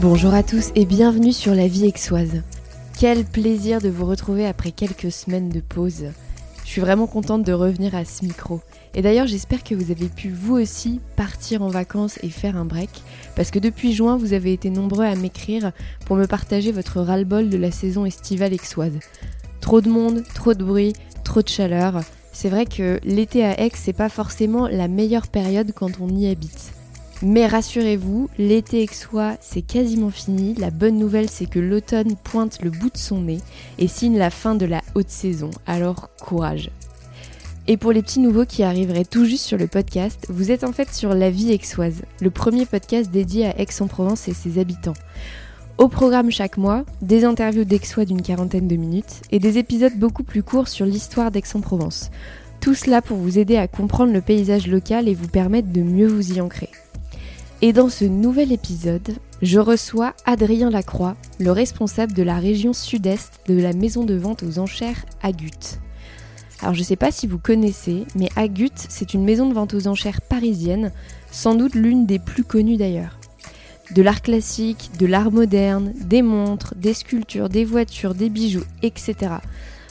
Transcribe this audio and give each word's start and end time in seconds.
Bonjour 0.00 0.32
à 0.32 0.44
tous 0.44 0.70
et 0.76 0.84
bienvenue 0.84 1.32
sur 1.32 1.56
La 1.56 1.66
Vie 1.66 1.84
Aixoise. 1.92 2.44
Quel 3.00 3.24
plaisir 3.24 3.80
de 3.80 3.88
vous 3.88 4.06
retrouver 4.06 4.46
après 4.46 4.70
quelques 4.70 5.10
semaines 5.10 5.48
de 5.48 5.58
pause. 5.58 6.04
Je 6.64 6.68
suis 6.70 6.80
vraiment 6.80 7.08
contente 7.08 7.42
de 7.42 7.52
revenir 7.52 7.96
à 7.96 8.04
ce 8.04 8.24
micro. 8.24 8.60
Et 8.94 9.02
d'ailleurs, 9.02 9.26
j'espère 9.26 9.64
que 9.64 9.74
vous 9.74 9.90
avez 9.90 10.06
pu 10.06 10.30
vous 10.30 10.54
aussi 10.54 11.00
partir 11.16 11.62
en 11.62 11.68
vacances 11.68 12.16
et 12.22 12.28
faire 12.28 12.56
un 12.56 12.64
break, 12.64 12.90
parce 13.34 13.50
que 13.50 13.58
depuis 13.58 13.92
juin, 13.92 14.16
vous 14.16 14.34
avez 14.34 14.52
été 14.52 14.70
nombreux 14.70 15.04
à 15.04 15.16
m'écrire 15.16 15.72
pour 16.06 16.14
me 16.14 16.26
partager 16.26 16.70
votre 16.70 17.00
ras-le-bol 17.00 17.48
de 17.48 17.58
la 17.58 17.72
saison 17.72 18.04
estivale 18.04 18.54
aixoise. 18.54 19.00
Trop 19.60 19.80
de 19.80 19.90
monde, 19.90 20.22
trop 20.32 20.54
de 20.54 20.62
bruit, 20.62 20.92
trop 21.24 21.42
de 21.42 21.48
chaleur. 21.48 22.02
C'est 22.32 22.50
vrai 22.50 22.66
que 22.66 23.00
l'été 23.02 23.44
à 23.44 23.60
Aix, 23.60 23.72
c'est 23.74 23.92
pas 23.92 24.08
forcément 24.08 24.68
la 24.68 24.86
meilleure 24.86 25.26
période 25.26 25.72
quand 25.74 26.00
on 26.00 26.08
y 26.08 26.28
habite. 26.28 26.77
Mais 27.22 27.48
rassurez-vous, 27.48 28.30
l'été 28.38 28.84
aixois, 28.88 29.36
c'est 29.40 29.62
quasiment 29.62 30.10
fini. 30.10 30.54
La 30.54 30.70
bonne 30.70 30.98
nouvelle, 30.98 31.28
c'est 31.28 31.50
que 31.50 31.58
l'automne 31.58 32.14
pointe 32.14 32.62
le 32.62 32.70
bout 32.70 32.90
de 32.90 32.96
son 32.96 33.22
nez 33.22 33.40
et 33.78 33.88
signe 33.88 34.16
la 34.16 34.30
fin 34.30 34.54
de 34.54 34.66
la 34.66 34.82
haute 34.94 35.10
saison. 35.10 35.50
Alors 35.66 36.10
courage. 36.20 36.70
Et 37.66 37.76
pour 37.76 37.90
les 37.90 38.02
petits 38.02 38.20
nouveaux 38.20 38.46
qui 38.46 38.62
arriveraient 38.62 39.04
tout 39.04 39.24
juste 39.24 39.44
sur 39.44 39.58
le 39.58 39.66
podcast, 39.66 40.26
vous 40.28 40.52
êtes 40.52 40.62
en 40.62 40.72
fait 40.72 40.94
sur 40.94 41.12
La 41.12 41.28
Vie 41.28 41.52
Aixoise, 41.52 42.02
le 42.20 42.30
premier 42.30 42.66
podcast 42.66 43.10
dédié 43.10 43.46
à 43.46 43.58
Aix-en-Provence 43.58 44.28
et 44.28 44.32
ses 44.32 44.60
habitants. 44.60 44.94
Au 45.76 45.88
programme 45.88 46.30
chaque 46.30 46.56
mois, 46.56 46.84
des 47.02 47.24
interviews 47.24 47.64
d'Aixois 47.64 48.04
d'une 48.04 48.22
quarantaine 48.22 48.68
de 48.68 48.76
minutes 48.76 49.22
et 49.32 49.40
des 49.40 49.58
épisodes 49.58 49.98
beaucoup 49.98 50.22
plus 50.22 50.44
courts 50.44 50.68
sur 50.68 50.86
l'histoire 50.86 51.32
d'Aix-en-Provence. 51.32 52.10
Tout 52.60 52.74
cela 52.74 53.02
pour 53.02 53.16
vous 53.18 53.38
aider 53.38 53.56
à 53.56 53.68
comprendre 53.68 54.12
le 54.12 54.20
paysage 54.20 54.68
local 54.68 55.08
et 55.08 55.14
vous 55.14 55.28
permettre 55.28 55.72
de 55.72 55.82
mieux 55.82 56.08
vous 56.08 56.32
y 56.32 56.40
ancrer. 56.40 56.70
Et 57.60 57.72
dans 57.72 57.88
ce 57.88 58.04
nouvel 58.04 58.52
épisode, 58.52 59.16
je 59.42 59.58
reçois 59.58 60.14
Adrien 60.24 60.70
Lacroix, 60.70 61.16
le 61.40 61.50
responsable 61.50 62.12
de 62.12 62.22
la 62.22 62.36
région 62.36 62.72
sud-est 62.72 63.40
de 63.48 63.60
la 63.60 63.72
maison 63.72 64.04
de 64.04 64.14
vente 64.14 64.44
aux 64.44 64.60
enchères 64.60 65.04
Agut. 65.24 65.80
Alors 66.60 66.74
je 66.74 66.80
ne 66.80 66.84
sais 66.84 66.94
pas 66.94 67.10
si 67.10 67.26
vous 67.26 67.40
connaissez, 67.40 68.04
mais 68.14 68.28
Agut, 68.36 68.70
c'est 68.76 69.12
une 69.12 69.24
maison 69.24 69.48
de 69.48 69.54
vente 69.54 69.74
aux 69.74 69.88
enchères 69.88 70.20
parisienne, 70.20 70.92
sans 71.32 71.56
doute 71.56 71.74
l'une 71.74 72.06
des 72.06 72.20
plus 72.20 72.44
connues 72.44 72.76
d'ailleurs. 72.76 73.18
De 73.92 74.02
l'art 74.02 74.22
classique, 74.22 74.92
de 75.00 75.06
l'art 75.06 75.32
moderne, 75.32 75.94
des 75.96 76.22
montres, 76.22 76.74
des 76.76 76.94
sculptures, 76.94 77.48
des 77.48 77.64
voitures, 77.64 78.14
des 78.14 78.28
bijoux, 78.28 78.64
etc. 78.84 79.16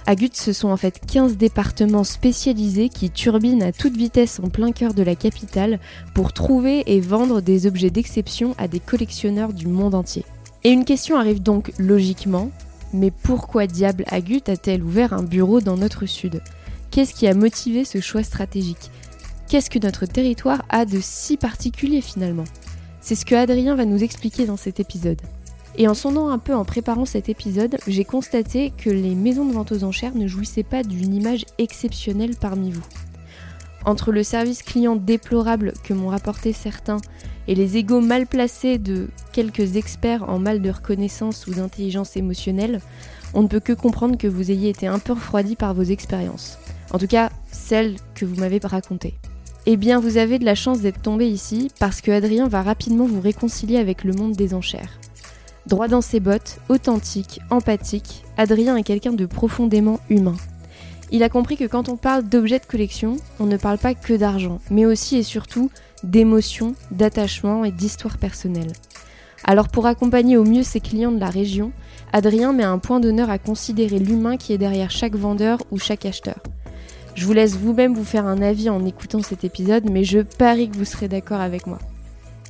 Agut, 0.08 0.30
ce 0.31 0.53
sont 0.53 0.69
en 0.69 0.77
fait 0.77 1.02
15 1.05 1.36
départements 1.36 2.05
spécialisés 2.05 2.88
qui 2.88 3.09
turbinent 3.09 3.61
à 3.61 3.73
toute 3.73 3.97
vitesse 3.97 4.39
en 4.41 4.47
plein 4.47 4.72
cœur 4.72 4.94
de 4.94 5.03
la 5.03 5.16
capitale 5.16 5.81
pour 6.16 6.31
trouver 6.31 6.81
et 6.86 7.02
vendre 7.02 7.41
des 7.41 7.67
objets 7.67 7.89
d'exception 7.89 8.55
à 8.58 8.69
des 8.69 8.80
collectionneurs 8.80 9.52
du 9.52 9.67
monde 9.67 9.95
entier. 9.95 10.23
Et 10.64 10.69
une 10.69 10.86
question 10.86 11.17
arrive 11.17 11.44
donc 11.44 11.73
logiquement, 11.77 12.52
mais 12.94 13.11
pourquoi 13.11 13.67
diable 13.67 14.05
Agut 14.08 14.44
a-t-elle 14.47 14.81
ouvert 14.81 15.11
un 15.11 15.23
bureau 15.23 15.59
dans 15.59 15.75
notre 15.75 16.05
sud? 16.05 16.42
Qu'est-ce 16.89 17.14
qui 17.14 17.27
a 17.27 17.33
motivé 17.33 17.83
ce 17.83 17.99
choix 17.99 18.23
stratégique? 18.23 18.92
Qu'est-ce 19.49 19.69
que 19.69 19.80
notre 19.80 20.05
territoire 20.05 20.64
a 20.69 20.86
de 20.86 20.99
si 21.02 21.36
particulier 21.36 21.99
finalement? 21.99 22.45
C'est 23.02 23.16
ce 23.16 23.25
que 23.25 23.36
Adrien 23.36 23.75
va 23.75 23.83
nous 23.83 24.02
expliquer 24.02 24.45
dans 24.45 24.55
cet 24.55 24.80
épisode. 24.80 25.19
Et 25.80 25.88
en 25.88 25.94
sondant 25.94 26.30
un 26.30 26.39
peu 26.39 26.56
en 26.56 26.66
préparant 26.66 27.06
cet 27.06 27.30
épisode, 27.30 27.78
j'ai 27.88 28.03
constaté 28.03 28.73
que 28.75 28.89
les 28.89 29.14
maisons 29.14 29.45
de 29.45 29.53
vente 29.53 29.72
aux 29.72 29.83
enchères 29.83 30.16
ne 30.16 30.28
jouissaient 30.28 30.64
pas 30.64 30.81
d'une 30.81 31.14
image 31.14 31.45
exceptionnelle 31.59 32.36
parmi 32.36 32.72
vous. 32.72 32.86
Entre 33.86 34.11
le 34.11 34.23
service 34.23 34.64
client 34.64 34.95
déplorable 34.95 35.73
que 35.83 35.93
m'ont 35.93 36.10
rapporté 36.10 36.52
certains 36.52 36.98
et 37.48 37.54
les 37.54 37.77
égaux 37.77 38.02
mal 38.02 38.26
placés 38.26 38.80
de 38.80 39.08
quelques 39.32 39.76
experts 39.76 40.27
en 40.27 40.39
mal 40.39 40.61
de 40.61 40.71
reconnaissance 40.71 41.45
ou 41.45 41.54
d'intelligence 41.54 42.17
émotionnelle, 42.17 42.82
on 43.36 43.43
ne 43.43 43.48
peut 43.48 43.60
que 43.60 43.73
comprendre 43.73 44.17
que 44.17 44.27
vous 44.27 44.49
ayez 44.49 44.70
été 44.70 44.87
un 44.87 44.99
peu 44.99 45.14
refroidi 45.14 45.55
par 45.55 45.76
vos 45.76 45.83
expériences. 45.83 46.58
En 46.92 46.98
tout 46.98 47.08
cas, 47.08 47.30
celles 47.52 47.95
que 48.16 48.26
vous 48.26 48.36
m'avez 48.36 48.60
racontées. 48.64 49.14
Eh 49.67 49.77
bien, 49.77 49.99
vous 49.99 50.17
avez 50.17 50.39
de 50.39 50.45
la 50.45 50.55
chance 50.55 50.82
d'être 50.82 51.02
tombé 51.02 51.27
ici 51.27 51.70
parce 51.80 52.02
que 52.02 52.11
Adrien 52.11 52.48
va 52.48 52.64
rapidement 52.64 53.05
vous 53.05 53.21
réconcilier 53.21 53.77
avec 53.77 54.04
le 54.04 54.14
monde 54.14 54.33
des 54.33 54.54
enchères. 54.54 54.99
Droit 55.67 55.89
dans 55.89 56.02
ses 56.02 56.22
bottes, 56.22 56.60
authentique, 56.70 57.42
empathique, 57.50 58.23
Adrien 58.38 58.78
est 58.78 58.83
quelqu'un 58.83 59.11
de 59.11 59.26
profondément 59.26 60.00
humain. 60.10 60.38
Il 61.11 61.23
a 61.23 61.30
compris 61.30 61.58
que 61.58 61.66
quand 61.66 61.89
on 61.89 61.98
parle 61.98 62.23
d'objets 62.23 62.60
de 62.60 62.66
collection, 62.66 63.17
on 63.42 63.45
ne 63.45 63.58
parle 63.58 63.78
pas 63.78 63.94
que 63.94 64.14
d'argent, 64.14 64.61
mais 64.72 64.86
aussi 64.86 65.17
et 65.17 65.23
surtout 65.23 65.70
d'émotions, 66.04 66.73
d'attachement 66.92 67.66
et 67.66 67.72
d'histoire 67.72 68.17
personnelle. 68.17 68.72
Alors 69.44 69.67
pour 69.67 69.88
accompagner 69.88 70.38
au 70.38 70.45
mieux 70.45 70.64
ses 70.64 70.80
clients 70.80 71.11
de 71.11 71.20
la 71.20 71.30
région, 71.30 71.73
Adrien 72.14 72.54
met 72.54 72.64
un 72.64 72.78
point 72.80 73.02
d'honneur 73.02 73.30
à 73.30 73.38
considérer 73.38 73.99
l'humain 73.99 74.38
qui 74.38 74.54
est 74.54 74.58
derrière 74.58 74.89
chaque 74.89 75.16
vendeur 75.16 75.60
ou 75.72 75.80
chaque 75.80 76.05
acheteur. 76.05 76.39
Je 77.14 77.26
vous 77.26 77.34
laisse 77.34 77.58
vous-même 77.58 77.94
vous 77.94 78.05
faire 78.05 78.26
un 78.26 78.42
avis 78.42 78.70
en 78.70 78.86
écoutant 78.86 79.22
cet 79.22 79.44
épisode, 79.44 79.89
mais 79.89 80.05
je 80.05 80.20
parie 80.20 80.70
que 80.70 80.78
vous 80.78 80.86
serez 80.86 81.10
d'accord 81.10 81.42
avec 81.42 81.67
moi. 81.67 81.80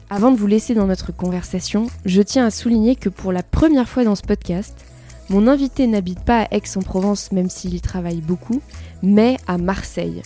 Avant 0.10 0.32
de 0.32 0.38
vous 0.38 0.48
laisser 0.48 0.74
dans 0.74 0.88
notre 0.88 1.12
conversation, 1.12 1.88
je 2.06 2.22
tiens 2.22 2.46
à 2.46 2.52
souligner 2.52 2.96
que 2.96 3.10
pour 3.10 3.34
la 3.34 3.44
première 3.44 3.90
fois 3.90 4.06
dans 4.06 4.16
ce 4.16 4.22
podcast, 4.22 4.86
mon 5.30 5.48
invité 5.48 5.86
n'habite 5.86 6.22
pas 6.22 6.44
à 6.44 6.56
Aix-en-Provence 6.56 7.34
même 7.34 7.50
s'il 7.50 7.76
y 7.76 7.82
travaille 7.82 8.22
beaucoup, 8.22 8.62
mais 9.04 9.36
à 9.48 9.58
Marseille. 9.58 10.22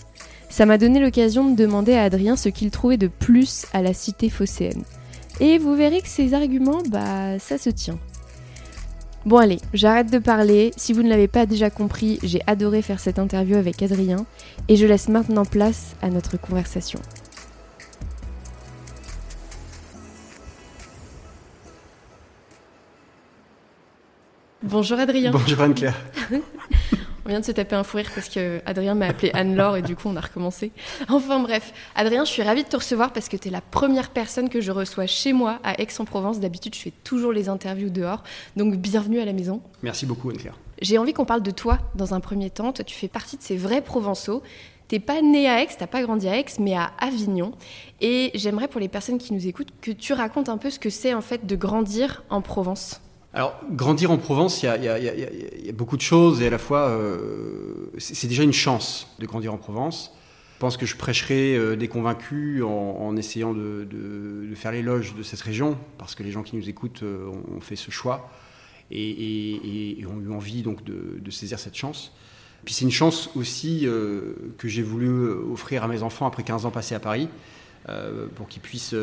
Ça 0.48 0.66
m'a 0.66 0.78
donné 0.78 1.00
l'occasion 1.00 1.50
de 1.50 1.56
demander 1.56 1.94
à 1.94 2.04
Adrien 2.04 2.36
ce 2.36 2.48
qu'il 2.48 2.70
trouvait 2.70 2.96
de 2.96 3.08
plus 3.08 3.66
à 3.72 3.82
la 3.82 3.92
cité 3.92 4.30
phocéenne. 4.30 4.84
Et 5.40 5.58
vous 5.58 5.74
verrez 5.74 6.00
que 6.00 6.08
ses 6.08 6.32
arguments, 6.32 6.82
bah 6.88 7.40
ça 7.40 7.58
se 7.58 7.70
tient. 7.70 7.98
Bon 9.26 9.38
allez, 9.38 9.58
j'arrête 9.74 10.12
de 10.12 10.18
parler. 10.18 10.70
Si 10.76 10.92
vous 10.92 11.02
ne 11.02 11.08
l'avez 11.08 11.28
pas 11.28 11.44
déjà 11.44 11.70
compris, 11.70 12.20
j'ai 12.22 12.40
adoré 12.46 12.82
faire 12.82 13.00
cette 13.00 13.18
interview 13.18 13.56
avec 13.56 13.82
Adrien 13.82 14.26
et 14.68 14.76
je 14.76 14.86
laisse 14.86 15.08
maintenant 15.08 15.44
place 15.44 15.96
à 16.02 16.08
notre 16.08 16.36
conversation. 16.36 17.00
Bonjour 24.62 24.98
Adrien. 25.00 25.32
Bonjour 25.32 25.60
Anne-Claire. 25.60 25.96
on 27.24 27.28
vient 27.28 27.40
de 27.40 27.44
se 27.44 27.50
taper 27.50 27.74
un 27.74 27.82
fou 27.82 27.96
rire 27.96 28.10
parce 28.14 28.28
que 28.28 28.60
Adrien 28.64 28.94
m'a 28.94 29.06
appelé 29.06 29.32
Anne-Laure 29.34 29.76
et 29.78 29.82
du 29.82 29.96
coup 29.96 30.06
on 30.06 30.14
a 30.14 30.20
recommencé. 30.20 30.70
Enfin 31.08 31.40
bref, 31.40 31.72
Adrien, 31.96 32.24
je 32.24 32.30
suis 32.30 32.42
ravie 32.42 32.62
de 32.62 32.68
te 32.68 32.76
recevoir 32.76 33.12
parce 33.12 33.28
que 33.28 33.36
tu 33.36 33.48
es 33.48 33.50
la 33.50 33.60
première 33.60 34.10
personne 34.10 34.48
que 34.48 34.60
je 34.60 34.70
reçois 34.70 35.06
chez 35.06 35.32
moi 35.32 35.58
à 35.64 35.80
Aix-en-Provence. 35.80 36.38
D'habitude, 36.38 36.76
je 36.76 36.80
fais 36.80 36.92
toujours 37.02 37.32
les 37.32 37.48
interviews 37.48 37.90
dehors. 37.90 38.22
Donc 38.56 38.76
bienvenue 38.76 39.18
à 39.18 39.24
la 39.24 39.32
maison. 39.32 39.62
Merci 39.82 40.06
beaucoup 40.06 40.30
Anne-Claire. 40.30 40.54
J'ai 40.80 40.96
envie 40.96 41.12
qu'on 41.12 41.24
parle 41.24 41.42
de 41.42 41.50
toi 41.50 41.78
dans 41.96 42.14
un 42.14 42.20
premier 42.20 42.50
temps. 42.50 42.72
Toi, 42.72 42.84
tu 42.84 42.94
fais 42.94 43.08
partie 43.08 43.36
de 43.36 43.42
ces 43.42 43.56
vrais 43.56 43.82
Provençaux. 43.82 44.44
T'es 44.86 45.00
pas 45.00 45.22
né 45.22 45.48
à 45.48 45.62
Aix, 45.62 45.68
t'as 45.76 45.86
pas 45.88 46.02
grandi 46.02 46.28
à 46.28 46.38
Aix, 46.38 46.44
mais 46.60 46.74
à 46.74 46.92
Avignon. 47.00 47.52
Et 48.00 48.30
j'aimerais 48.34 48.68
pour 48.68 48.80
les 48.80 48.88
personnes 48.88 49.18
qui 49.18 49.32
nous 49.32 49.48
écoutent 49.48 49.72
que 49.80 49.90
tu 49.90 50.12
racontes 50.12 50.48
un 50.48 50.58
peu 50.58 50.70
ce 50.70 50.78
que 50.78 50.90
c'est 50.90 51.14
en 51.14 51.20
fait 51.20 51.46
de 51.46 51.56
grandir 51.56 52.22
en 52.30 52.42
Provence. 52.42 53.00
Alors, 53.34 53.58
grandir 53.70 54.10
en 54.10 54.18
Provence, 54.18 54.62
il 54.62 54.66
y, 54.66 54.68
a, 54.68 55.72
beaucoup 55.72 55.96
de 55.96 56.02
choses 56.02 56.42
et 56.42 56.48
à 56.48 56.50
la 56.50 56.58
fois, 56.58 56.90
euh, 56.90 57.90
c'est 57.96 58.28
déjà 58.28 58.42
une 58.42 58.52
chance 58.52 59.06
de 59.18 59.26
grandir 59.26 59.54
en 59.54 59.56
Provence. 59.56 60.12
Je 60.56 60.58
pense 60.58 60.76
que 60.76 60.84
je 60.84 60.96
prêcherai 60.96 61.56
euh, 61.56 61.74
des 61.74 61.88
convaincus 61.88 62.62
en, 62.62 63.16
essayant 63.16 63.54
de, 63.54 63.88
faire 64.54 64.72
l'éloge 64.72 65.14
de 65.14 65.22
cette 65.22 65.40
région, 65.40 65.78
parce 65.96 66.14
que 66.14 66.22
les 66.22 66.30
gens 66.30 66.42
qui 66.42 66.56
nous 66.56 66.68
écoutent 66.68 67.02
euh, 67.04 67.30
ont, 67.56 67.60
fait 67.60 67.74
ce 67.74 67.90
choix 67.90 68.30
et, 68.90 70.04
ont 70.06 70.20
eu 70.20 70.30
envie 70.30 70.62
donc 70.62 70.84
de, 70.84 71.30
saisir 71.30 71.58
cette 71.58 71.74
chance. 71.74 72.12
Puis 72.66 72.74
c'est 72.74 72.84
une 72.84 72.92
chance 72.92 73.30
aussi 73.34 73.88
que 74.58 74.68
j'ai 74.68 74.82
voulu 74.82 75.30
offrir 75.52 75.82
à 75.82 75.88
mes 75.88 76.02
enfants 76.02 76.26
après 76.26 76.42
15 76.44 76.66
ans 76.66 76.70
passés 76.70 76.94
à 76.94 77.00
Paris, 77.00 77.28
pour 78.36 78.46
qu'ils 78.46 78.62
puissent 78.62 78.94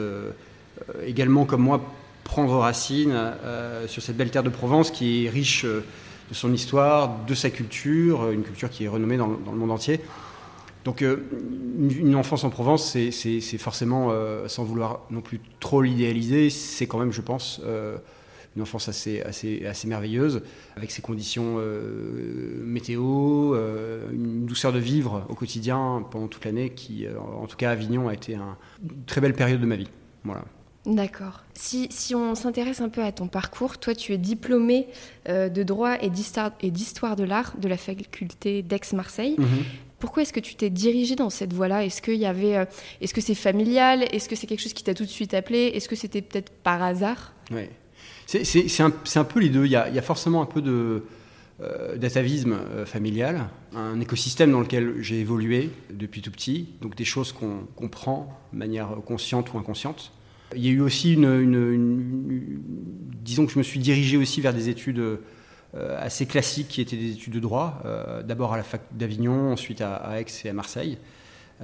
également, 1.03 1.45
comme 1.45 1.63
moi, 1.63 1.81
prendre 2.29 2.55
racine 2.59 3.11
euh, 3.11 3.87
sur 3.87 4.03
cette 4.03 4.15
belle 4.15 4.29
terre 4.29 4.43
de 4.43 4.49
Provence 4.49 4.91
qui 4.91 5.25
est 5.25 5.29
riche 5.29 5.65
euh, 5.65 5.83
de 6.29 6.35
son 6.35 6.53
histoire, 6.53 7.25
de 7.25 7.33
sa 7.33 7.49
culture, 7.49 8.21
euh, 8.21 8.33
une 8.33 8.43
culture 8.43 8.69
qui 8.69 8.83
est 8.83 8.87
renommée 8.87 9.17
dans, 9.17 9.27
le 9.27 9.57
monde 9.57 9.71
entier. 9.71 9.99
Donc 10.85 11.01
une, 11.01 12.15
enfance 12.15 12.43
en 12.43 12.51
Provence, 12.51 12.95
c'est 13.11 13.41
forcément, 13.57 14.13
sans 14.47 14.63
vouloir 14.63 15.01
non 15.11 15.19
plus 15.19 15.41
trop 15.59 15.81
l'idéaliser, 15.81 16.49
c'est 16.49 16.87
quand 16.87 16.97
même, 16.97 17.11
je 17.11 17.19
pense, 17.19 17.61
une 18.55 18.61
enfance 18.61 18.87
assez, 18.87 19.21
assez, 19.21 19.65
assez 19.65 19.87
merveilleuse, 19.89 20.41
avec 20.77 20.91
ses 20.91 21.01
conditions 21.01 21.57
météo, 22.63 23.55
une 24.13 24.45
douceur 24.45 24.71
de 24.71 24.79
vivre 24.79 25.25
au 25.27 25.35
quotidien 25.35 26.05
pendant 26.09 26.29
toute 26.29 26.45
l'année, 26.45 26.69
qui, 26.69 27.05
en 27.09 27.45
tout 27.45 27.57
cas 27.57 27.71
Avignon, 27.71 28.07
a 28.07 28.13
été 28.13 28.35
une 28.35 29.03
très 29.05 29.19
belle 29.19 29.33
période 29.33 29.59
de 29.59 29.65
ma 29.65 29.75
vie. 29.75 29.89
Voilà. 30.23 30.45
D'accord. 30.85 31.43
Si, 31.53 31.87
si, 31.91 32.15
on 32.15 32.35
s'intéresse 32.35 32.79
un 32.81 32.89
peu 32.89 33.03
à 33.03 33.11
ton 33.11 33.27
parcours, 33.27 33.77
toi 33.77 33.93
tu 33.93 34.13
es 34.13 34.17
diplômé 34.17 34.87
euh, 35.27 35.49
de 35.49 35.63
droit 35.63 35.97
et 36.01 36.09
d'histoire 36.09 37.15
de 37.15 37.23
l'art 37.23 37.57
de 37.57 37.67
la 37.67 37.77
faculté 37.77 38.61
d'Aix-Marseille. 38.61 39.35
Mhm. 39.37 39.47
Pourquoi 39.99 40.23
est-ce 40.23 40.31
que 40.31 40.39
tu 40.39 40.55
t'es 40.55 40.69
dirigé 40.69 41.17
dans 41.17 41.29
cette 41.29 41.51
voie-là? 41.51 41.83
Est-ce 41.83 42.01
qu'il 42.01 42.15
y 42.15 42.25
avait, 42.25 42.55
euh, 42.55 42.65
est-ce 43.01 43.13
que 43.13 43.19
c'est 43.19 43.35
familial? 43.35 44.03
Est-ce 44.13 44.29
que 44.29 44.35
c'est 44.37 44.47
quelque 44.47 44.61
chose 44.61 44.73
qui 44.73 44.83
t'a 44.83 44.93
tout 44.93 45.03
de 45.03 45.09
suite 45.09 45.33
appelé? 45.33 45.71
Est-ce 45.75 45.89
que 45.89 45.97
c'était 45.97 46.21
peut-être 46.21 46.51
par 46.51 46.81
hasard? 46.81 47.33
Oui. 47.51 47.63
C'est 48.25 48.81
un, 48.81 48.93
un, 49.15 49.23
peu 49.25 49.41
les 49.41 49.49
deux. 49.49 49.65
Il 49.65 49.71
y 49.71 49.75
a, 49.75 49.89
il 49.89 49.95
y 49.95 49.99
a 49.99 50.03
forcément 50.03 50.41
un 50.41 50.45
peu 50.45 50.61
de 50.61 51.03
euh, 51.61 51.97
d'atavisme 51.97 52.57
familial, 52.85 53.49
un 53.75 53.99
écosystème 53.99 54.51
dans 54.51 54.61
lequel 54.61 55.01
j'ai 55.01 55.19
évolué 55.19 55.71
depuis 55.91 56.21
tout 56.21 56.31
petit, 56.31 56.69
donc 56.79 56.95
des 56.95 57.03
choses 57.03 57.33
qu'on 57.33 57.67
comprend 57.75 58.39
de 58.53 58.57
manière 58.57 58.95
consciente 59.05 59.51
ou 59.53 59.57
inconsciente. 59.57 60.13
Il 60.55 60.65
y 60.65 60.69
a 60.69 60.71
eu 60.71 60.81
aussi 60.81 61.13
une, 61.13 62.61
disons 63.23 63.45
que 63.45 63.51
je 63.51 63.57
me 63.59 63.63
suis 63.63 63.79
dirigé 63.79 64.17
aussi 64.17 64.41
vers 64.41 64.53
des 64.53 64.69
études 64.69 64.99
euh, 64.99 65.17
assez 65.99 66.25
classiques 66.25 66.69
qui 66.69 66.81
étaient 66.81 66.97
des 66.97 67.11
études 67.11 67.33
de 67.33 67.39
droit, 67.39 67.83
d'abord 68.25 68.53
à 68.53 68.57
la 68.57 68.63
fac 68.63 68.81
d'Avignon, 68.91 69.51
ensuite 69.51 69.81
à, 69.81 70.19
Aix 70.19 70.25
et 70.43 70.49
à 70.49 70.53
Marseille. 70.53 70.97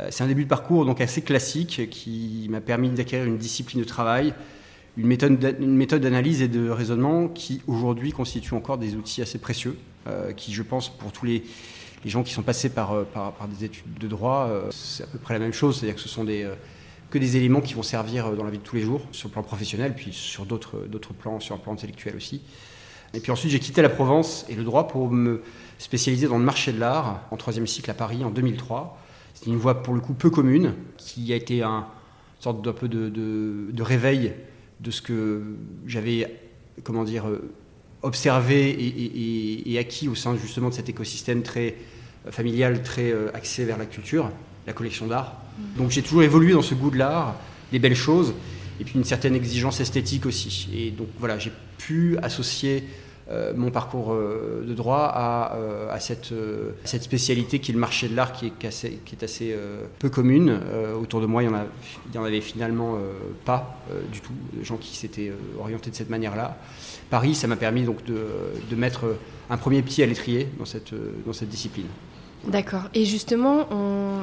C'est 0.09 0.23
un 0.23 0.27
début 0.27 0.43
de 0.43 0.49
parcours 0.49 0.85
donc 0.85 0.99
assez 0.99 1.21
classique 1.21 1.89
qui 1.89 2.47
m'a 2.49 2.59
permis 2.59 2.89
d'acquérir 2.89 3.25
une 3.25 3.37
discipline 3.37 3.81
de 3.81 3.87
travail, 3.87 4.33
une 4.97 5.07
méthode, 5.07 6.01
d'analyse 6.01 6.41
et 6.41 6.47
de 6.47 6.69
raisonnement 6.69 7.27
qui 7.27 7.61
aujourd'hui 7.67 8.11
constitue 8.11 8.53
encore 8.53 8.77
des 8.77 8.95
outils 8.95 9.21
assez 9.21 9.39
précieux, 9.39 9.77
euh, 10.07 10.31
qui 10.31 10.53
je 10.53 10.63
pense 10.63 10.89
pour 10.89 11.11
tous 11.11 11.25
les, 11.25 11.43
gens 12.05 12.23
qui 12.23 12.33
sont 12.33 12.43
passés 12.43 12.69
par, 12.69 12.91
euh, 12.93 13.03
par, 13.03 13.47
des 13.47 13.65
études 13.65 13.97
de 13.99 14.07
droit, 14.07 14.47
euh, 14.47 14.67
c'est 14.69 15.03
à 15.03 15.07
peu 15.07 15.17
près 15.17 15.33
la 15.33 15.39
même 15.39 15.53
chose, 15.53 15.77
c'est-à-dire 15.77 15.95
que 15.95 16.01
ce 16.01 16.09
sont 16.09 16.23
des, 16.23 16.47
des 17.19 17.37
éléments 17.37 17.61
qui 17.61 17.73
vont 17.73 17.83
servir 17.83 18.31
dans 18.31 18.43
la 18.43 18.51
vie 18.51 18.57
de 18.57 18.63
tous 18.63 18.75
les 18.75 18.81
jours, 18.81 19.01
sur 19.11 19.27
le 19.29 19.33
plan 19.33 19.43
professionnel, 19.43 19.93
puis 19.95 20.11
sur 20.11 20.45
d'autres 20.45 21.13
plans, 21.19 21.39
sur 21.39 21.55
un 21.55 21.57
plan 21.57 21.73
intellectuel 21.73 22.15
aussi. 22.15 22.41
Et 23.15 23.21
puis 23.21 23.31
ensuite 23.31 23.51
j'ai 23.51 23.59
quitté 23.59 23.81
la 23.81 23.89
Provence 23.89 24.45
et 24.49 24.55
le 24.55 24.63
droit 24.63 24.87
pour 24.87 25.09
me 25.09 25.41
spécialiser 25.77 26.27
dans 26.27 26.37
le 26.37 26.43
marché 26.43 26.73
de 26.73 26.79
l'art 26.79 27.21
en 27.31 27.37
troisième 27.37 27.65
cycle 27.65 27.89
à 27.89 27.93
Paris 27.93 28.23
en 28.23 28.29
2003. 28.29 28.99
C'est 29.33 29.47
une 29.47 29.57
voie 29.57 29.83
pour 29.83 29.93
le 29.93 30.01
coup 30.01 30.13
peu 30.13 30.29
commune, 30.29 30.73
qui 30.97 31.31
a 31.31 31.35
été 31.35 31.61
un, 31.61 31.79
une 31.79 32.41
sorte 32.41 32.61
d'un 32.61 32.73
peu 32.73 32.87
de, 32.87 33.09
de, 33.09 33.83
réveil 33.83 34.33
de 34.81 34.91
ce 34.91 35.01
que 35.01 35.43
j'avais, 35.85 36.39
comment 36.83 37.03
dire, 37.03 37.27
euh, 37.27 37.51
observé 38.01 38.69
et, 39.65 39.79
acquis 39.79 40.07
au 40.07 40.15
sein 40.15 40.35
justement 40.37 40.69
de 40.69 40.73
cet 40.73 40.89
écosystème 40.89 41.41
très 41.41 41.75
euh, 42.27 42.31
familial, 42.31 42.83
très 42.83 43.11
euh, 43.11 43.29
axé 43.33 43.65
vers 43.65 43.77
la 43.77 43.85
culture, 43.85 44.29
la 44.67 44.73
collection 44.73 45.07
d'art. 45.07 45.41
Donc 45.77 45.91
j'ai 45.91 46.01
toujours 46.01 46.23
évolué 46.23 46.53
dans 46.53 46.61
ce 46.61 46.75
goût 46.75 46.89
de 46.89 46.97
l'art, 46.97 47.35
des 47.71 47.79
belles 47.79 47.95
choses, 47.95 48.33
et 48.79 48.83
puis 48.83 48.95
une 48.95 49.03
certaine 49.03 49.35
exigence 49.35 49.79
esthétique 49.79 50.25
aussi. 50.25 50.69
Et 50.73 50.91
donc 50.91 51.07
voilà, 51.19 51.39
j'ai 51.39 51.51
pu 51.77 52.17
associer 52.21 52.83
euh, 53.27 53.53
mon 53.55 53.71
parcours 53.71 54.13
euh, 54.13 54.63
de 54.67 54.75
droit 54.75 55.09
à, 55.11 55.55
euh, 55.55 55.91
cette, 55.97 57.03
spécialité 57.03 57.57
qui 57.57 57.71
est 57.71 57.73
le 57.73 57.79
marché 57.79 58.07
de 58.07 58.15
l'art 58.15 58.33
qui 58.33 58.45
est 58.45 59.23
assez, 59.23 59.57
peu 59.97 60.09
commune. 60.09 60.59
autour 60.99 61.21
de 61.21 61.25
moi, 61.25 61.41
il 61.41 61.49
n'y 61.49 62.17
en, 62.17 62.23
avait 62.23 62.41
finalement 62.41 62.97
pas 63.45 63.79
du 64.11 64.21
tout, 64.21 64.33
de 64.53 64.63
gens 64.63 64.77
qui 64.77 64.95
s'étaient 64.95 65.31
orientés 65.59 65.89
de 65.89 65.95
cette 65.95 66.09
manière-là. 66.09 66.57
Paris, 67.09 67.33
ça 67.33 67.47
m'a 67.47 67.55
permis 67.55 67.83
donc 67.83 68.03
de, 68.05 68.75
mettre 68.75 69.05
un 69.49 69.57
premier 69.57 69.81
pied 69.81 70.03
à 70.03 70.07
l'étrier 70.07 70.47
dans 70.59 70.65
cette 70.65 71.49
discipline. 71.49 71.87
D'accord. 72.47 72.83
Et 72.93 73.05
justement, 73.05 73.67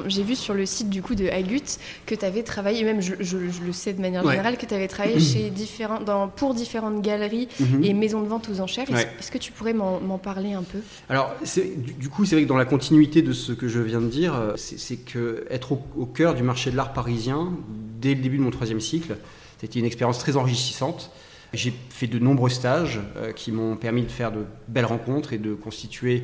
j'ai 0.07 0.23
vu 0.23 0.35
sur 0.35 0.53
le 0.53 0.65
site 0.65 0.89
du 0.89 1.01
coup 1.01 1.15
de 1.15 1.27
Agut 1.27 1.61
que 2.05 2.15
tu 2.15 2.25
avais 2.25 2.43
travaillé, 2.43 2.83
même 2.83 3.01
je, 3.01 3.13
le 3.37 3.73
sais 3.73 3.93
de 3.93 4.01
manière 4.01 4.23
générale, 4.27 4.57
que 4.57 4.65
tu 4.65 4.73
avais 4.73 4.87
travaillé 4.87 5.19
chez 5.19 5.49
différents, 5.49 5.99
dans, 5.99 6.27
pour 6.27 6.53
différentes 6.53 7.01
galeries 7.01 7.47
mhm. 7.59 7.83
et 7.83 7.93
maisons 7.93 8.21
de 8.21 8.27
vente 8.27 8.49
aux 8.49 8.59
enchères. 8.59 8.87
Est-ce 8.89 9.31
que 9.31 9.37
tu 9.37 9.51
pourrais 9.51 9.73
m'en 9.73 10.17
parler 10.17 10.53
un 10.53 10.63
peu? 10.63 10.79
Alors, 11.09 11.33
du, 11.43 11.93
du, 11.93 12.09
coup, 12.09 12.25
c'est 12.25 12.35
vrai 12.35 12.43
que 12.43 12.49
dans 12.49 12.57
la 12.57 12.65
continuité 12.65 13.21
de 13.21 13.33
ce 13.33 13.51
que 13.51 13.67
je 13.67 13.79
viens 13.79 14.01
de 14.01 14.07
dire, 14.07 14.35
euh, 14.35 14.53
c'est 14.55 14.97
que 14.97 15.45
être 15.49 15.73
au, 15.73 16.05
cœur 16.05 16.35
du 16.35 16.43
marché 16.43 16.71
de 16.71 16.77
l'art 16.77 16.93
parisien, 16.93 17.53
dès 18.01 18.15
le 18.15 18.21
début 18.21 18.37
de 18.37 18.43
mon 18.43 18.51
troisième 18.51 18.79
cycle, 18.79 19.17
c'était 19.59 19.79
une 19.79 19.85
expérience 19.85 20.19
très 20.19 20.37
enrichissante. 20.37 21.11
J'ai 21.53 21.73
fait 21.89 22.07
de 22.07 22.19
nombreux 22.19 22.49
stages 22.49 22.99
euh, 23.17 23.31
qui 23.31 23.51
m'ont 23.51 23.75
permis 23.75 24.03
de 24.03 24.11
faire 24.11 24.31
de 24.31 24.45
belles 24.67 24.85
rencontres 24.85 25.33
et 25.33 25.37
de 25.37 25.53
constituer 25.53 26.23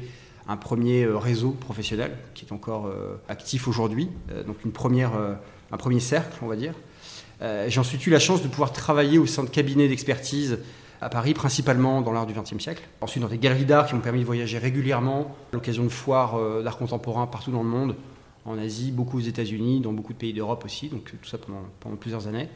un 0.49 0.57
premier 0.57 1.03
euh, 1.03 1.17
réseau 1.17 1.51
professionnel 1.51 2.11
qui 2.33 2.43
est 2.43 2.51
encore 2.51 2.87
euh, 2.87 3.21
actif 3.29 3.67
aujourd'hui, 3.67 4.09
euh, 4.31 4.43
donc 4.43 4.65
une 4.65 4.71
première, 4.71 5.11
un 5.71 5.77
premier 5.77 5.99
cercle, 5.99 6.37
on 6.41 6.47
va 6.47 6.55
dire. 6.55 6.73
J'ai 7.67 7.79
ensuite 7.79 8.05
eu 8.05 8.09
la 8.09 8.19
chance 8.19 8.43
de 8.43 8.49
pouvoir 8.49 8.73
travailler 8.73 9.17
au 9.17 9.25
sein 9.25 9.45
de 9.45 9.49
cabinets 9.49 9.87
d'expertise 9.87 10.59
à 10.99 11.07
Paris, 11.07 11.33
principalement 11.33 12.01
dans 12.01 12.11
l'art 12.11 12.25
du 12.25 12.33
XXe 12.33 12.61
siècle. 12.61 12.83
Ensuite, 12.99 13.23
dans 13.23 13.29
des 13.29 13.37
galeries 13.37 13.63
d'art 13.63 13.87
qui 13.87 13.95
m'ont 13.95 14.01
permis 14.01 14.19
de 14.19 14.25
voyager 14.25 14.57
régulièrement, 14.57 15.33
à 15.53 15.55
l'occasion 15.55 15.85
de 15.85 15.89
foires 15.89 16.37
d'art 16.61 16.77
contemporain 16.77 17.27
partout 17.27 17.51
dans 17.51 17.63
le 17.63 17.69
monde, 17.69 17.95
en 18.43 18.57
Asie, 18.57 18.91
beaucoup 18.91 19.19
aux 19.19 19.21
États-Unis, 19.21 19.79
dans 19.79 19.93
beaucoup 19.93 20.11
de 20.11 20.17
pays 20.17 20.33
d'Europe 20.33 20.65
aussi, 20.65 20.89
donc 20.89 21.05
tout 21.05 21.29
ça 21.29 21.37
pendant, 21.37 21.95
plusieurs 21.95 22.27
années. 22.27 22.49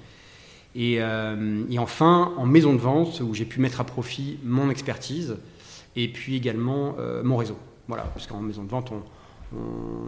Et, 0.76 1.02
enfin, 1.78 2.34
en 2.36 2.46
maison 2.46 2.74
de 2.74 2.80
vente, 2.80 3.22
où 3.22 3.34
j'ai 3.34 3.46
pu 3.46 3.62
mettre 3.62 3.80
à 3.80 3.86
profit 3.86 4.38
mon 4.44 4.70
expertise 4.70 5.38
et 5.96 6.10
puis 6.10 6.36
également 6.36 6.98
mon 7.24 7.38
réseau. 7.38 7.58
Voilà, 7.88 8.04
parce 8.04 8.28
qu'en 8.28 8.40
maison 8.40 8.64
de 8.64 8.70
vente, 8.70 8.94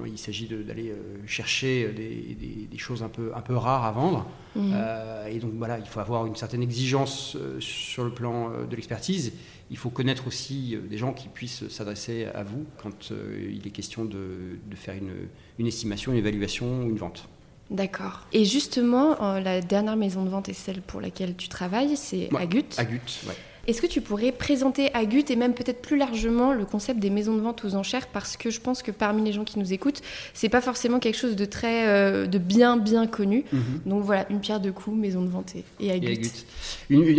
il 0.05 0.17
s'agit 0.17 0.47
d'aller 0.47 0.89
euh, 0.89 1.17
chercher 1.25 1.91
des, 1.91 2.77
choses 2.77 3.03
un 3.03 3.09
peu, 3.09 3.31
un 3.35 3.41
peu 3.41 3.55
rares 3.55 3.85
à 3.85 3.91
vendre. 3.91 4.27
Mhm. 4.55 4.71
Euh, 4.73 5.27
et 5.27 5.39
donc 5.39 5.53
voilà, 5.55 5.79
il 5.79 5.85
faut 5.85 5.99
avoir 5.99 6.25
une 6.25 6.35
certaine 6.35 6.61
exigence 6.61 7.35
euh, 7.35 7.59
sur 7.59 8.03
le 8.03 8.11
plan 8.11 8.51
de 8.69 8.75
l'expertise. 8.75 9.33
Il 9.71 9.77
faut 9.77 9.89
connaître 9.89 10.27
aussi 10.27 10.77
des 10.89 10.97
gens 10.97 11.13
qui 11.13 11.27
puissent 11.27 11.67
s'adresser 11.69 12.25
à 12.25 12.43
vous 12.43 12.65
quand 12.77 13.11
il 13.11 13.65
est 13.65 13.71
question 13.71 14.05
de, 14.05 14.59
faire 14.75 14.93
une, 14.95 15.13
une, 15.57 15.65
estimation, 15.65 16.11
une 16.11 16.19
évaluation 16.19 16.83
ou 16.83 16.89
une 16.89 16.97
vente. 16.97 17.27
D'accord. 17.71 18.21
Et 18.31 18.45
justement, 18.45 19.15
la 19.39 19.61
dernière 19.61 19.95
maison 19.95 20.23
de 20.23 20.29
vente 20.29 20.49
et 20.49 20.53
celle 20.53 20.83
pour 20.83 21.01
laquelle 21.01 21.35
tu 21.35 21.49
travailles, 21.49 21.97
c'est 21.97 22.29
Agut. 22.35 22.65
Agut, 22.77 23.01
ouais. 23.27 23.33
Est-ce 23.67 23.81
que 23.81 23.87
tu 23.87 24.01
pourrais 24.01 24.31
présenter 24.31 24.93
à 24.93 25.05
Gut 25.05 25.25
et 25.29 25.35
même 25.35 25.55
peut-être 25.55 25.81
plus 25.81 25.97
largement 25.97 26.53
le 26.53 26.65
concept 26.65 26.99
des 26.99 27.09
maisons 27.09 27.35
de 27.35 27.41
vente 27.41 27.65
aux 27.65 27.75
enchères? 27.75 28.07
Parce 28.07 28.37
que 28.37 28.51
je 28.51 28.61
pense 28.61 28.83
que 28.83 28.91
parmi 28.91 29.23
les 29.23 29.33
gens 29.33 29.43
qui 29.43 29.57
nous 29.57 29.73
écoutent, 29.73 30.01
c'est 30.33 30.49
pas 30.49 30.61
forcément 30.61 30.99
quelque 30.99 31.17
chose 31.17 31.35
de 31.35 31.45
très 31.45 31.87
euh, 31.87 32.27
de 32.27 32.37
bien 32.37 32.77
bien 32.77 33.07
connu. 33.07 33.43
Mhm. 33.51 33.61
Donc 33.87 34.03
voilà, 34.03 34.27
une 34.29 34.39
pierre 34.39 34.59
de 34.59 34.69
coups, 34.69 34.95
maison 34.95 35.21
de 35.23 35.29
vente 35.29 35.53
et, 35.79 35.91
à 35.91 35.97
Gut. 35.97 36.45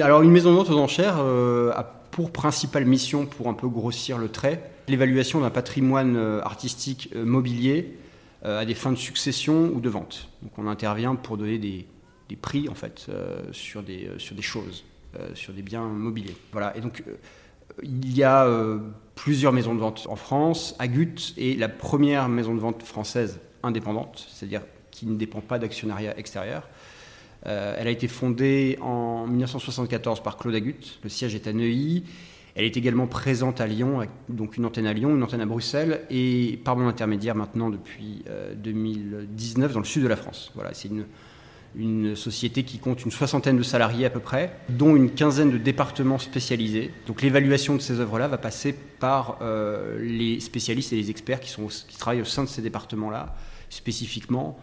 alors 0.01 0.23
une 0.23 0.31
maison 0.31 0.53
de 0.53 0.57
vente 0.57 0.71
aux 0.71 0.79
enchères 0.79 1.17
euh, 1.19 1.73
a 1.73 1.83
pour 2.13 2.31
principale 2.31 2.87
mission, 2.87 3.27
pour 3.27 3.49
un 3.49 3.55
peu 3.55 3.69
grossir 3.69 4.17
le 4.17 4.29
trait, 4.29 4.71
l'évaluation 4.89 5.41
d'un 5.41 5.51
patrimoine 5.51 6.17
euh, 6.17 6.41
artistique 6.43 7.13
mobilier 7.15 7.95
à 8.45 8.65
des 8.65 8.75
fins 8.75 8.93
de 8.93 8.97
succession 8.97 9.73
ou 9.75 9.81
de 9.81 9.89
vente. 9.89 10.29
Donc 10.43 10.53
on 10.57 10.69
intervient 10.69 11.17
pour 11.17 11.37
donner 11.37 11.59
des, 11.59 11.85
des 12.29 12.37
prix 12.37 12.69
en 12.69 12.77
fait 12.77 13.07
sur 13.51 13.83
des 13.83 14.09
sur 14.19 14.37
des 14.37 14.43
choses. 14.43 14.85
Euh, 15.15 15.29
sur 15.35 15.53
des 15.53 15.63
biens 15.63 15.85
mobiliers. 15.85 16.37
Voilà. 16.53 16.77
Et 16.77 16.81
donc, 16.81 17.03
euh, 17.07 17.13
il 17.83 18.15
y 18.17 18.25
a 18.25 18.45
euh, 18.45 18.79
plusieurs 19.15 19.53
maisons 19.53 19.75
de 19.75 19.81
vente 19.81 20.07
en 20.11 20.17
France. 20.17 20.75
Agut 20.79 21.15
est 21.39 21.59
la 21.59 21.69
première 21.69 22.29
maison 22.29 22.55
de 22.55 22.61
vente 22.61 22.83
française 22.83 23.39
indépendante, 23.63 24.27
c'est-à-dire 24.29 24.63
qui 24.91 25.07
ne 25.07 25.17
dépend 25.17 25.41
pas 25.41 25.59
d'actionnariat 25.59 26.19
extérieur. 26.19 26.69
elle 27.45 27.87
a 27.87 27.91
été 27.91 28.09
fondée 28.09 28.79
en 28.81 29.27
1974 29.27 30.23
par 30.23 30.37
Claude 30.37 30.55
Agut. 30.55 30.99
Le 31.03 31.09
siège 31.09 31.35
est 31.35 31.47
à 31.47 31.53
Neuilly. 31.53 32.05
Elle 32.55 32.65
est 32.65 32.77
également 32.77 33.07
présente 33.07 33.61
à 33.61 33.67
Lyon, 33.67 34.07
donc 34.29 34.57
une 34.57 34.65
antenne 34.65 34.87
à 34.87 34.93
Lyon, 34.93 35.15
une 35.15 35.23
antenne 35.23 35.43
à 35.43 35.47
Bruxelles, 35.47 36.03
et 36.11 36.59
par 36.65 36.77
mon 36.77 36.89
intermédiaire 36.89 37.37
maintenant 37.37 37.71
depuis 37.71 38.25
2019 38.57 39.75
dans 39.75 39.81
le 39.81 39.85
sud 39.85 40.03
de 40.03 40.09
la 40.09 40.17
France. 40.17 40.51
Voilà, 40.55 40.73
c'est 40.73 40.89
une 40.89 41.05
une 41.77 42.17
société 42.17 42.63
qui 42.63 42.79
compte 42.79 43.05
une 43.05 43.11
soixantaine 43.11 43.57
de 43.57 43.63
salariés 43.63 44.07
à 44.07 44.11
peu 44.11 44.21
près, 44.21 44.57
dont 44.69 44.97
une 44.97 45.11
quinzaine 45.11 45.51
de 45.51 45.59
départements 45.59 46.19
spécialisés. 46.19 46.91
Donc 47.07 47.23
l'évaluation 47.23 47.75
de 47.75 47.81
ces 47.81 48.01
œuvres-là 48.01 48.29
va 48.29 48.39
passer 48.39 48.73
par 48.73 49.39
euh, 49.43 49.99
les 50.01 50.41
spécialistes 50.41 50.93
et 50.93 50.97
les 50.97 51.11
experts 51.11 51.41
qui, 51.41 51.55
travaillent 51.99 52.23
au 52.23 52.27
sein 52.27 52.45
de 52.45 52.49
ces 52.49 52.63
départements-là, 52.63 53.35
spécifiquement. 53.69 54.59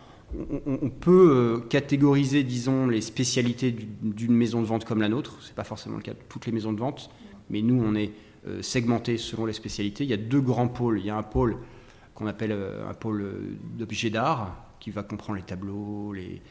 On, 0.66 0.90
peut 0.90 1.30
euh, 1.32 1.60
catégoriser, 1.70 2.42
disons, 2.44 2.88
les 2.88 3.02
spécialités 3.02 3.76
d'une 4.02 4.34
maison 4.34 4.62
de 4.62 4.66
vente 4.66 4.84
comme 4.84 5.00
la 5.00 5.10
nôtre. 5.10 5.38
Ce 5.42 5.50
n'est 5.50 5.56
pas 5.56 5.64
forcément 5.64 5.98
le 5.98 6.02
cas 6.02 6.14
de 6.14 6.20
toutes 6.28 6.48
les 6.48 6.52
maisons 6.52 6.74
de 6.74 6.80
vente, 6.80 7.12
mais 7.52 7.62
nous, 7.62 7.80
on 7.84 7.94
est 7.94 8.12
euh, 8.48 8.64
segmenté 8.64 9.20
selon 9.20 9.46
les 9.46 9.54
spécialités. 9.54 10.04
Il 10.04 10.10
y 10.10 10.14
a 10.14 10.18
deux 10.18 10.42
grands 10.42 10.68
pôles. 10.68 11.00
Il 11.00 11.06
y 11.06 11.12
a 11.12 11.16
un 11.16 11.24
pôle 11.24 11.58
qu'on 12.16 12.26
appelle 12.26 12.52
un 12.52 12.94
pôle 12.96 13.58
d'objets 13.78 14.10
d'art, 14.10 14.56
qui 14.80 14.90
va 14.90 15.04
comprendre 15.04 15.38
les 15.38 15.46
tableaux, 15.46 16.14
les, 16.14 16.42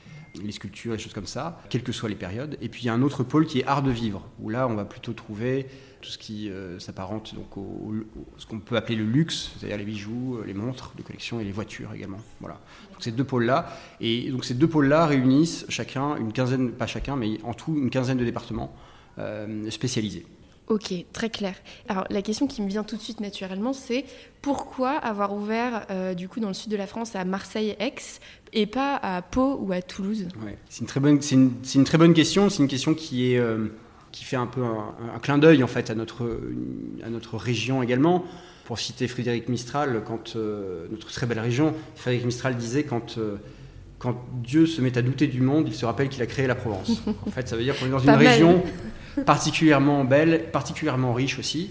les 0.42 0.52
sculptures, 0.52 0.92
les 0.92 0.98
choses 0.98 1.12
comme 1.12 1.26
ça, 1.26 1.60
quelles 1.68 1.82
que 1.82 1.92
soient 1.92 2.08
les 2.08 2.14
périodes. 2.14 2.56
Et 2.60 2.68
puis 2.68 2.82
il 2.82 2.86
y 2.86 2.88
a 2.88 2.94
un 2.94 3.02
autre 3.02 3.22
pôle 3.22 3.46
qui 3.46 3.60
est 3.60 3.64
art 3.66 3.82
de 3.82 3.90
vivre, 3.90 4.28
où 4.40 4.48
là 4.48 4.68
on 4.68 4.74
va 4.74 4.84
plutôt 4.84 5.12
trouver 5.12 5.66
tout 6.00 6.10
ce 6.10 6.18
qui 6.18 6.50
euh, 6.50 6.78
s'apparente 6.78 7.34
donc 7.34 7.56
au, 7.56 7.94
ce 8.36 8.44
qu'on 8.44 8.58
peut 8.58 8.76
appeler 8.76 8.96
le 8.96 9.04
luxe, 9.04 9.52
c'est-à-dire 9.56 9.78
les 9.78 9.84
bijoux, 9.84 10.36
euh, 10.36 10.44
les 10.44 10.52
montres 10.52 10.92
de 10.96 11.02
collection 11.02 11.40
et 11.40 11.44
les 11.44 11.52
voitures 11.52 11.94
également. 11.94 12.20
Voilà. 12.40 12.60
Donc 12.92 13.02
ces 13.02 13.12
deux 13.12 13.24
pôles-là, 13.24 13.72
et 14.00 14.30
donc 14.30 14.44
ces 14.44 14.54
deux 14.54 14.68
pôles-là 14.68 15.06
réunissent 15.06 15.64
chacun 15.68 16.16
une 16.16 16.32
quinzaine, 16.32 16.72
pas 16.72 16.86
chacun, 16.86 17.16
mais 17.16 17.38
en 17.44 17.54
tout 17.54 17.74
une 17.76 17.90
quinzaine 17.90 18.18
de 18.18 18.24
départements 18.24 18.74
euh, 19.18 19.70
spécialisés. 19.70 20.26
Ok, 20.68 20.92
très 21.12 21.28
clair. 21.28 21.54
Alors 21.88 22.04
la 22.08 22.22
question 22.22 22.46
qui 22.46 22.62
me 22.62 22.68
vient 22.68 22.84
tout 22.84 22.96
de 22.96 23.00
suite 23.00 23.20
naturellement, 23.20 23.72
c'est 23.72 24.04
pourquoi 24.40 24.92
avoir 24.92 25.34
ouvert 25.34 25.86
du 26.16 26.28
coup 26.28 26.40
dans 26.40 26.48
le 26.48 26.54
sud 26.54 26.70
de 26.70 26.76
la 26.76 26.86
France 26.86 27.14
à 27.14 27.24
Marseille-Aix 27.24 28.20
et 28.52 28.66
pas 28.66 28.97
à 28.97 29.23
Pau 29.23 29.59
ou 29.61 29.73
à 29.73 29.82
Toulouse 29.82 30.28
C'est 30.68 30.80
une, 30.80 30.87
très 30.87 31.00
bonne, 31.00 31.21
c'est 31.23 31.35
une, 31.35 31.85
très 31.85 31.99
bonne 31.99 32.14
question. 32.14 32.50
C'est 32.50 32.62
une 32.62 32.68
question 32.68 32.94
qui 32.94 33.32
est, 33.32 33.38
euh, 33.38 33.68
qui 34.11 34.25
fait 34.25 34.37
un 34.37 34.47
peu 34.47 34.62
un, 34.62 35.18
clin 35.21 35.38
d'œil 35.38 35.62
en 35.62 35.68
fait 35.68 35.90
à 35.90 35.94
notre, 35.94 36.40
à 37.04 37.11
notre 37.11 37.37
région 37.37 37.82
également. 37.82 38.25
Pour 38.64 38.78
citer 38.78 39.09
Frédéric 39.09 39.49
Mistral, 39.49 40.02
quand 40.06 40.37
notre 40.37 41.12
très 41.12 41.26
belle 41.26 41.40
région, 41.40 41.75
Frédéric 41.97 42.26
Mistral 42.26 42.56
disait 42.56 42.85
quand 42.85 43.18
quand 44.02 44.16
Dieu 44.42 44.66
se 44.66 44.80
met 44.80 44.99
à 44.99 45.02
douter 45.02 45.28
du 45.28 45.40
monde, 45.40 45.68
il 45.68 45.75
se 45.75 45.87
rappelle 45.87 46.09
qu'il 46.09 46.23
a 46.23 46.26
créé 46.26 46.49
la 46.49 46.56
Provence. 46.56 47.02
en 47.26 47.30
fait, 47.30 47.49
ça 47.49 47.56
veut 47.56 47.62
dire 47.62 47.78
qu'on 47.78 47.87
est 47.87 47.90
dans 47.90 48.00
une 48.00 48.11
région 48.11 48.61
particulièrement 49.25 50.04
belle, 50.04 50.50
particulièrement 50.50 51.14
riche 51.14 51.38
aussi. 51.38 51.71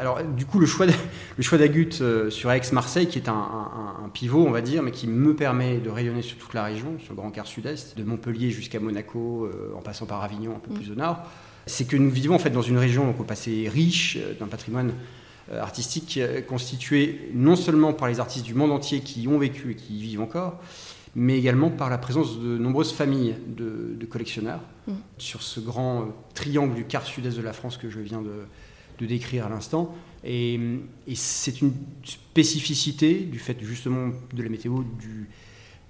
Alors, 0.00 0.22
du 0.24 0.46
coup, 0.46 0.58
le 0.58 0.64
choix, 0.64 0.86
le 1.36 1.42
choix 1.42 1.58
d'Agut 1.58 1.90
euh, 2.00 2.30
sur 2.30 2.50
Aix-Marseille, 2.50 3.06
qui 3.06 3.18
est 3.18 3.28
un, 3.28 4.10
pivot, 4.14 4.44
on 4.46 4.50
va 4.50 4.62
dire, 4.62 4.82
mais 4.82 4.92
qui 4.92 5.06
me 5.06 5.36
permet 5.36 5.76
de 5.76 5.90
rayonner 5.90 6.22
sur 6.22 6.38
toute 6.38 6.54
la 6.54 6.64
région, 6.64 6.98
sur 6.98 7.12
le 7.12 7.16
Grand 7.16 7.30
Quart 7.30 7.46
Sud-Est, 7.46 7.98
de 7.98 8.02
Montpellier 8.02 8.50
jusqu'à 8.50 8.80
Monaco, 8.80 9.44
euh, 9.44 9.74
en 9.76 9.82
passant 9.82 10.06
par 10.06 10.24
Avignon, 10.24 10.56
un 10.56 10.58
peu 10.58 10.72
plus 10.72 10.90
au 10.90 10.94
nord, 10.94 11.18
c'est 11.66 11.86
que 11.86 11.96
nous 11.96 12.10
vivons 12.10 12.34
en 12.34 12.38
fait 12.38 12.50
dans 12.50 12.62
une 12.62 12.78
région 12.78 13.06
donc, 13.06 13.20
au 13.20 13.24
passé 13.24 13.68
riche, 13.72 14.16
euh, 14.18 14.32
d'un 14.40 14.46
patrimoine 14.46 14.92
artistique 15.60 16.20
constitué 16.46 17.32
non 17.34 17.56
seulement 17.56 17.92
par 17.92 18.06
les 18.06 18.20
artistes 18.20 18.44
du 18.44 18.54
monde 18.54 18.70
entier 18.70 19.00
qui 19.00 19.22
y 19.22 19.28
ont 19.28 19.36
vécu 19.36 19.72
et 19.72 19.74
qui 19.74 19.98
y 19.98 20.02
vivent 20.02 20.20
encore, 20.20 20.60
mais 21.16 21.36
également 21.36 21.70
par 21.70 21.90
la 21.90 21.98
présence 21.98 22.38
de 22.38 22.56
nombreuses 22.56 22.92
familles 22.92 23.34
de, 23.48 24.06
collectionneurs 24.08 24.60
mm. 24.86 24.92
sur 25.18 25.42
ce 25.42 25.58
grand 25.58 26.04
triangle 26.34 26.74
du 26.74 26.84
quart 26.84 27.04
sud-est 27.04 27.36
de 27.36 27.42
la 27.42 27.52
France 27.52 27.78
que 27.78 27.90
je 27.90 27.98
viens 27.98 28.22
de, 28.22 28.30
décrire 29.06 29.46
à 29.46 29.48
l'instant. 29.48 29.94
Et, 30.24 30.60
c'est 31.14 31.60
une 31.60 31.72
spécificité 32.04 33.14
du 33.20 33.38
fait 33.38 33.56
justement 33.62 34.10
de 34.32 34.42
la 34.42 34.48
météo, 34.48 34.82
du, 34.98 35.28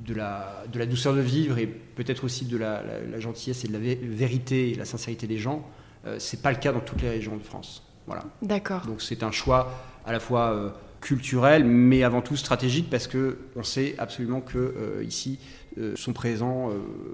de, 0.01 0.15
la, 0.15 0.65
de 0.73 0.79
la 0.79 0.87
douceur 0.87 1.15
de 1.15 1.21
vivre 1.21 1.59
et 1.59 1.67
peut-être 1.67 2.25
aussi 2.25 2.45
de 2.45 2.57
la, 2.57 2.83
gentillesse 3.19 3.65
et 3.65 3.69
de 3.69 3.73
la 3.73 3.79
vérité 3.79 4.71
et 4.71 4.75
la 4.75 4.85
sincérité 4.85 5.27
des 5.27 5.39
gens. 5.39 5.67
Euh, 6.07 6.17
c'est 6.19 6.41
pas 6.43 6.51
le 6.51 6.59
cas 6.59 6.73
dans 6.73 6.81
toutes 6.81 7.03
les 7.03 7.11
régions 7.11 7.37
de 7.37 7.43
France. 7.43 7.85
Voilà. 8.07 8.25
D'accord. 8.43 8.87
Donc 8.87 9.03
c'est 9.03 9.23
un 9.23 9.31
choix 9.31 9.73
à 10.05 10.13
la 10.13 10.21
fois 10.21 10.53
euh, 10.53 10.71
culturel, 11.01 11.65
mais 11.65 12.03
avant 12.03 12.23
tout 12.23 12.37
stratégique, 12.37 12.91
parce 12.91 13.07
que 13.07 13.39
on 13.57 13.63
sait 13.63 13.95
absolument 13.99 14.41
que 14.41 14.59
euh, 14.59 15.05
ici 15.05 15.39
euh, 15.79 15.95
sont 15.97 16.13
présents 16.13 16.71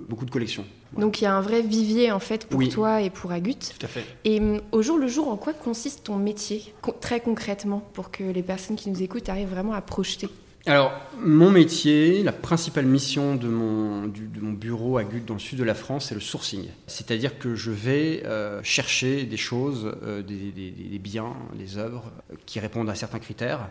beaucoup 0.08 0.24
de 0.24 0.30
collections. 0.30 0.64
Donc 0.98 1.20
il 1.20 1.24
y 1.24 1.26
a 1.26 1.34
un 1.34 1.40
vrai 1.40 1.62
vivier 1.62 2.12
en 2.12 2.20
fait 2.20 2.46
pour 2.46 2.66
toi 2.68 3.02
et 3.02 3.10
pour 3.10 3.32
Agut. 3.32 3.54
Tout 3.54 3.84
à 3.84 3.88
fait. 3.88 4.04
Et 4.24 4.40
hum, 4.40 4.60
au 4.72 4.82
jour 4.82 4.98
le 4.98 5.08
jour, 5.08 5.28
en 5.28 5.36
quoi 5.36 5.52
consiste 5.52 6.04
ton 6.04 6.16
métier 6.16 6.74
très 7.00 7.20
concrètement 7.20 7.82
pour 7.92 8.10
que 8.10 8.24
les 8.24 8.42
personnes 8.42 8.76
qui 8.76 8.90
nous 8.90 9.02
écoutent 9.02 9.28
arrivent 9.28 9.50
vraiment 9.50 9.72
à 9.74 9.80
projeter? 9.80 10.28
Alors, 10.68 10.92
mon 11.20 11.50
métier, 11.50 12.24
la 12.24 12.32
principale 12.32 12.86
mission 12.86 13.36
de 13.36 13.46
mon, 13.46 14.08
de 14.08 14.40
mon 14.40 14.52
bureau 14.52 14.98
à 14.98 15.04
Gut 15.04 15.24
dans 15.24 15.34
le 15.34 15.40
sud 15.40 15.60
de 15.60 15.64
la 15.64 15.76
France, 15.76 16.06
c'est 16.06 16.14
le 16.16 16.20
sourcing. 16.20 16.66
C'est-à-dire 16.88 17.38
que 17.38 17.54
je 17.54 17.70
vais 17.70 18.24
euh, 18.24 18.60
chercher 18.64 19.26
des 19.26 19.36
choses, 19.36 19.94
euh, 20.02 20.22
des, 20.22 20.98
biens, 20.98 21.36
des 21.54 21.78
œuvres 21.78 22.10
qui 22.46 22.58
répondent 22.58 22.90
à 22.90 22.96
certains 22.96 23.20
critères, 23.20 23.68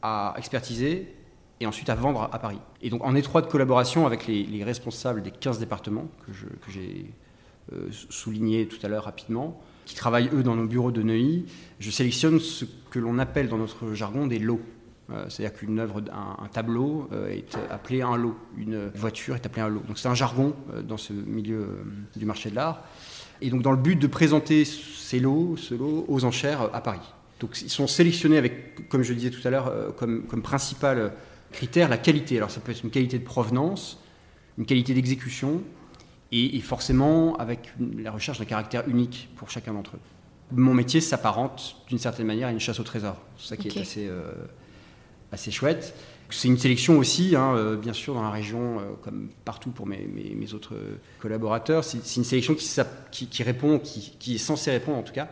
à 0.00 0.34
expertiser 0.38 1.08
et 1.62 1.66
ensuite 1.66 1.88
à 1.88 1.94
vendre 1.94 2.28
à 2.32 2.38
Paris. 2.38 2.58
Et 2.82 2.90
donc, 2.90 3.04
en 3.04 3.14
étroite 3.14 3.48
collaboration 3.48 4.04
avec 4.04 4.26
les, 4.26 4.64
responsables 4.64 5.22
des 5.22 5.30
15 5.30 5.60
départements 5.60 6.08
que, 6.26 6.32
j'ai 6.70 7.06
euh, 7.72 7.88
souligné 8.10 8.66
tout 8.66 8.84
à 8.84 8.88
l'heure 8.88 9.04
rapidement, 9.04 9.60
qui 9.84 9.94
travaillent 9.94 10.28
eux 10.32 10.42
dans 10.42 10.56
nos 10.56 10.66
bureaux 10.66 10.90
de 10.90 11.02
Neuilly, 11.02 11.46
je 11.78 11.90
sélectionne 11.90 12.40
ce 12.40 12.64
que 12.90 12.98
l'on 12.98 13.18
appelle 13.18 13.48
dans 13.48 13.58
notre 13.58 13.94
jargon 13.94 14.26
des 14.26 14.38
lots. 14.38 14.60
Euh, 15.10 15.24
c'est-à-dire 15.28 15.56
qu'une 15.56 15.78
œuvre, 15.78 16.02
un, 16.12 16.48
tableau 16.48 17.08
euh, 17.12 17.28
est 17.28 17.56
appelé 17.70 18.02
un 18.02 18.16
lot, 18.16 18.36
une 18.56 18.88
voiture 18.94 19.34
est 19.34 19.46
appelée 19.46 19.62
un 19.62 19.68
lot. 19.68 19.82
Donc 19.86 19.98
c'est 19.98 20.08
un 20.08 20.14
jargon 20.14 20.54
euh, 20.72 20.82
dans 20.82 20.96
ce 20.96 21.12
milieu 21.12 21.84
du 22.16 22.24
marché 22.24 22.50
de 22.50 22.56
l'art. 22.56 22.82
Et 23.40 23.50
donc 23.50 23.62
dans 23.62 23.72
le 23.72 23.76
but 23.76 23.96
de 23.96 24.06
présenter 24.06 24.64
ces 24.64 25.20
lots, 25.20 25.56
ce 25.56 25.74
lot 25.74 26.04
aux 26.08 26.24
enchères 26.24 26.70
à 26.74 26.80
Paris. 26.80 27.00
Donc 27.40 27.60
ils 27.60 27.70
sont 27.70 27.88
sélectionnés 27.88 28.38
avec, 28.38 28.88
comme 28.88 29.02
je 29.02 29.12
disais 29.12 29.30
tout 29.30 29.46
à 29.46 29.50
l'heure, 29.50 29.94
comme, 29.96 30.22
comme 30.26 30.42
principal 30.42 31.12
critère 31.52 31.88
la 31.88 31.98
qualité. 31.98 32.36
Alors 32.36 32.50
ça 32.50 32.60
peut 32.60 32.72
être 32.72 32.82
une 32.82 32.90
qualité 32.90 33.18
de 33.18 33.24
provenance, 33.24 34.00
une 34.58 34.66
qualité 34.66 34.94
d'exécution, 34.94 35.62
et, 36.34 36.58
forcément 36.60 37.36
avec 37.36 37.74
la 37.98 38.10
recherche 38.10 38.38
d'un 38.38 38.46
caractère 38.46 38.88
unique 38.88 39.28
pour 39.36 39.50
chacun 39.50 39.74
d'entre 39.74 39.96
eux. 39.96 40.00
Mon 40.52 40.72
métier 40.72 41.02
s'apparente 41.02 41.76
d'une 41.88 41.98
certaine 41.98 42.26
manière 42.26 42.48
à 42.48 42.52
une 42.52 42.60
chasse 42.60 42.80
au 42.80 42.84
trésor. 42.84 43.16
C'est 43.36 43.48
ça 43.48 43.56
qui 43.56 43.68
est 43.68 43.78
assez 43.78 44.10
assez 45.32 45.50
chouette. 45.50 45.94
C'est 46.30 46.48
une 46.48 46.58
sélection 46.58 46.98
aussi, 46.98 47.34
hein, 47.36 47.54
euh, 47.56 47.76
bien 47.76 47.92
sûr, 47.92 48.14
dans 48.14 48.22
la 48.22 48.30
région, 48.30 48.78
euh, 48.78 48.84
comme 49.02 49.28
partout 49.44 49.70
pour 49.70 49.86
mes, 49.86 50.06
mes, 50.06 50.54
autres 50.54 50.74
collaborateurs. 51.18 51.84
C'est 51.84 52.16
une 52.16 52.24
sélection 52.24 52.54
qui, 52.54 53.26
qui, 53.26 53.42
répond, 53.42 53.78
qui, 53.78 54.16
qui, 54.18 54.36
est 54.36 54.38
censée 54.38 54.70
répondre 54.70 54.98
en 54.98 55.02
tout 55.02 55.12
cas, 55.12 55.28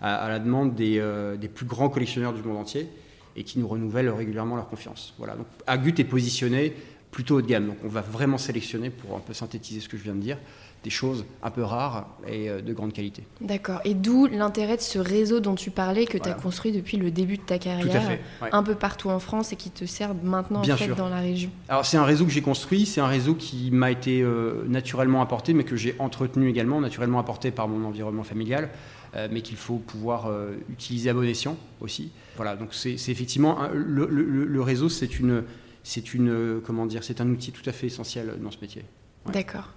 à, 0.00 0.28
la 0.28 0.38
demande 0.38 0.74
des, 0.74 0.98
euh, 0.98 1.36
des, 1.36 1.48
plus 1.48 1.66
grands 1.66 1.88
collectionneurs 1.88 2.32
du 2.32 2.42
monde 2.42 2.56
entier 2.56 2.88
et 3.36 3.44
qui 3.44 3.58
nous 3.58 3.68
renouvellent 3.68 4.10
régulièrement 4.10 4.56
leur 4.56 4.68
confiance. 4.68 5.14
Voilà. 5.18 5.34
Donc, 5.34 5.46
Agut 5.66 5.94
est 5.98 6.04
positionné 6.04 6.74
plutôt 7.10 7.36
haut 7.36 7.42
de 7.42 7.46
gamme. 7.46 7.66
Donc, 7.66 7.76
on 7.84 7.88
va 7.88 8.00
vraiment 8.00 8.38
sélectionner, 8.38 8.90
pour 8.90 9.16
un 9.16 9.20
peu 9.20 9.32
synthétiser 9.32 9.80
ce 9.80 9.88
que 9.88 9.96
je 9.96 10.02
viens 10.02 10.14
de 10.14 10.20
dire, 10.20 10.38
des 10.82 10.90
choses 10.90 11.24
un 11.42 11.50
peu 11.50 11.62
rares 11.62 12.06
et 12.26 12.48
euh, 12.48 12.62
de 12.62 12.72
grande 12.72 12.92
qualité. 12.92 13.24
D'accord. 13.40 13.80
Et 13.84 13.94
d'où 13.94 14.26
l'intérêt 14.26 14.76
de 14.76 14.82
ce 14.82 14.98
réseau 14.98 15.40
dont 15.40 15.54
tu 15.54 15.70
parlais, 15.70 16.06
que 16.06 16.16
tu 16.16 16.28
as 16.28 16.32
construit 16.32 16.72
depuis 16.72 16.96
le 16.96 17.10
début 17.10 17.36
de 17.36 17.42
ta 17.42 17.58
carrière, 17.58 18.18
un 18.52 18.62
peu 18.62 18.74
partout 18.74 19.10
en 19.10 19.18
France 19.18 19.52
et 19.52 19.56
qui 19.56 19.70
te 19.70 19.84
sert 19.84 20.14
maintenant 20.14 20.60
en 20.60 20.76
fait, 20.76 20.94
dans 20.94 21.08
la 21.08 21.20
région. 21.20 21.50
Alors 21.68 21.84
c'est 21.84 21.98
un 21.98 22.04
réseau 22.04 22.24
que 22.24 22.30
j'ai 22.30 22.40
construit, 22.40 22.86
c'est 22.86 23.00
un 23.00 23.06
réseau 23.06 23.34
qui 23.34 23.70
m'a 23.70 23.90
été 23.90 24.22
euh, 24.22 24.64
naturellement 24.68 25.20
apporté, 25.20 25.52
mais 25.52 25.64
que 25.64 25.76
j'ai 25.76 25.94
entretenu 25.98 26.48
également, 26.48 26.80
naturellement 26.80 27.18
apporté 27.18 27.50
par 27.50 27.68
mon 27.68 27.86
environnement 27.86 28.24
familial. 28.24 28.70
Euh, 29.16 29.26
mais 29.30 29.42
qu'il 29.42 29.56
faut 29.56 29.78
pouvoir 29.78 30.30
utiliser 30.70 31.10
à 31.10 31.14
bon 31.14 31.24
escient 31.24 31.56
aussi. 31.80 32.12
Voilà, 32.36 32.54
donc 32.54 32.74
c'est 32.74 32.94
effectivement 33.08 33.58
le, 33.74 34.06
le, 34.06 34.62
réseau, 34.62 34.88
c'est 34.88 35.18
une, 35.18 35.42
c'est 35.82 36.14
une, 36.14 36.60
comment 36.64 36.86
dire, 36.86 37.02
c'est 37.02 37.20
un 37.20 37.28
outil 37.28 37.50
tout 37.50 37.68
à 37.68 37.72
fait 37.72 37.88
essentiel 37.88 38.34
dans 38.40 38.52
ce 38.52 38.58
métier. 38.60 38.84
D'accord. 39.26 39.68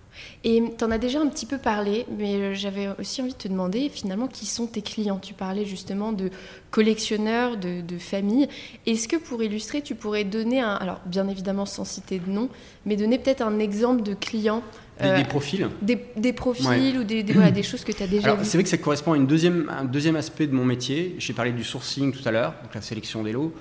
Et 0.44 0.64
tu 0.78 0.84
en 0.84 0.92
as 0.92 0.98
déjà 0.98 1.20
un 1.20 1.28
petit 1.28 1.46
peu 1.46 1.58
parlé, 1.58 2.06
mais 2.18 2.36
euh, 2.36 2.54
j'avais 2.54 2.88
aussi 3.00 3.22
envie 3.22 3.34
de 3.34 3.38
te 3.38 3.48
demander 3.48 3.90
finalement 3.90 4.28
qui 4.28 4.46
sont 4.46 4.68
tes 4.68 4.82
clients? 4.82 5.20
Tu 5.20 5.34
parlais 5.34 5.66
justement 5.66 6.12
de 6.12 6.30
collectionneurs, 6.72 7.58
de, 7.58 7.82
de 7.82 7.98
familles. 7.98 8.48
Est-ce 8.86 9.08
que 9.08 9.16
pour 9.16 9.42
illustrer, 9.42 9.82
tu 9.82 9.96
pourrais 9.96 10.24
donner 10.24 10.62
un, 10.62 10.74
alors 10.76 11.02
bien 11.06 11.28
évidemment 11.28 11.66
sans 11.66 11.84
citer 11.84 12.20
de 12.20 12.30
nom, 12.30 12.50
mais 12.86 12.96
donner 12.96 13.18
peut-être 13.18 13.42
un 13.42 13.60
exemple 13.60 14.04
de 14.04 14.14
client 14.14 14.64
des, 15.02 15.08
euh, 15.08 15.24
profils 15.24 15.68
Des, 15.82 16.34
profils 16.34 16.98
ou 16.98 17.04
des, 17.04 17.24
des, 17.24 17.64
choses 17.64 17.84
que 17.84 17.92
tu 17.92 18.04
as 18.04 18.08
déjà 18.08 18.38
C'est 18.44 18.58
vrai 18.58 18.64
que 18.64 18.70
ça 18.70 18.78
correspond 18.78 19.14
à 19.14 19.18
une 19.18 19.28
deuxième, 19.28 19.70
un 19.70 19.86
deuxième 19.86 20.16
aspect 20.16 20.48
de 20.48 20.54
mon 20.54 20.66
métier. 20.66 21.16
J'ai 21.18 21.34
parlé 21.34 21.52
du 21.52 21.64
sourcing 21.64 22.14
tout 22.14 22.28
à 22.28 22.32
l'heure, 22.32 22.54
donc 22.64 22.74
la 22.76 22.82
sélection 22.82 23.24
des 23.24 23.32
lots. 23.32 23.54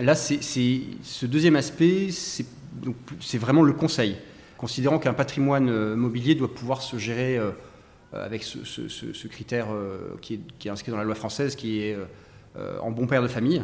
Là, 0.00 0.14
c'est 0.14 0.40
ce 0.40 1.26
deuxième 1.26 1.56
aspect, 1.56 2.08
c'est 2.10 3.38
vraiment 3.38 3.62
le 3.62 3.72
conseil 3.72 4.16
considérant 4.56 4.98
qu'un 4.98 5.12
patrimoine 5.12 5.68
euh, 5.68 5.96
mobilier 5.96 6.36
doit 6.36 6.54
pouvoir 6.54 6.82
se 6.82 6.96
gérer 6.96 7.36
euh, 7.36 7.50
avec 8.12 8.44
ce, 8.44 9.26
critère 9.26 9.68
qui 10.20 10.40
est, 10.64 10.68
inscrit 10.70 10.92
dans 10.92 10.98
la 10.98 11.04
loi 11.04 11.14
française, 11.14 11.56
qui 11.56 11.80
est 11.80 11.96
en 12.82 12.90
bon 12.90 13.06
père 13.06 13.22
de 13.22 13.28
famille, 13.28 13.62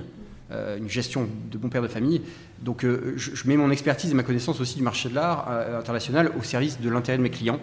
une 0.51 0.89
gestion 0.89 1.29
de 1.51 1.59
bon 1.59 1.69
père 1.69 1.83
de 1.83 1.89
famille. 1.89 2.23
Donc 2.63 2.85
je, 3.17 3.49
mets 3.49 3.57
mon 3.57 3.71
expertise 3.71 4.11
et 4.11 4.15
ma 4.15 4.23
connaissance 4.23 4.61
aussi 4.61 4.77
du 4.77 4.83
marché 4.83 5.09
de 5.09 5.15
l'art 5.15 5.51
international 5.79 6.33
au 6.39 6.43
service 6.43 6.81
de 6.81 6.89
l'intérêt 6.89 7.19
de 7.19 7.23
mes 7.23 7.31
clients, 7.31 7.61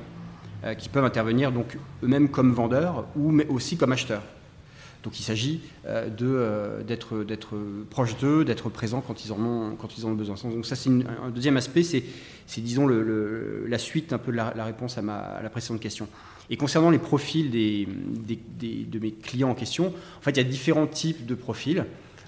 qui 0.77 0.89
peuvent 0.89 1.05
intervenir 1.05 1.51
donc 1.51 1.77
eux-mêmes 2.03 2.29
comme 2.29 2.53
vendeurs 2.53 3.05
ou 3.15 3.31
mais 3.31 3.47
aussi 3.47 3.77
comme 3.77 3.91
acheteurs. 3.91 4.23
Donc 5.03 5.19
il 5.19 5.23
s'agit 5.23 5.61
d'être 5.83 7.23
d'être 7.23 7.55
proche 7.89 8.17
d'eux, 8.17 8.45
d'être 8.45 8.69
présent 8.69 9.01
quand 9.01 9.25
ils 9.25 9.31
en 9.31 9.39
ont 9.39 9.75
quand 9.75 9.97
ils 9.97 10.05
ont 10.05 10.13
besoin. 10.13 10.35
Donc 10.43 10.65
ça 10.65 10.75
c'est 10.75 10.89
un 10.89 11.29
deuxième 11.29 11.57
aspect, 11.57 11.83
c'est 11.83 12.03
disons, 12.61 12.87
la 12.87 13.77
suite 13.77 14.13
un 14.13 14.17
peu 14.17 14.31
de 14.31 14.37
la, 14.37 14.51
réponse 14.63 14.97
à, 14.97 15.01
ma, 15.01 15.39
la 15.41 15.49
précédente 15.49 15.81
question. 15.81 16.07
Et 16.49 16.57
concernant 16.57 16.89
les 16.89 16.99
profils 16.99 17.49
des, 17.49 17.87
de 17.87 18.99
mes 18.99 19.11
clients 19.11 19.49
en 19.49 19.55
question, 19.55 19.87
en 19.87 20.21
fait, 20.21 20.31
il 20.31 20.37
y 20.37 20.41
a 20.41 20.43
différents 20.43 20.87
types 20.87 21.25
de 21.25 21.35
profils 21.35 21.85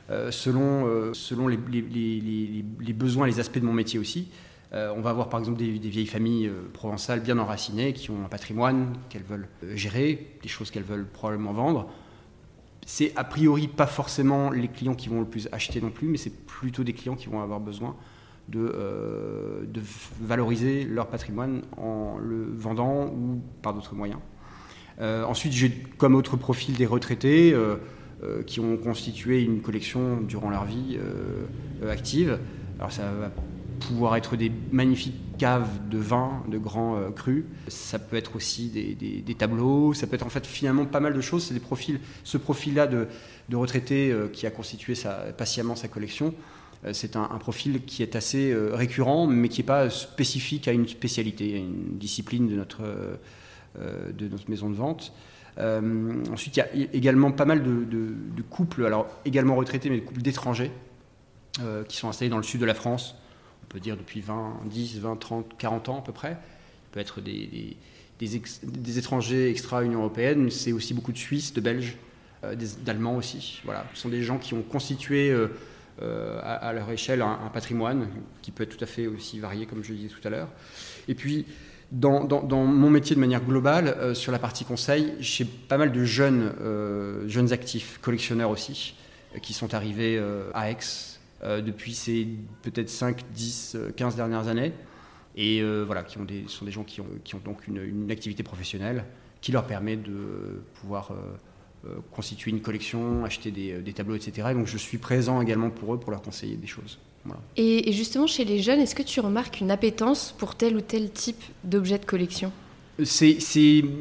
euh, 0.09 0.31
selon, 0.31 0.87
euh, 0.87 1.13
selon 1.13 1.49
les, 1.49 1.57
besoins, 1.57 3.27
les 3.27 3.41
aspects 3.41 3.59
de 3.59 3.65
mon 3.65 3.73
métier 3.73 3.99
aussi. 3.99 4.29
Euh, 4.73 4.93
on 4.95 5.01
va 5.01 5.09
avoir 5.09 5.27
par 5.27 5.39
exemple 5.39 5.57
des, 5.57 5.69
vieilles 5.69 6.07
familles 6.07 6.49
provençales 6.73 7.19
bien 7.19 7.37
enracinées 7.37 7.91
qui 7.93 8.09
ont 8.11 8.23
un 8.23 8.29
patrimoine 8.29 8.93
qu'elles 9.09 9.23
veulent 9.23 9.49
gérer, 9.75 10.37
des 10.41 10.47
choses 10.47 10.71
qu'elles 10.71 10.83
veulent 10.83 11.07
probablement 11.07 11.51
vendre. 11.51 11.89
C'est 12.85 13.11
a 13.17 13.25
priori 13.25 13.67
pas 13.67 13.87
forcément 13.87 14.49
les 14.49 14.69
clients 14.69 14.95
qui 14.95 15.09
vont 15.09 15.19
le 15.19 15.25
plus 15.25 15.49
acheter 15.51 15.81
non 15.81 15.89
plus, 15.89 16.07
mais 16.07 16.17
c'est 16.17 16.45
plutôt 16.45 16.85
des 16.85 16.93
clients 16.93 17.15
qui 17.15 17.27
vont 17.27 17.41
avoir 17.41 17.59
besoin 17.59 17.95
de, 18.47 18.71
valoriser 20.21 20.85
leur 20.85 21.07
patrimoine 21.07 21.63
en 21.75 22.17
le 22.17 22.45
vendant 22.55 23.07
ou 23.07 23.41
par 23.61 23.73
d'autres 23.73 23.93
moyens. 23.93 24.19
Ensuite, 25.01 25.51
j'ai 25.51 25.69
comme 25.97 26.15
autre 26.15 26.37
profil 26.37 26.75
des 26.75 26.85
retraités 26.85 27.53
qui 28.45 28.59
ont 28.59 28.77
constitué 28.77 29.43
une 29.43 29.61
collection 29.61 30.21
durant 30.21 30.49
leur 30.49 30.65
vie 30.65 30.97
active. 31.87 32.39
Alors 32.79 32.91
ça 32.91 33.11
va 33.11 33.31
pouvoir 33.79 34.15
être 34.15 34.35
des 34.35 34.51
magnifiques 34.71 35.15
caves 35.37 35.87
de 35.89 35.97
vin, 35.97 36.43
de 36.47 36.57
grands 36.57 37.11
crus. 37.15 37.45
Ça 37.67 37.99
peut 37.99 38.15
être 38.15 38.35
aussi 38.35 38.69
des, 38.69 39.35
tableaux, 39.35 39.93
ça 39.93 40.07
peut 40.07 40.15
être 40.15 40.25
en 40.25 40.29
fait 40.29 40.45
finalement 40.45 40.85
pas 40.85 40.99
mal 40.99 41.13
de 41.13 41.21
choses. 41.21 41.43
C'est 41.43 41.53
des 41.53 41.59
profils, 41.59 41.99
ce 42.23 42.37
profil-là 42.37 42.87
de, 42.87 43.07
retraité 43.53 44.13
qui 44.33 44.47
a 44.47 44.51
constitué 44.51 44.95
patiemment 45.37 45.75
sa 45.75 45.87
collection. 45.87 46.33
C'est 46.91 47.15
un, 47.15 47.25
profil 47.39 47.83
qui 47.85 48.03
est 48.03 48.15
assez 48.15 48.55
récurrent, 48.71 49.27
mais 49.27 49.49
qui 49.49 49.61
n'est 49.61 49.65
pas 49.67 49.89
spécifique 49.89 50.67
à 50.67 50.71
une 50.71 50.87
spécialité, 50.87 51.55
à 51.55 51.57
une 51.57 51.97
discipline 51.97 52.47
de 52.47 52.55
notre, 52.55 52.81
de 53.77 54.27
notre 54.27 54.49
maison 54.49 54.69
de 54.69 54.75
vente. 54.75 55.13
Euh, 55.59 56.23
ensuite, 56.31 56.55
il 56.55 56.59
y 56.59 56.85
a 56.85 56.87
également 56.93 57.31
pas 57.31 57.45
mal 57.45 57.63
de, 57.63 58.41
couples, 58.49 58.85
alors 58.85 59.07
également 59.25 59.55
retraités, 59.55 59.89
mais 59.89 59.99
de 59.99 60.05
couples 60.05 60.21
d'étrangers 60.21 60.71
euh, 61.61 61.83
qui 61.83 61.97
sont 61.97 62.09
installés 62.09 62.29
dans 62.29 62.37
le 62.37 62.43
sud 62.43 62.61
de 62.61 62.65
la 62.65 62.73
France, 62.73 63.15
on 63.63 63.67
peut 63.67 63.79
dire 63.79 63.97
depuis 63.97 64.21
20, 64.21 64.61
10, 64.65 64.99
20, 64.99 65.15
30, 65.17 65.57
40 65.57 65.89
ans 65.89 65.99
à 65.99 66.01
peu 66.01 66.13
près. 66.13 66.31
Ça 66.31 66.91
peut 66.91 66.99
être 66.99 67.21
des, 67.21 67.75
des, 68.19 68.97
étrangers 68.97 69.49
extra-Union 69.49 69.99
européenne, 69.99 70.49
c'est 70.49 70.71
aussi 70.71 70.93
beaucoup 70.93 71.11
de 71.11 71.17
Suisses, 71.17 71.53
de 71.53 71.61
Belges, 71.61 71.97
euh, 72.43 72.55
d'Allemands 72.83 73.17
aussi. 73.17 73.61
Voilà. 73.65 73.85
Ce 73.93 74.01
sont 74.01 74.09
des 74.09 74.23
gens 74.23 74.37
qui 74.37 74.53
ont 74.53 74.63
constitué 74.63 75.35
à, 75.99 76.73
leur 76.73 76.89
échelle 76.91 77.21
un, 77.23 77.39
un, 77.45 77.49
patrimoine 77.49 78.07
qui 78.43 78.51
peut 78.51 78.63
être 78.63 78.77
tout 78.77 78.83
à 78.83 78.87
fait 78.87 79.07
aussi 79.07 79.39
varié, 79.39 79.65
comme 79.65 79.83
je 79.83 79.91
le 79.91 79.97
disais 79.97 80.09
tout 80.09 80.25
à 80.27 80.29
l'heure. 80.29 80.49
Et 81.07 81.15
puis, 81.15 81.45
dans, 81.91 82.65
mon 82.65 82.89
métier 82.89 83.15
de 83.15 83.21
manière 83.21 83.43
globale, 83.43 83.87
euh, 83.87 84.13
sur 84.13 84.31
la 84.31 84.39
partie 84.39 84.65
conseil, 84.65 85.13
j'ai 85.19 85.45
pas 85.45 85.77
mal 85.77 85.91
de 85.91 86.03
jeunes, 86.03 86.53
euh, 86.61 87.27
jeunes 87.27 87.53
actifs, 87.53 87.99
collectionneurs 88.01 88.49
aussi, 88.49 88.95
euh, 89.35 89.39
qui 89.39 89.53
sont 89.53 89.73
arrivés 89.73 90.21
à 90.53 90.69
Aix 90.69 90.77
depuis 91.43 91.93
ces 91.93 92.27
peut-être 92.63 92.89
5, 92.89 93.21
10, 93.31 93.77
15 93.95 94.15
dernières 94.15 94.47
années. 94.47 94.73
Et 95.35 95.61
voilà, 95.85 96.01
qui 96.01 96.17
sont 96.47 96.65
des 96.65 96.71
gens 96.71 96.83
qui 96.83 96.99
ont, 96.99 97.39
donc 97.45 97.67
une, 97.67 98.09
activité 98.09 98.41
professionnelle 98.41 99.05
qui 99.39 99.51
leur 99.51 99.67
permet 99.67 99.97
de 99.97 100.63
pouvoir 100.81 101.11
constituer 102.11 102.49
une 102.49 102.61
collection, 102.61 103.23
acheter 103.23 103.51
des, 103.51 103.93
tableaux, 103.93 104.15
etc. 104.15 104.47
Et 104.49 104.55
donc 104.55 104.65
je 104.65 104.77
suis 104.77 104.97
présent 104.97 105.39
également 105.39 105.69
pour 105.69 105.93
eux 105.93 105.99
pour 105.99 106.09
leur 106.09 106.23
conseiller 106.23 106.55
des 106.55 106.65
choses. 106.65 106.97
Et, 107.55 107.91
justement, 107.91 108.27
chez 108.27 108.45
les 108.45 108.59
jeunes, 108.59 108.79
est-ce 108.79 108.95
que 108.95 109.03
tu 109.03 109.19
remarques 109.19 109.61
une 109.61 109.71
appétence 109.71 110.33
pour 110.37 110.55
tel 110.55 110.75
ou 110.75 110.81
tel 110.81 111.11
type 111.11 111.41
d'objet 111.63 111.97
de 111.97 112.05
collection? 112.05 112.51
C'est, 113.03 113.37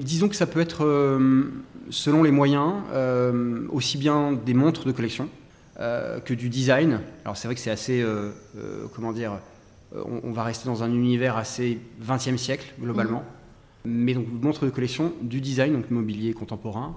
disons 0.01 0.29
que 0.29 0.37
ça 0.37 0.47
peut 0.47 0.61
être, 0.61 0.85
euh, 0.85 1.53
selon 1.91 2.23
les 2.23 2.31
moyens, 2.31 2.75
euh, 2.93 3.67
aussi 3.71 3.99
bien 3.99 4.33
des 4.33 4.55
montres 4.55 4.87
de 4.87 4.93
collection 4.93 5.29
euh, 5.81 6.19
que 6.21 6.33
du 6.33 6.49
design. 6.49 7.01
Alors 7.25 7.37
c'est 7.37 7.49
vrai 7.49 7.55
que 7.55 7.61
c'est 7.61 7.71
assez, 7.71 8.05
comment 8.95 9.13
dire, 9.13 9.39
on, 9.95 10.33
va 10.33 10.45
rester 10.45 10.67
dans 10.67 10.83
un 10.83 10.93
univers 10.93 11.37
assez 11.37 11.79
20e 12.03 12.39
siècle 12.39 12.73
globalement. 12.81 13.21
Mmh. 13.85 13.91
Mais 13.91 14.15
donc 14.15 14.27
montres 14.43 14.65
de 14.65 14.71
collection, 14.71 15.13
du 15.23 15.41
design, 15.41 15.75
donc 15.75 15.91
mobilier 15.91 16.33
contemporain, 16.33 16.97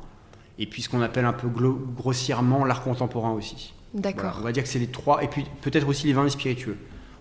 et 0.57 0.65
puis 0.65 0.81
ce 0.81 0.89
qu'on 0.89 1.01
appelle 1.01 1.25
un 1.25 1.33
peu 1.33 1.47
grossièrement 1.47 2.65
l'art 2.65 2.81
contemporain 2.81 3.31
aussi. 3.31 3.73
D'accord. 3.93 4.37
on 4.39 4.43
va 4.43 4.51
dire 4.51 4.63
que 4.63 4.69
c'est 4.69 4.79
les 4.79 4.87
trois, 4.87 5.23
et 5.23 5.27
puis 5.27 5.45
peut-être 5.61 5.87
aussi 5.87 6.07
les 6.07 6.13
vins 6.13 6.25
et 6.25 6.29
spiritueux. 6.29 6.77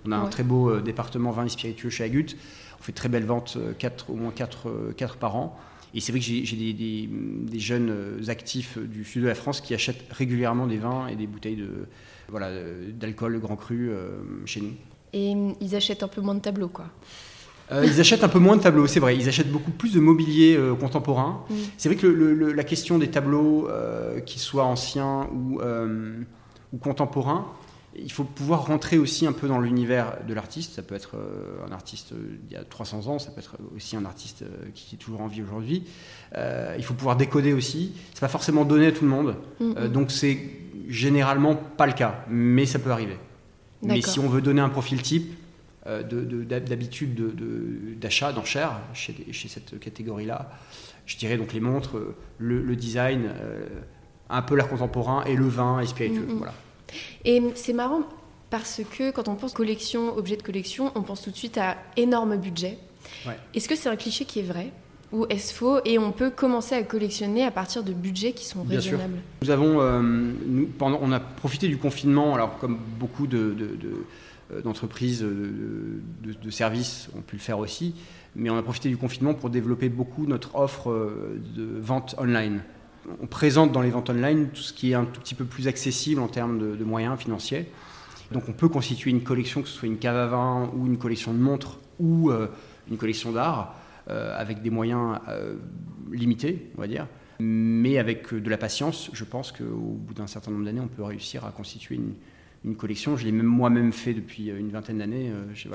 On 0.07 0.13
a 0.13 0.17
un 0.17 0.29
très 0.29 0.43
beau 0.43 0.71
euh, 0.71 0.81
département 0.81 1.31
vins 1.31 1.45
et 1.45 1.49
spiritueux 1.49 1.91
chez 1.91 2.05
Agut. 2.05 2.27
On 2.81 2.83
fait 2.83 2.93
de 2.93 2.97
très 2.97 3.09
belles 3.09 3.25
ventes, 3.25 3.57
euh, 3.57 3.73
quatre, 3.77 4.11
au 4.11 4.15
moins 4.15 4.31
4, 4.31 4.93
quatre, 4.97 5.17
par 5.17 5.37
an. 5.37 5.59
Et 5.95 6.01
c'est 6.01 6.13
vrai 6.13 6.21
que 6.21 6.27
j'ai 6.27 6.43
des, 6.43 7.09
des, 7.09 7.59
jeunes 7.59 7.91
euh, 7.91 8.29
actifs 8.29 8.79
du 8.79 9.05
sud 9.05 9.23
de 9.23 9.29
la 9.29 9.35
France 9.35 9.61
qui 9.61 9.75
achètent 9.75 10.05
régulièrement 10.11 10.67
des 10.67 10.77
vins 10.77 11.09
et 11.09 11.17
des 11.17 11.27
bouteilles 11.27 11.57
de, 11.57 11.87
voilà, 12.29 12.51
d'alcool 12.93 13.41
grand 13.41 13.57
cru 13.57 13.91
chez 14.45 14.61
nous. 14.61 14.73
Et 15.15 15.35
ils 15.61 15.75
achètent 15.75 16.03
un 16.03 16.09
peu 16.09 16.21
moins 16.21 16.35
de 16.35 16.41
tableaux, 16.41 16.69
quoi 16.69 16.87
ils 17.85 18.01
achètent 18.01 18.25
un 18.25 18.31
peu 18.31 18.39
moins 18.39 18.57
de 18.57 18.63
tableaux, 18.63 18.87
c'est 18.87 18.99
vrai. 18.99 19.15
Ils 19.15 19.29
achètent 19.29 19.53
beaucoup 19.53 19.71
plus 19.71 19.93
de 19.93 20.01
mobilier 20.01 20.59
contemporain. 20.81 21.45
Mm. 21.51 21.55
C'est 21.77 21.91
vrai 21.91 21.99
que 21.99 22.07
la 22.07 22.65
question 22.65 22.97
des 22.97 23.09
tableaux, 23.09 23.69
qu'ils 24.25 24.41
soient 24.41 24.65
anciens 24.65 25.29
ou, 25.35 25.61
ou 26.73 26.79
contemporain, 26.79 27.47
il 27.97 28.13
faut 28.13 28.25
pouvoir 28.25 28.67
rentrer 28.67 28.99
aussi 28.99 29.27
un 29.27 29.33
peu 29.33 29.49
dans 29.49 29.61
l'univers 29.61 30.19
de 30.27 30.35
l'artiste. 30.35 30.75
Ça 30.75 30.83
peut 30.83 30.95
être 30.95 31.17
euh, 31.17 31.67
un 31.67 31.73
artiste 31.73 32.13
euh, 32.13 32.39
il 32.49 32.53
y 32.53 32.57
a 32.57 32.65
300 32.65 33.07
ans, 33.09 33.19
ça 33.19 33.31
peut 33.31 33.41
être 33.41 33.57
aussi 33.75 33.97
un 33.97 34.05
artiste 34.05 34.43
euh, 34.43 34.69
qui 34.75 34.95
est 34.95 34.99
toujours 34.99 35.21
en 35.21 35.27
vie 35.27 35.43
aujourd'hui. 35.43 35.85
il 36.35 36.85
faut 36.85 36.95
pouvoir 36.95 37.17
décoder 37.17 37.53
aussi. 37.53 37.93
C'est 38.15 38.21
pas 38.21 38.29
forcément 38.29 38.65
donné 38.65 38.87
à 38.87 38.93
tout 38.93 39.05
le 39.05 39.11
monde, 39.11 39.37
mm-hmm. 39.61 39.89
donc 39.89 40.11
c'est 40.11 40.39
généralement 40.89 41.55
pas 41.55 41.87
le 41.87 41.93
cas, 41.93 42.25
mais 42.29 42.67
ça 42.67 42.79
peut 42.79 42.91
arriver. 42.91 43.19
Mais 43.83 44.03
si 44.03 44.19
on 44.19 44.29
veut 44.29 44.41
donner 44.41 44.61
un 44.61 44.69
profil 44.69 45.03
type, 45.03 45.35
d'habitude 45.87 47.99
d'achat, 47.99 48.33
d'enchères 48.33 48.79
chez, 48.93 49.15
chez, 49.31 49.49
cette 49.49 49.79
catégorie-là, 49.79 50.51
je 51.07 51.17
dirais 51.17 51.37
donc 51.37 51.53
les 51.53 51.61
montres, 51.61 51.97
le, 52.39 52.77
design 52.77 53.31
un 54.31 54.43
peu 54.43 54.55
l'art 54.57 54.69
contemporain 54.69 55.25
et 55.25 55.35
le 55.35 55.49
vin 55.49 55.81
et 55.81 55.87
spiritueux. 55.87 56.27
Mm, 56.27 56.35
mm. 56.35 56.39
Voilà. 56.39 56.55
Et 57.25 57.43
c'est 57.55 57.73
marrant 57.73 58.03
parce 58.51 58.81
que 58.97 59.11
quand 59.11 59.29
on 59.29 59.35
pense 59.35 59.53
collection, 59.53 60.17
objet 60.17 60.37
de 60.37 60.43
collection, 60.43 60.93
on 60.95 61.03
pense 61.03 61.23
tout 61.23 61.31
de 61.31 61.37
suite 61.37 61.59
à 61.59 61.77
énorme 61.97 62.37
budget. 62.37 62.79
Est-ce 63.55 63.69
que 63.69 63.77
c'est 63.77 63.89
un 63.89 63.97
cliché 63.97 64.25
qui 64.25 64.41
est 64.41 64.45
vrai 64.45 64.71
ou 65.11 65.25
est-ce 65.31 65.55
faux 65.55 65.81
Et 65.87 65.99
on 65.99 66.13
peut 66.13 66.31
commencer 66.31 66.75
à 66.75 66.83
collectionner 66.83 67.45
à 67.45 67.51
partir 67.51 67.83
de 67.83 67.93
budgets 67.93 68.33
qui 68.33 68.45
sont 68.45 68.63
raisonnables? 68.63 69.19
Nous 69.43 69.51
avons, 69.51 69.81
euh, 69.81 70.03
nous, 70.03 70.67
pendant, 70.67 70.99
on 71.01 71.13
a 71.13 71.21
profité 71.21 71.67
du 71.69 71.79
confinement, 71.79 72.35
alors 72.35 72.59
comme 72.59 72.79
beaucoup 72.99 73.27
de, 73.27 73.57
euh, 74.53 74.61
d'entreprises 74.61 75.23
de, 75.23 76.35
de, 76.43 76.51
services 76.51 77.09
ont 77.17 77.23
pu 77.23 77.37
le 77.37 77.41
faire 77.41 77.59
aussi, 77.59 77.95
mais 78.37 78.51
on 78.51 78.59
a 78.59 78.63
profité 78.63 78.91
du 78.91 78.99
confinement 78.99 79.33
pour 79.33 79.49
développer 79.49 79.89
beaucoup 79.89 80.27
notre 80.27 80.55
offre 80.57 80.91
euh, 80.91 81.41
de 81.57 81.67
vente 81.81 82.15
online 82.19 82.61
on 83.21 83.27
présente 83.27 83.73
dans 83.73 83.83
les 83.83 83.91
ventes 83.91 84.11
online 84.11 84.49
tout 84.49 84.61
ce 84.61 84.73
qui 84.73 84.93
est 84.93 84.95
un 84.95 85.05
tout 85.05 85.21
petit 85.21 85.35
peu 85.35 85.45
plus 85.45 85.69
accessible 85.69 86.21
en 86.21 86.29
termes 86.29 86.77
de, 86.77 86.85
moyens 86.85 87.19
financiers. 87.19 87.67
Donc 88.33 88.45
on 88.49 88.53
peut 88.53 88.69
constituer 88.69 89.11
une 89.11 89.23
collection, 89.23 89.63
que 89.63 89.69
ce 89.69 89.75
soit 89.75 89.89
une 89.89 89.99
cave 89.99 90.17
à 90.17 90.27
vin 90.27 90.71
ou 90.77 90.87
une 90.87 90.99
collection 90.99 91.33
de 91.33 91.39
montres 91.39 91.79
ou 91.99 92.31
euh, 92.31 92.49
une 92.91 92.97
collection 92.97 93.33
d'art, 93.33 93.75
euh, 94.09 94.39
avec 94.39 94.63
des 94.63 94.71
moyens 94.71 95.19
euh, 95.29 95.57
limités, 96.13 96.71
on 96.77 96.81
va 96.81 96.87
dire. 96.87 97.07
Mais 97.41 97.99
avec 97.99 98.35
de 98.35 98.51
la 98.51 98.59
patience, 98.59 99.11
je 99.13 99.25
pense 99.25 99.53
qu'au 99.53 99.65
bout 99.65 100.15
d'un 100.15 100.27
certain 100.27 100.51
nombre 100.51 100.65
d'années, 100.65 100.81
on 100.81 100.89
peut 100.89 101.05
réussir 101.05 101.45
à 101.45 101.53
constituer 101.53 101.97
une, 101.97 102.15
collection. 102.77 103.17
Je 103.17 103.25
l'ai 103.25 103.33
même 103.33 103.47
moi-même 103.47 103.93
fait 103.93 104.13
depuis 104.13 104.49
une 104.49 104.71
vingtaine 104.71 104.99
d'années. 104.99 105.33
je 105.55 105.69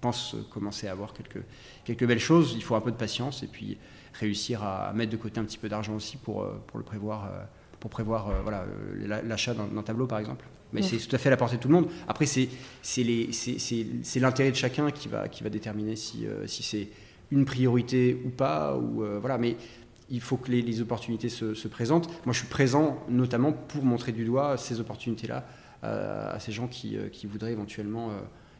pense 0.00 0.36
commencer 0.50 0.86
à 0.86 0.92
avoir 0.92 1.12
quelques, 1.12 1.44
quelques 1.84 2.06
belles 2.06 2.20
choses. 2.20 2.54
Il 2.56 2.62
faut 2.62 2.76
un 2.76 2.80
peu 2.80 2.92
de 2.92 2.96
patience 2.96 3.42
et 3.42 3.48
puis 3.48 3.76
réussir 4.14 4.62
à 4.62 4.92
mettre 4.92 5.12
de 5.12 5.16
côté 5.16 5.40
un 5.40 5.44
petit 5.44 5.58
peu 5.58 5.68
d'argent 5.68 5.94
aussi 5.94 6.16
pour, 6.16 6.42
euh, 6.42 6.60
pour 6.66 6.78
le 6.78 6.84
prévoir, 6.84 7.24
euh, 7.24 7.44
pour 7.80 7.90
prévoir 7.90 8.28
euh, 8.28 8.40
voilà, 8.42 8.64
l'achat 9.24 9.54
d'un 9.54 9.82
tableau 9.82 10.06
par 10.06 10.18
exemple. 10.18 10.44
Mais 10.72 10.82
c'est 10.82 10.98
tout 10.98 11.16
à 11.16 11.18
fait 11.18 11.28
à 11.28 11.30
la 11.30 11.38
portée 11.38 11.56
de 11.56 11.62
tout 11.62 11.68
le 11.68 11.74
monde. 11.74 11.88
Après, 12.06 12.26
c'est 12.26 12.50
l'intérêt 14.16 14.50
de 14.50 14.56
chacun 14.56 14.90
qui 14.90 15.08
va, 15.08 15.26
qui 15.26 15.42
va 15.42 15.48
déterminer 15.48 15.96
si, 15.96 16.26
si 16.44 16.62
c'est 16.62 16.88
une 17.30 17.46
priorité 17.46 18.20
ou 18.26 18.28
pas. 18.28 18.76
Ou, 18.76 19.02
voilà. 19.18 19.38
Mais 19.38 19.56
il 20.10 20.20
faut 20.20 20.36
que 20.36 20.50
les, 20.52 20.80
opportunités 20.82 21.30
se, 21.30 21.54
se, 21.54 21.68
présentent. 21.68 22.10
Moi, 22.26 22.34
je 22.34 22.40
suis 22.40 22.48
présent 22.48 23.02
notamment 23.08 23.52
pour 23.52 23.82
montrer 23.82 24.12
du 24.12 24.26
doigt 24.26 24.58
ces 24.58 24.78
opportunités-là 24.78 25.46
à 25.82 26.38
ces 26.38 26.52
gens 26.52 26.66
qui, 26.66 26.98
qui 27.12 27.26
voudraient 27.26 27.52
éventuellement, 27.52 28.10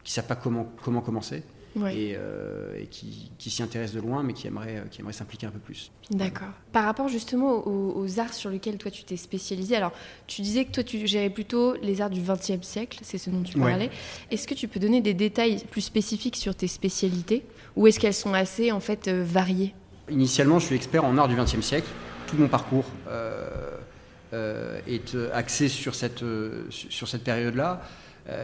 qui 0.02 0.12
ne 0.12 0.14
savent 0.14 0.28
pas 0.28 0.36
comment, 0.36 0.72
comment 0.82 1.02
commencer 1.02 1.42
et, 1.86 2.14
euh, 2.16 2.84
qui, 2.90 3.50
s'y 3.50 3.62
intéressent 3.62 4.02
de 4.02 4.06
loin, 4.06 4.22
mais 4.22 4.32
qui 4.32 4.46
aimeraient, 4.46 4.84
qui 4.90 5.00
aimerait 5.00 5.12
s'impliquer 5.12 5.46
un 5.46 5.50
peu 5.50 5.58
plus. 5.58 5.90
D'accord. 6.10 6.48
Par 6.72 6.84
rapport 6.84 7.08
justement 7.08 7.66
aux, 7.66 8.20
arts 8.20 8.34
sur 8.34 8.50
lesquels 8.50 8.78
toi 8.78 8.90
tu 8.90 9.04
t'es 9.04 9.16
spécialisé, 9.16 9.76
alors 9.76 9.92
tu 10.26 10.42
disais 10.42 10.64
que 10.64 10.72
toi 10.72 10.82
tu 10.82 11.06
gérais 11.06 11.30
plutôt 11.30 11.74
les 11.82 12.00
arts 12.00 12.10
du 12.10 12.20
XXe 12.20 12.66
siècle, 12.66 12.98
c'est 13.02 13.18
ce 13.18 13.30
dont 13.30 13.42
tu 13.42 13.58
parlais. 13.58 13.90
Est-ce 14.30 14.46
que 14.46 14.54
tu 14.54 14.68
peux 14.68 14.80
donner 14.80 15.00
des 15.00 15.14
détails 15.14 15.64
plus 15.70 15.80
spécifiques 15.80 16.36
sur 16.36 16.54
tes 16.54 16.68
spécialités, 16.68 17.44
ou 17.76 17.86
est-ce 17.86 18.00
qu'elles 18.00 18.14
sont 18.14 18.34
assez 18.34 18.72
en 18.72 18.80
fait 18.80 19.08
euh, 19.08 19.24
variées? 19.24 19.74
Initialement, 20.10 20.58
je 20.58 20.66
suis 20.66 20.76
expert 20.76 21.04
en 21.04 21.16
art 21.18 21.28
du 21.28 21.36
XXe 21.36 21.60
siècle. 21.60 21.88
Tout 22.26 22.36
mon 22.36 22.48
parcours 22.48 22.86
euh, 23.08 24.80
est 24.86 25.16
axé 25.32 25.68
sur 25.68 25.94
cette, 25.94 26.24
sur 26.70 27.08
cette 27.08 27.24
période-là, 27.24 27.82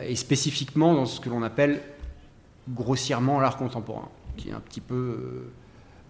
et 0.06 0.16
spécifiquement 0.16 0.94
dans 0.94 1.04
ce 1.04 1.20
que 1.20 1.28
l'on 1.28 1.42
appelle 1.42 1.82
grossièrement 2.68 3.40
l'art 3.40 3.56
contemporain, 3.56 4.08
qui 4.36 4.50
est 4.50 4.52
un 4.52 4.60
petit 4.60 4.80
peu, 4.80 4.94
euh, 4.94 5.52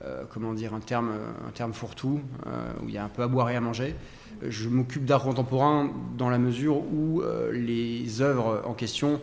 euh, 0.04 0.24
comment 0.32 0.52
dire, 0.52 0.74
un 0.74 0.80
terme, 0.80 1.12
un 1.46 1.50
terme 1.50 1.72
fourre-tout, 1.72 2.20
euh, 2.46 2.72
où 2.82 2.88
il 2.88 2.94
y 2.94 2.98
a 2.98 3.04
un 3.04 3.08
peu 3.08 3.22
à 3.22 3.28
boire 3.28 3.50
et 3.50 3.56
à 3.56 3.60
manger. 3.60 3.94
Je 4.42 4.68
m'occupe 4.68 5.04
d'art 5.04 5.22
contemporain 5.22 5.90
dans 6.18 6.28
la 6.28 6.38
mesure 6.38 6.76
où 6.76 7.22
les 7.52 8.20
œuvres 8.20 8.62
en 8.66 8.74
question 8.74 9.20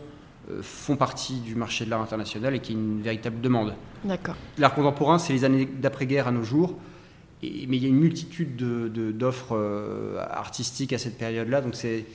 font 0.62 0.96
partie 0.96 1.40
du 1.40 1.54
marché 1.54 1.84
de 1.84 1.90
l'art 1.90 2.00
international 2.00 2.54
et 2.54 2.60
qui 2.60 2.72
est 2.72 2.74
une 2.74 3.02
véritable 3.02 3.40
demande. 3.40 3.74
D'accord. 4.04 4.34
L'art 4.58 4.74
contemporain, 4.74 5.18
c'est 5.18 5.34
les 5.34 5.44
années 5.44 5.66
d'après-guerre 5.66 6.28
à 6.28 6.32
nos 6.32 6.42
jours, 6.42 6.76
et, 7.42 7.66
mais 7.68 7.76
il 7.76 7.82
y 7.82 7.86
a 7.86 7.90
une 7.90 8.00
multitude 8.00 8.56
d'offres 8.56 9.54
de, 9.54 10.16
artistiques 10.18 10.94
à 10.94 10.98
cette 10.98 11.18
période-là, 11.18 11.60
donc 11.60 11.74
c'est, 11.76 12.06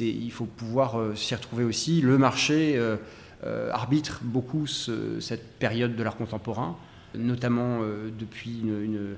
il 0.00 0.32
faut 0.32 0.44
pouvoir 0.44 0.98
s'y 1.14 1.34
retrouver 1.36 1.64
aussi. 1.64 2.00
Le 2.02 2.18
marché 2.18 2.78
arbitre 3.42 4.20
beaucoup 4.22 4.66
cette 4.66 5.58
période 5.58 5.96
de 5.96 6.02
l'art 6.02 6.16
contemporain, 6.16 6.76
notamment 7.14 7.80
depuis 8.18 8.60
une 8.60 9.16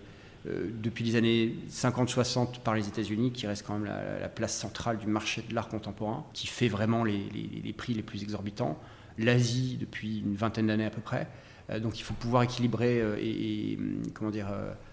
euh, 0.49 0.71
depuis 0.83 1.05
les 1.05 1.15
années 1.15 1.55
50-60 1.71 2.61
par 2.63 2.75
les 2.75 2.89
États-Unis, 2.89 3.31
qui 3.31 3.47
reste 3.47 3.65
quand 3.65 3.75
même 3.79 3.85
la, 3.85 4.29
place 4.29 4.57
centrale 4.57 4.99
du 4.99 5.07
marché 5.07 5.45
de 5.49 5.55
l'art 5.55 5.69
contemporain, 5.69 6.25
qui 6.33 6.49
fait 6.49 6.67
vraiment 6.67 7.05
les, 7.05 7.75
prix 7.77 7.95
les 7.95 8.03
plus 8.03 8.23
exorbitants. 8.23 8.77
L'Asie 9.19 9.77
depuis 9.79 10.19
une 10.19 10.35
vingtaine 10.35 10.67
d'années 10.67 10.87
à 10.87 10.91
peu 10.91 11.01
près. 11.01 11.29
Euh, 11.71 11.79
donc 11.79 12.01
il 12.01 12.03
faut 12.03 12.15
pouvoir 12.15 12.43
équilibrer 12.43 13.01
euh, 13.01 13.17
et, 13.21 13.79
comment 14.15 14.31
dire 14.31 14.49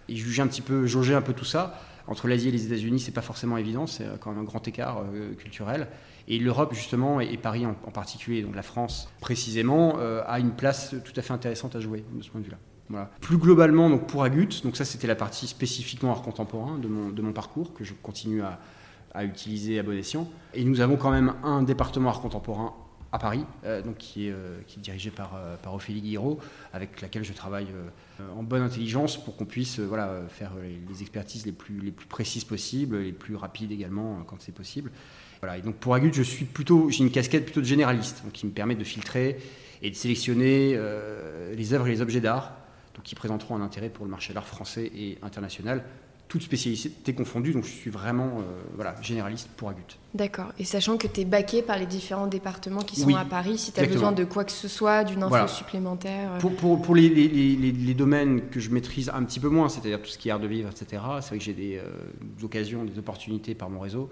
et 0.07 0.15
juger 0.15 0.43
un 0.43 0.47
petit 0.47 0.61
peu, 0.61 0.85
jauger 0.85 1.15
un 1.15 1.21
peu 1.21 1.33
tout 1.33 1.45
ça. 1.45 1.81
Entre 2.05 2.27
l'Asie 2.27 2.49
et 2.49 2.51
les 2.51 2.67
États-Unis, 2.67 2.99
c'est 2.99 3.11
pas 3.11 3.21
forcément 3.21 3.57
évident, 3.57 3.87
c'est 3.87 4.05
quand 4.19 4.31
même 4.31 4.41
un 4.41 4.43
grand 4.43 4.67
écart 4.67 5.03
culturel. 5.37 5.87
Et 6.29 6.39
l'Europe, 6.39 6.73
justement, 6.73 7.19
et, 7.19 7.37
Paris 7.37 7.65
en, 7.65 7.73
particulier, 7.73 8.43
donc 8.43 8.55
la 8.55 8.61
France 8.61 9.09
précisément, 9.19 9.97
a 9.97 10.39
une 10.39 10.51
place 10.51 10.95
tout 11.03 11.13
à 11.15 11.21
fait 11.21 11.33
intéressante 11.33 11.75
à 11.75 11.79
jouer 11.79 12.05
de 12.13 12.23
ce 12.23 12.29
point 12.29 12.39
de 12.39 12.45
vue-là. 12.45 12.57
Plus 13.21 13.37
globalement, 13.37 13.89
donc 13.89 14.07
pour 14.07 14.23
Agut, 14.23 14.49
donc 14.63 14.75
ça 14.75 14.85
c'était 14.85 15.07
la 15.07 15.15
partie 15.15 15.47
spécifiquement 15.47 16.11
art 16.11 16.21
contemporain 16.21 16.77
de 16.79 16.87
mon, 16.87 17.33
parcours 17.33 17.73
que 17.73 17.83
je 17.83 17.93
continue 17.93 18.41
à, 18.41 19.23
utiliser 19.23 19.79
à 19.79 19.83
bon 19.83 19.97
escient. 19.97 20.27
Et 20.53 20.63
nous 20.63 20.81
avons 20.81 20.95
quand 20.95 21.11
même 21.11 21.33
un 21.43 21.61
département 21.61 22.09
art 22.09 22.21
contemporain 22.21 22.73
à 23.11 23.17
Paris, 23.17 23.43
euh, 23.65 23.81
donc 23.81 23.97
qui, 23.97 24.27
est, 24.27 24.31
euh, 24.31 24.59
dirigé 24.77 25.09
par, 25.09 25.33
euh, 25.35 25.55
par 25.57 25.73
Ophélie 25.73 26.01
Guiraud, 26.01 26.39
avec 26.73 27.01
laquelle 27.01 27.23
je 27.23 27.33
travaille 27.33 27.67
en 28.35 28.43
bonne 28.43 28.61
intelligence 28.61 29.17
pour 29.23 29.35
qu'on 29.35 29.45
puisse 29.45 29.79
voilà, 29.79 30.21
faire 30.27 30.51
les, 30.61 31.01
expertises 31.01 31.45
les 31.45 31.51
plus, 31.51 31.79
les 31.79 31.91
plus 31.91 32.07
précises 32.07 32.43
possibles, 32.43 32.99
les 32.99 33.13
plus 33.13 33.35
rapides 33.35 33.71
également 33.71 34.23
quand 34.27 34.37
c'est 34.41 34.51
possible. 34.51 34.91
Voilà, 35.41 35.57
et 35.57 35.61
donc 35.61 35.75
pour 35.75 35.93
Agut, 35.93 36.11
je 36.13 36.23
suis 36.23 36.45
plutôt, 36.45 36.89
j'ai 36.89 37.03
une 37.03 37.11
casquette 37.11 37.45
plutôt 37.45 37.61
de 37.61 37.65
généraliste, 37.65 38.21
donc 38.23 38.33
qui 38.33 38.45
me 38.45 38.51
permet 38.51 38.75
de 38.75 38.83
filtrer 38.83 39.37
et 39.81 39.89
de 39.89 39.95
sélectionner 39.95 40.77
les 41.55 41.73
œuvres 41.73 41.87
et 41.87 41.91
les 41.91 42.01
objets 42.01 42.19
d'art 42.19 42.53
qui 43.03 43.15
présenteront 43.15 43.55
un 43.55 43.61
intérêt 43.61 43.89
pour 43.89 44.05
le 44.05 44.11
marché 44.11 44.33
de 44.33 44.35
l'art 44.35 44.47
français 44.47 44.91
et 44.95 45.17
international, 45.21 45.83
toutes 46.27 46.43
spécialités 46.43 47.13
confondues, 47.13 47.53
donc 47.53 47.63
je 47.63 47.71
suis 47.71 47.89
vraiment 47.89 48.37
euh, 48.37 48.61
voilà, 48.75 48.93
généraliste 49.01 49.49
pour 49.57 49.69
Agut. 49.69 49.81
D'accord, 50.13 50.53
et 50.59 50.63
sachant 50.63 50.97
que 50.97 51.07
tu 51.07 51.21
es 51.21 51.25
baqué 51.25 51.63
par 51.63 51.79
les 51.79 51.87
différents 51.87 52.27
départements 52.27 52.81
qui 52.81 52.99
sont 52.99 53.15
à 53.15 53.25
Paris, 53.25 53.57
si 53.57 53.71
tu 53.71 53.79
as 53.79 53.87
besoin 53.87 54.11
de 54.11 54.25
quoi 54.25 54.43
que 54.43 54.51
ce 54.51 54.67
soit, 54.67 55.03
d'une 55.03 55.23
info 55.23 55.47
supplémentaire. 55.47 56.33
Euh. 56.33 56.39
Pour, 56.39 56.95
les, 56.95 57.09
les, 57.09 57.55
les, 57.55 57.93
domaines 57.95 58.49
que 58.49 58.59
je 58.59 58.69
maîtrise 58.69 59.09
un 59.09 59.23
petit 59.23 59.39
peu 59.39 59.49
moins, 59.49 59.69
c'est-à-dire 59.69 60.01
tout 60.01 60.09
ce 60.09 60.17
qui 60.19 60.29
est 60.29 60.31
art 60.31 60.39
de 60.39 60.47
vivre, 60.47 60.69
etc., 60.69 61.01
c'est 61.21 61.29
vrai 61.29 61.37
que 61.39 61.43
j'ai 61.43 61.53
des, 61.53 61.77
euh, 61.77 62.43
occasions, 62.43 62.83
des 62.85 62.99
opportunités 62.99 63.55
par 63.55 63.71
mon 63.71 63.79
réseau. 63.79 64.09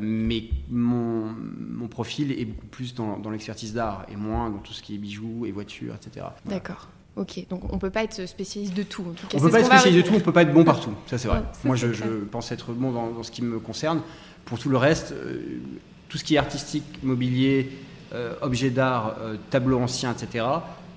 Mais 0.00 0.44
mon, 0.70 1.34
mon, 1.34 1.88
profil 1.88 2.32
est 2.32 2.44
beaucoup 2.44 2.66
plus 2.66 2.94
dans, 2.94 3.18
dans 3.18 3.30
l'expertise 3.30 3.74
d'art 3.74 4.06
et 4.10 4.16
moins 4.16 4.48
dans 4.48 4.58
tout 4.58 4.72
ce 4.72 4.82
qui 4.82 4.94
est 4.94 4.98
bijoux 4.98 5.44
et 5.46 5.52
voitures, 5.52 5.94
etc. 5.94 6.26
D'accord. 6.46 6.88
Ok, 7.16 7.46
donc 7.48 7.72
on 7.72 7.78
peut 7.78 7.90
pas 7.90 8.02
être 8.02 8.26
spécialiste 8.26 8.74
de 8.74 8.82
tout. 8.82 9.02
En 9.02 9.12
tout 9.12 9.26
cas, 9.28 9.38
on 9.38 9.40
peut 9.40 9.50
pas 9.50 9.60
être 9.60 9.66
spécialiste 9.66 10.04
de 10.04 10.08
tout, 10.10 10.16
on 10.16 10.20
peut 10.20 10.32
pas 10.32 10.42
être 10.42 10.52
bon 10.52 10.64
partout. 10.64 10.92
Ça 11.06 11.16
c'est 11.16 11.28
vrai. 11.28 11.42
Moi, 11.62 11.76
je, 11.76 11.86
pense 12.30 12.50
être 12.50 12.72
bon 12.72 12.90
dans, 12.90 13.22
ce 13.22 13.30
qui 13.30 13.42
me 13.42 13.60
concerne. 13.60 14.00
Pour 14.44 14.58
tout 14.58 14.68
le 14.68 14.76
reste, 14.76 15.12
euh, 15.12 15.60
tout 16.08 16.18
ce 16.18 16.24
qui 16.24 16.34
est 16.34 16.38
artistique, 16.38 16.84
mobilier, 17.02 17.70
euh, 18.12 18.34
objet 18.42 18.70
d'art, 18.70 19.16
euh, 19.20 19.36
tableau 19.50 19.78
ancien, 19.78 20.12
etc. 20.12 20.44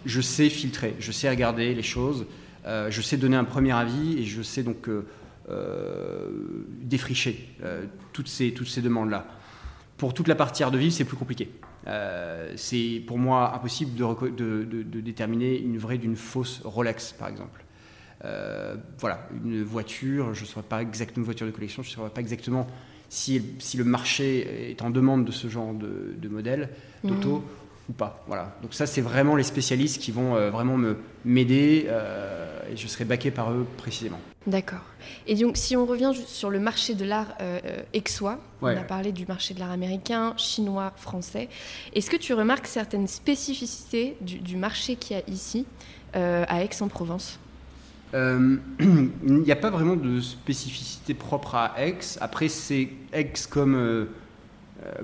Je 0.06 0.22
sais 0.22 0.50
filtrer, 0.50 0.96
je 1.00 1.12
sais 1.12 1.30
regarder 1.30 1.74
les 1.74 1.84
choses, 1.84 2.26
je 2.66 3.02
sais 3.02 3.18
donner 3.18 3.38
un 3.38 3.46
premier 3.46 3.72
avis 3.72 4.20
et 4.20 4.26
je 4.26 4.42
sais 4.42 4.64
donc 4.64 4.90
défricher 6.82 7.50
toutes 8.14 8.28
ces 8.28 8.54
toutes 8.54 8.68
ces 8.68 8.82
demandes 8.82 9.10
là. 9.10 9.26
Pour 9.98 10.14
toute 10.14 10.28
la 10.28 10.36
partie 10.36 10.64
art 10.64 10.72
de 10.72 10.78
vivre, 10.78 10.94
c'est 10.94 11.06
plus 11.06 11.18
compliqué. 11.18 11.50
Euh, 11.88 12.54
c'est 12.56 13.02
pour 13.08 13.18
moi 13.18 13.56
impossible 13.56 13.96
de, 13.96 14.84
de, 14.84 15.02
déterminer 15.02 15.58
une 15.60 15.78
vraie 15.78 15.98
d'une 15.98 16.16
fausse 16.16 16.62
Rolex, 16.64 17.14
par 17.14 17.30
exemple. 17.30 17.64
Euh, 18.26 18.76
voilà, 19.00 19.28
une 19.44 19.64
voiture, 19.64 20.34
je 20.34 20.42
ne 20.42 20.46
saurais 20.46 20.66
pas 20.68 20.82
exactement 20.82 21.24
une 21.24 21.26
voiture 21.26 21.48
de 21.48 21.52
collection, 21.52 21.82
je 21.82 21.90
ne 21.90 21.94
saurais 21.96 22.10
pas 22.10 22.22
exactement 22.22 22.68
si, 23.10 23.42
si, 23.60 23.78
le 23.78 23.86
marché 23.86 24.70
est 24.72 24.82
en 24.82 24.90
demande 24.90 25.26
de 25.26 25.32
ce 25.32 25.48
genre 25.48 25.74
de, 25.74 26.28
modèle 26.28 26.70
d'auto. 27.04 27.38
Mhm 27.38 27.44
ou 27.90 27.94
pas. 27.94 28.24
Voilà. 28.28 28.56
Donc 28.62 28.74
ça, 28.74 28.86
c'est 28.86 29.02
vraiment 29.02 29.36
les 29.36 29.44
spécialistes 29.44 30.02
qui 30.02 30.12
vont 30.12 30.36
euh, 30.36 30.50
vraiment 30.50 30.78
me 30.78 30.98
m'aider 31.26 31.86
euh, 31.88 32.60
et 32.72 32.76
je 32.76 32.88
serai 32.88 33.06
baqué 33.06 33.32
par 33.32 33.52
eux 33.52 33.66
précisément. 33.78 34.20
D'accord. 34.48 34.82
Et 35.28 35.36
donc, 35.36 35.58
si 35.58 35.76
on 35.76 35.86
revient 35.86 36.14
sur 36.26 36.50
le 36.50 36.60
marché 36.60 36.96
de 36.96 37.06
l'art 37.06 37.36
euh, 37.42 37.60
euh 37.66 38.02
on 38.62 38.68
a 38.68 38.76
parlé 38.78 39.12
du 39.12 39.26
marché 39.26 39.54
de 39.54 39.60
l'art 39.60 39.72
américain, 39.72 40.34
chinois, 40.38 40.94
français. 40.96 41.50
Est-ce 41.94 42.10
que 42.10 42.16
tu 42.16 42.34
remarques 42.34 42.68
certaines 42.68 43.08
spécificités 43.08 44.18
du, 44.22 44.56
marché 44.56 44.96
qu'il 44.96 45.18
y 45.18 45.20
a 45.20 45.24
ici 45.28 45.66
à 46.14 46.64
Aix-en-Provence? 46.64 47.40
Il 48.14 49.12
n'y 49.28 49.52
a 49.52 49.56
pas 49.56 49.70
vraiment 49.70 49.96
de 49.96 50.22
spécificité 50.22 51.14
propre 51.14 51.56
à 51.56 51.76
Aix. 51.78 52.00
Après, 52.22 52.48
c'est 52.48 52.90
Aix 53.14 53.34
comme, 53.50 54.08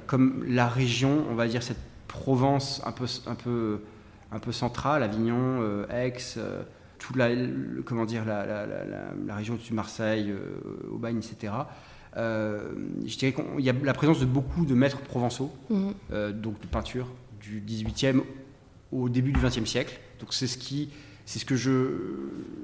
comme 0.08 0.46
la 0.48 0.68
région, 0.68 1.26
on 1.30 1.36
va 1.36 1.48
dire, 1.48 1.62
cette 1.62 1.78
Provence 2.14 2.80
un 2.86 2.92
peu, 2.92 3.06
un 3.26 3.34
peu, 3.34 3.80
un 4.32 4.38
peu 4.38 4.52
centrale, 4.52 5.02
Avignon, 5.02 5.62
euh, 5.62 5.88
Aix, 5.90 6.38
euh, 6.38 6.62
toute 7.04 7.18
la, 7.18 7.30
comment 7.84 8.06
dire, 8.06 8.24
la, 8.24 8.46
la, 8.46 8.66
la, 8.66 9.36
région 9.36 9.56
du 9.56 9.74
Marseille, 9.74 10.32
euh, 10.32 10.90
Aubagne, 10.90 11.18
etc. 11.18 11.52
je 12.16 13.18
dirais 13.18 13.34
qu'il 13.34 13.66
y 13.66 13.70
a 13.70 13.74
la 13.74 13.94
présence 13.94 14.22
de 14.22 14.26
beaucoup 14.26 14.66
de 14.66 14.74
maîtres 14.74 15.02
provençaux, 15.02 15.52
mhm. 15.70 15.94
donc 16.32 16.62
de 16.62 16.68
peinture 16.68 17.08
du 17.42 17.60
18e 17.60 18.22
au 18.94 19.10
début 19.10 19.34
du 19.34 19.40
20e 19.40 19.66
siècle. 19.66 20.00
Donc 20.22 20.34
c'est 20.34 20.48
ce 20.48 20.58
qui, 20.58 20.92
c'est 21.26 21.40
ce 21.40 21.46
que 21.46 21.58
je, 21.58 21.90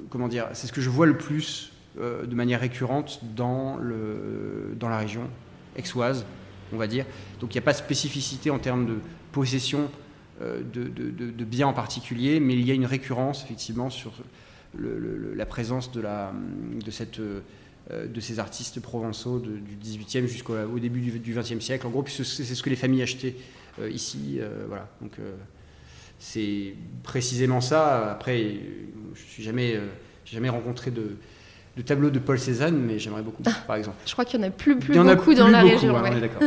comment 0.10 0.30
dire, 0.30 0.48
c'est 0.54 0.68
ce 0.68 0.72
que 0.72 0.82
je 0.82 0.90
vois 0.90 1.06
le 1.06 1.18
plus 1.18 1.74
de 1.98 2.34
manière 2.34 2.62
récurrente 2.62 3.20
dans 3.36 3.76
le, 3.76 4.74
dans 4.80 4.88
la 4.88 5.00
région 5.00 5.24
aixoise, 5.78 6.26
on 6.72 6.78
va 6.78 6.88
dire. 6.88 7.06
Donc 7.42 7.54
il 7.54 7.58
n'y 7.58 7.64
a 7.64 7.66
pas 7.66 7.74
de 7.74 7.78
spécificité 7.78 8.52
en 8.52 8.60
termes 8.60 8.86
de 8.86 9.00
possession 9.34 9.90
euh, 10.42 10.62
de, 10.64 10.84
de, 10.88 11.44
biens 11.44 11.68
en 11.68 11.74
particulier, 11.74 12.40
mais 12.40 12.54
il 12.54 12.66
y 12.66 12.72
a 12.72 12.74
une 12.74 12.86
récurrence 12.86 13.44
effectivement 13.44 13.90
sur 13.90 14.14
la 14.78 15.46
présence 15.46 15.92
de, 15.92 16.00
la, 16.00 16.32
de, 16.82 16.92
cette, 16.92 17.20
euh, 17.20 17.42
de 17.92 18.20
ces 18.22 18.40
artistes 18.40 18.80
provençaux 18.80 19.40
du 19.40 19.76
18e 19.84 20.28
jusqu'au 20.28 20.80
début 20.80 21.02
du, 21.20 21.36
20e 21.36 21.60
siècle. 21.60 21.86
En 21.88 21.90
gros, 21.90 22.06
c'est 22.08 22.24
ce 22.24 22.64
que 22.64 22.70
les 22.70 22.78
familles 22.78 23.02
achetaient 23.02 23.36
euh, 23.82 23.90
ici. 23.90 24.40
voilà. 24.70 24.88
Donc 25.02 25.18
c'est 26.20 26.74
précisément 27.04 27.60
ça. 27.60 28.10
Après, 28.10 28.60
je 29.16 29.22
suis 29.22 29.44
jamais, 29.44 29.78
jamais 30.24 30.48
rencontré 30.48 30.90
de, 30.90 31.18
de 31.76 31.82
tableau 31.82 32.12
de 32.12 32.20
Paul 32.20 32.40
Cézanne, 32.40 32.78
mais 32.78 32.98
j'aimerais 32.98 33.24
beaucoup, 33.24 33.44
ah, 33.46 33.52
par 33.68 33.76
exemple. 33.76 33.98
Je 34.06 34.14
crois 34.14 34.24
qu'il 34.24 34.40
y 34.40 34.44
en 34.44 34.48
a 34.48 34.52
plus, 34.52 34.80
plus 34.80 34.98
beaucoup 34.98 35.34
dans 35.34 35.50
la 35.50 35.64
région. 35.64 36.02
d'accord. 36.02 36.44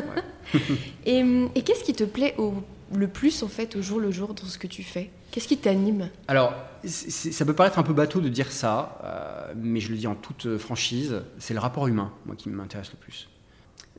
et, 1.05 1.23
et 1.55 1.63
qu'est-ce 1.63 1.85
qui 1.85 1.93
te 1.93 2.05
plaît 2.05 2.35
au 2.39 2.55
le 2.95 3.09
plus 3.09 3.43
en 3.43 3.49
fait 3.49 3.77
au 3.77 3.83
jour 3.83 4.01
le 4.01 4.11
jour 4.11 4.35
dans 4.35 4.45
ce 4.45 4.59
que 4.59 4.67
tu 4.67 4.83
fais? 4.83 5.11
Qu'est-ce 5.31 5.49
qui 5.49 5.57
t'anime? 5.57 6.11
Alors, 6.29 6.55
ça 6.85 7.45
peut 7.47 7.55
paraître 7.55 7.79
un 7.79 7.83
peu 7.83 7.95
bateau 7.95 8.21
de 8.21 8.29
dire 8.29 8.53
ça, 8.53 8.99
euh, 9.03 9.55
mais 9.57 9.81
je 9.81 9.91
le 9.91 9.97
dis 9.97 10.07
en 10.07 10.15
toute 10.15 10.59
franchise, 10.59 11.23
c'est 11.39 11.55
le 11.55 11.61
rapport 11.61 11.87
humain, 11.87 12.13
moi, 12.27 12.37
qui 12.37 12.51
m'intéresse 12.51 12.91
le 12.93 12.99
plus. 12.99 13.29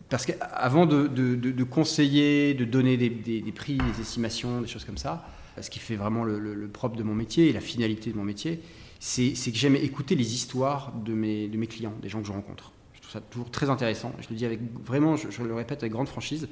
Parce 0.10 0.27
qu'avant 0.27 0.86
de, 0.86 1.08
de, 1.08 1.63
conseiller, 1.63 2.53
de 2.53 2.65
donner 2.65 2.97
des, 2.97 3.51
prix, 3.51 3.77
des 3.77 4.01
estimations, 4.01 4.62
des 4.62 4.67
choses 4.67 4.86
comme 4.86 4.97
ça, 4.97 5.25
ce 5.60 5.71
qui 5.71 5.79
fait 5.79 5.95
vraiment 5.95 6.23
le, 6.23 6.67
propre 6.67 6.95
de 6.95 7.03
mon 7.03 7.15
métier 7.15 7.49
et 7.49 7.53
la 7.53 7.62
finalité 7.62 8.12
de 8.12 8.17
mon 8.17 8.23
métier, 8.23 8.62
c'est 8.99 9.34
que 9.34 9.58
j'aime 9.58 9.75
écouter 9.75 10.13
les 10.13 10.36
histoires 10.36 10.93
de 11.03 11.13
mes, 11.13 11.47
de 11.47 11.58
mes 11.58 11.65
clients, 11.65 11.93
des 11.99 12.10
gens 12.10 12.21
que 12.21 12.27
je 12.27 12.32
rencontre. 12.32 12.73
Je 12.93 13.01
trouve 13.01 13.12
ça 13.12 13.21
toujours 13.21 13.49
très 13.49 13.71
intéressant. 13.71 14.13
Je 14.19 14.29
le 14.29 14.36
dis 14.36 14.45
avec 14.45 14.60
vraiment, 14.86 15.15
je, 15.15 15.32
je 15.32 15.41
le 15.41 15.56
répète 15.56 15.82
avec 15.82 15.91
grande 15.91 16.08
franchise, 16.08 16.47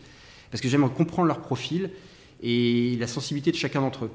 parce 0.49 0.60
que 0.60 0.67
j'aime 0.67 0.89
comprendre 0.89 1.27
leur 1.27 1.41
profil 1.41 1.91
et 2.41 2.97
la 2.99 3.08
sensibilité 3.08 3.51
de 3.51 3.56
chacun 3.56 3.82
d'entre 3.82 4.06
eux. 4.06 4.12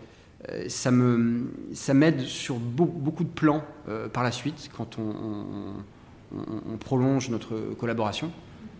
Euh, 0.50 0.64
ça 0.68 0.90
me, 0.90 1.52
ça 1.72 1.94
m'aide 1.94 2.20
sur 2.20 2.56
beaucoup 2.56 3.24
de 3.24 3.28
plans 3.28 3.64
euh, 3.88 4.08
par 4.08 4.22
la 4.22 4.32
suite 4.32 4.70
quand 4.76 4.98
on, 4.98 5.14
on, 6.32 6.76
prolonge 6.78 7.30
notre 7.30 7.56
collaboration, 7.78 8.30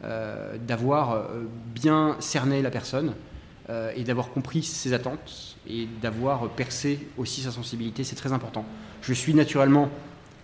euh, 0.05 0.57
d'avoir 0.59 1.29
bien 1.75 2.17
cerné 2.19 2.61
la 2.61 2.71
personne 2.71 3.15
et 3.97 4.05
d'avoir 4.05 4.31
compris 4.31 4.63
ses 4.63 4.93
attentes 4.93 5.57
et 5.67 5.89
d'avoir 6.01 6.51
percé 6.51 7.09
aussi 7.19 7.41
sa 7.41 7.51
sensibilité, 7.51 8.05
c'est 8.05 8.15
très 8.15 8.33
important. 8.33 8.65
Je 9.03 9.13
suis 9.13 9.35
naturellement 9.35 9.89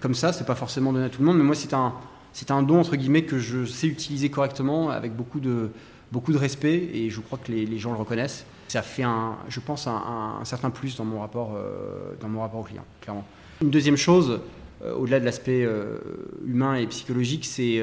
comme 0.01 0.15
ça, 0.15 0.33
c'est 0.33 0.47
pas 0.47 0.57
forcément 0.57 0.93
donné 0.93 1.05
à 1.05 1.09
tout 1.09 1.21
le 1.21 1.27
monde, 1.27 1.37
mais 1.37 1.45
moi 1.45 1.55
c'est 1.55 1.75
un, 1.75 1.95
c'est 2.33 2.51
un 2.51 2.63
don 2.63 2.81
entre 2.81 2.97
guillemets 2.97 3.25
que 3.25 3.39
je 3.39 3.65
sais 3.65 3.87
utiliser 3.87 4.29
correctement 4.29 4.91
avec 4.91 5.15
beaucoup 5.15 5.39
de, 5.39 5.71
beaucoup 6.11 6.33
de 6.33 6.39
respect 6.39 6.91
et 6.95 7.11
je 7.11 7.21
crois 7.21 7.39
que 7.39 7.53
les 7.53 7.79
gens 7.79 7.93
le 7.93 7.99
reconnaissent 7.99 8.45
ça 8.73 8.81
fait, 8.81 9.03
un, 9.03 9.37
je 9.49 9.61
pense, 9.61 9.87
un, 9.87 10.41
certain 10.45 10.71
plus 10.71 10.97
dans 10.97 11.05
mon, 11.05 11.21
rapport, 11.21 11.55
euh, 11.55 12.15
dans 12.21 12.29
mon 12.29 12.41
rapport 12.41 12.61
au 12.61 12.63
client, 12.63 12.85
clairement. 13.03 13.25
Une 13.61 13.69
deuxième 13.69 13.99
chose, 13.99 14.41
euh, 14.83 14.95
au-delà 14.95 15.21
de 15.21 15.27
l'aspect 15.27 15.63
euh, 15.63 15.99
humain 16.47 16.77
et 16.77 16.87
psychologique, 16.87 17.45
c'est 17.45 17.83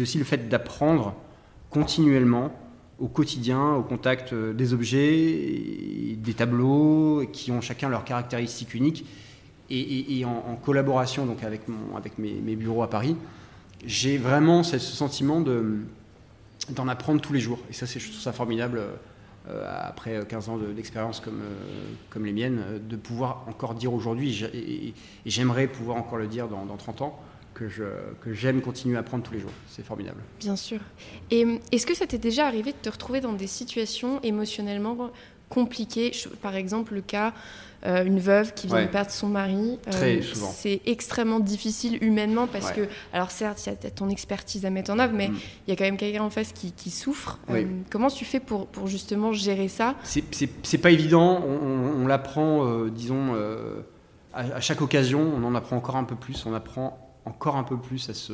aussi 0.00 0.18
le 0.18 0.24
fait 0.24 0.48
d'apprendre 0.48 1.14
continuellement 1.70 2.52
au 2.98 3.06
quotidien, 3.06 3.74
au 3.74 3.82
contact 3.82 4.34
des 4.34 4.74
objets, 4.74 6.16
des 6.16 6.34
tableaux, 6.34 7.24
qui 7.32 7.52
ont 7.52 7.60
chacun 7.60 7.88
leurs 7.88 8.04
caractéristiques 8.04 8.74
uniques. 8.74 9.06
Et, 9.70 10.24
en, 10.24 10.56
collaboration 10.56 11.26
donc 11.26 11.44
avec, 11.44 11.68
mon, 11.68 11.96
avec 11.96 12.18
mes, 12.18 12.56
bureaux 12.56 12.82
à 12.82 12.90
Paris, 12.90 13.16
j'ai 13.86 14.18
vraiment 14.18 14.64
ce 14.64 14.78
sentiment 14.80 15.40
d'en 16.70 16.88
apprendre 16.88 17.20
tous 17.20 17.32
les 17.32 17.40
jours. 17.40 17.60
Et 17.70 17.72
ça, 17.72 17.86
je 17.86 17.98
trouve 17.98 18.20
ça 18.20 18.32
formidable. 18.32 18.80
Euh, 19.46 19.88
après 19.88 20.24
15 20.26 20.48
ans 20.48 20.56
d'expérience 20.56 21.20
comme, 21.20 21.42
euh, 21.42 21.92
comme 22.08 22.24
les 22.24 22.32
miennes, 22.32 22.62
euh, 22.66 22.78
de 22.78 22.96
pouvoir 22.96 23.44
encore 23.46 23.74
dire 23.74 23.92
aujourd'hui, 23.92 24.42
et, 24.54 24.94
j'aimerais 25.26 25.66
pouvoir 25.66 25.98
encore 25.98 26.16
le 26.16 26.26
dire 26.26 26.48
dans, 26.48 26.64
30 26.64 27.02
ans, 27.02 27.20
que, 27.52 27.68
je, 27.68 27.84
que 28.22 28.32
j'aime 28.32 28.62
continuer 28.62 28.96
à 28.96 29.00
apprendre 29.00 29.22
tous 29.22 29.34
les 29.34 29.40
jours. 29.40 29.50
C'est 29.68 29.84
formidable. 29.84 30.22
Bien 30.40 30.56
sûr. 30.56 30.80
Et 31.30 31.60
est-ce 31.72 31.86
que 31.86 31.94
ça 31.94 32.06
t'est 32.06 32.16
déjà 32.16 32.46
arrivé 32.46 32.72
de 32.72 32.78
te 32.78 32.88
retrouver 32.88 33.20
dans 33.20 33.34
des 33.34 33.46
situations 33.46 34.18
émotionnellement 34.22 35.10
compliquées 35.54 36.12
Par 36.42 36.56
exemple, 36.56 36.94
le 36.94 37.00
cas 37.00 37.32
euh, 37.86 38.02
une 38.02 38.18
veuve 38.18 38.54
qui 38.54 38.66
vient 38.66 38.82
de 38.82 38.88
perdre 38.88 39.10
son 39.10 39.28
mari. 39.28 39.78
Très 39.90 40.16
euh, 40.16 40.22
souvent. 40.22 40.50
C'est 40.50 40.80
extrêmement 40.86 41.38
difficile 41.38 42.02
humainement 42.02 42.46
parce 42.46 42.72
que, 42.72 42.88
alors 43.12 43.30
certes, 43.30 43.62
il 43.66 43.74
y 43.84 43.86
a 43.86 43.90
ton 43.90 44.08
expertise 44.08 44.64
à 44.64 44.70
mettre 44.70 44.90
en 44.90 44.98
œuvre, 44.98 45.12
mais 45.14 45.28
mm. 45.28 45.36
il 45.66 45.70
y 45.70 45.72
a 45.74 45.76
quand 45.76 45.84
même 45.84 45.98
quelqu'un 45.98 46.22
en 46.22 46.30
face 46.30 46.52
qui, 46.52 46.90
souffre. 46.90 47.38
Euh, 47.50 47.64
comment 47.90 48.08
tu 48.08 48.24
fais 48.24 48.40
pour, 48.40 48.68
pour 48.68 48.86
justement 48.86 49.34
gérer 49.34 49.68
ça? 49.68 49.96
C'est 50.02 50.78
pas 50.78 50.90
évident. 50.90 51.42
On, 51.44 52.06
l'apprend, 52.06 52.86
disons, 52.86 53.34
à, 54.32 54.60
chaque 54.60 54.80
occasion, 54.80 55.20
on 55.20 55.44
en 55.44 55.54
apprend 55.54 55.76
encore 55.76 55.96
un 55.96 56.04
peu 56.04 56.16
plus. 56.16 56.46
On 56.46 56.54
apprend 56.54 56.98
encore 57.26 57.56
un 57.56 57.64
peu 57.64 57.76
plus 57.76 58.08
à 58.08 58.14
se. 58.14 58.32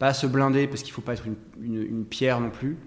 Pas 0.00 0.08
à 0.08 0.14
se 0.14 0.26
blinder 0.26 0.66
parce 0.66 0.82
qu'il 0.82 0.94
faut 0.94 1.02
pas 1.02 1.12
être 1.12 1.26
une, 1.26 1.82
une, 1.82 2.04
pierre 2.06 2.40
non 2.40 2.48
plus. 2.48 2.78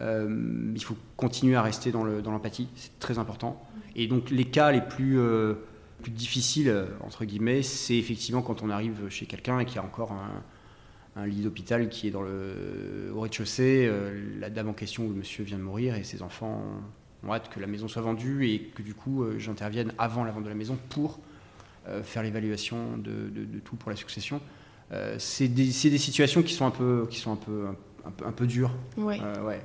Il 0.00 0.82
faut 0.82 0.96
continuer 1.16 1.56
à 1.56 1.62
rester 1.62 1.90
dans 1.90 2.04
l'empathie, 2.04 2.64
dans 2.64 2.70
c'est 2.76 2.98
très 2.98 3.18
important. 3.18 3.66
Et 3.96 4.06
donc 4.06 4.30
les 4.30 4.44
cas 4.44 4.70
les 4.70 4.82
plus, 4.82 5.18
euh, 5.18 5.54
plus 6.02 6.12
difficiles, 6.12 6.72
entre 7.00 7.24
guillemets, 7.24 7.62
c'est 7.62 7.96
effectivement 7.96 8.42
quand 8.42 8.62
on 8.62 8.70
arrive 8.70 9.08
chez 9.08 9.24
quelqu'un 9.26 9.58
et 9.58 9.64
qu'il 9.64 9.76
y 9.76 9.78
a 9.78 9.84
encore 9.84 10.12
un, 10.12 11.26
lit 11.26 11.40
d'hôpital 11.40 11.88
qui 11.88 12.08
est 12.08 12.10
dans 12.10 12.20
le, 12.20 13.10
au 13.14 13.20
rez-de-chaussée, 13.20 13.86
euh, 13.88 14.38
la 14.38 14.50
dame 14.50 14.68
en 14.68 14.74
question 14.74 15.06
ou 15.06 15.08
le 15.08 15.14
monsieur 15.14 15.44
vient 15.44 15.56
de 15.56 15.62
mourir 15.62 15.94
et 15.94 16.04
ses 16.04 16.20
enfants 16.20 16.62
ont 17.26 17.32
hâte 17.32 17.48
que 17.48 17.58
la 17.58 17.66
maison 17.66 17.88
soit 17.88 18.02
vendue 18.02 18.46
et 18.46 18.60
que 18.60 18.82
du 18.82 18.92
coup 18.92 19.22
euh, 19.22 19.38
j'intervienne 19.38 19.94
avant 19.96 20.24
la 20.24 20.30
vente 20.30 20.44
de 20.44 20.50
la 20.50 20.54
maison 20.54 20.78
pour 20.90 21.18
faire 22.02 22.24
l'évaluation 22.24 22.96
de, 22.98 23.30
de, 23.30 23.58
tout 23.60 23.76
pour 23.76 23.90
la 23.90 23.96
succession. 23.96 24.40
c'est 25.18 25.46
des, 25.46 25.66
des, 25.66 25.98
situations 25.98 26.42
qui 26.42 26.52
sont 26.52 26.66
un 26.66 26.72
peu, 26.72 27.06
qui 27.08 27.20
sont 27.20 27.30
un 27.30 27.36
peu, 27.36 27.66
un, 28.04 28.10
peu, 28.10 28.26
un 28.26 28.32
peu 28.32 28.48
dures. 28.48 28.72
Ouais. 28.96 29.20
ouais. 29.44 29.60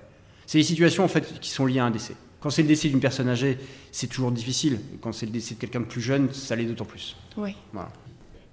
C'est 0.51 0.57
des 0.57 0.65
situations 0.65 1.05
en 1.05 1.07
fait 1.07 1.39
qui 1.39 1.49
sont 1.49 1.65
liées 1.65 1.79
à 1.79 1.85
un 1.85 1.91
décès. 1.91 2.13
Quand 2.41 2.49
c'est 2.49 2.61
le 2.61 2.67
décès 2.67 2.89
d'une 2.89 2.99
personne 2.99 3.29
âgée, 3.29 3.57
c'est 3.93 4.07
toujours 4.07 4.33
difficile. 4.33 4.81
Quand 4.99 5.13
c'est 5.13 5.25
le 5.25 5.31
décès 5.31 5.55
de 5.55 5.59
quelqu'un 5.61 5.79
de 5.79 5.85
plus 5.85 6.01
jeune, 6.01 6.27
ça 6.33 6.57
l'est 6.57 6.65
d'autant 6.65 6.83
plus. 6.83 7.15
Oui. 7.37 7.55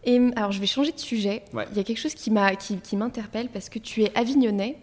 Et 0.04 0.20
alors, 0.36 0.52
je 0.52 0.60
vais 0.60 0.66
changer 0.68 0.92
de 0.92 1.00
sujet. 1.00 1.42
Il 1.52 1.76
y 1.76 1.80
a 1.80 1.82
quelque 1.82 1.98
chose 1.98 2.14
qui 2.14 2.30
m'interpelle 2.30 3.46
qui, 3.46 3.52
parce 3.52 3.68
que 3.68 3.80
tu 3.80 4.04
es 4.04 4.16
avignonnais, 4.16 4.78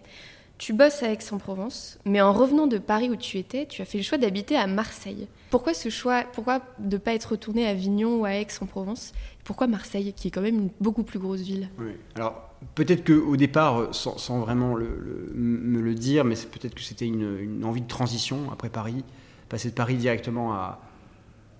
tu 0.58 0.74
bosses 0.74 1.04
à 1.04 1.12
Aix-en-Provence, 1.14 2.00
mais 2.04 2.20
en 2.20 2.34
revenant 2.34 2.68
de 2.68 2.80
Paris 2.80 3.10
où 3.10 3.16
tu 3.16 3.38
étais, 3.38 3.66
tu 3.66 3.82
as 3.82 3.86
fait 3.86 3.98
le 3.98 4.04
choix 4.04 4.18
d'habiter 4.18 4.58
à 4.58 4.68
Marseille. 4.68 5.30
Pourquoi 5.52 5.74
ce 5.74 5.88
choix 5.88 6.26
Pourquoi 6.34 6.60
de 6.80 6.96
ne 6.96 6.98
pas 6.98 7.14
être 7.14 7.32
retourné 7.32 7.66
à 7.66 7.70
Avignon 7.70 8.18
ou 8.18 8.26
à 8.26 8.34
Aix-en-Provence? 8.34 9.14
Pourquoi 9.46 9.68
Marseille, 9.68 10.12
qui 10.14 10.28
est 10.28 10.32
quand 10.32 10.42
même 10.42 10.56
une 10.56 10.70
beaucoup 10.82 11.04
plus 11.04 11.20
grosse 11.20 11.42
ville? 11.42 11.70
Oui. 11.80 11.92
Alors, 12.16 12.55
peut-être 12.74 13.06
qu'au 13.06 13.36
départ, 13.38 13.94
sans, 13.94 14.40
vraiment 14.40 14.76
me 14.76 15.82
le 15.82 15.96
dire, 15.96 16.26
mais 16.26 16.36
peut-être 16.36 16.76
que 16.76 16.82
c'était 16.82 17.06
une, 17.06 17.64
envie 17.64 17.82
de 17.82 17.88
transition 17.88 18.52
après 18.52 18.70
Paris, 18.70 19.04
passer 19.50 19.70
de 19.70 19.76
Paris 19.76 19.96
directement 19.96 20.54
à, 20.54 20.80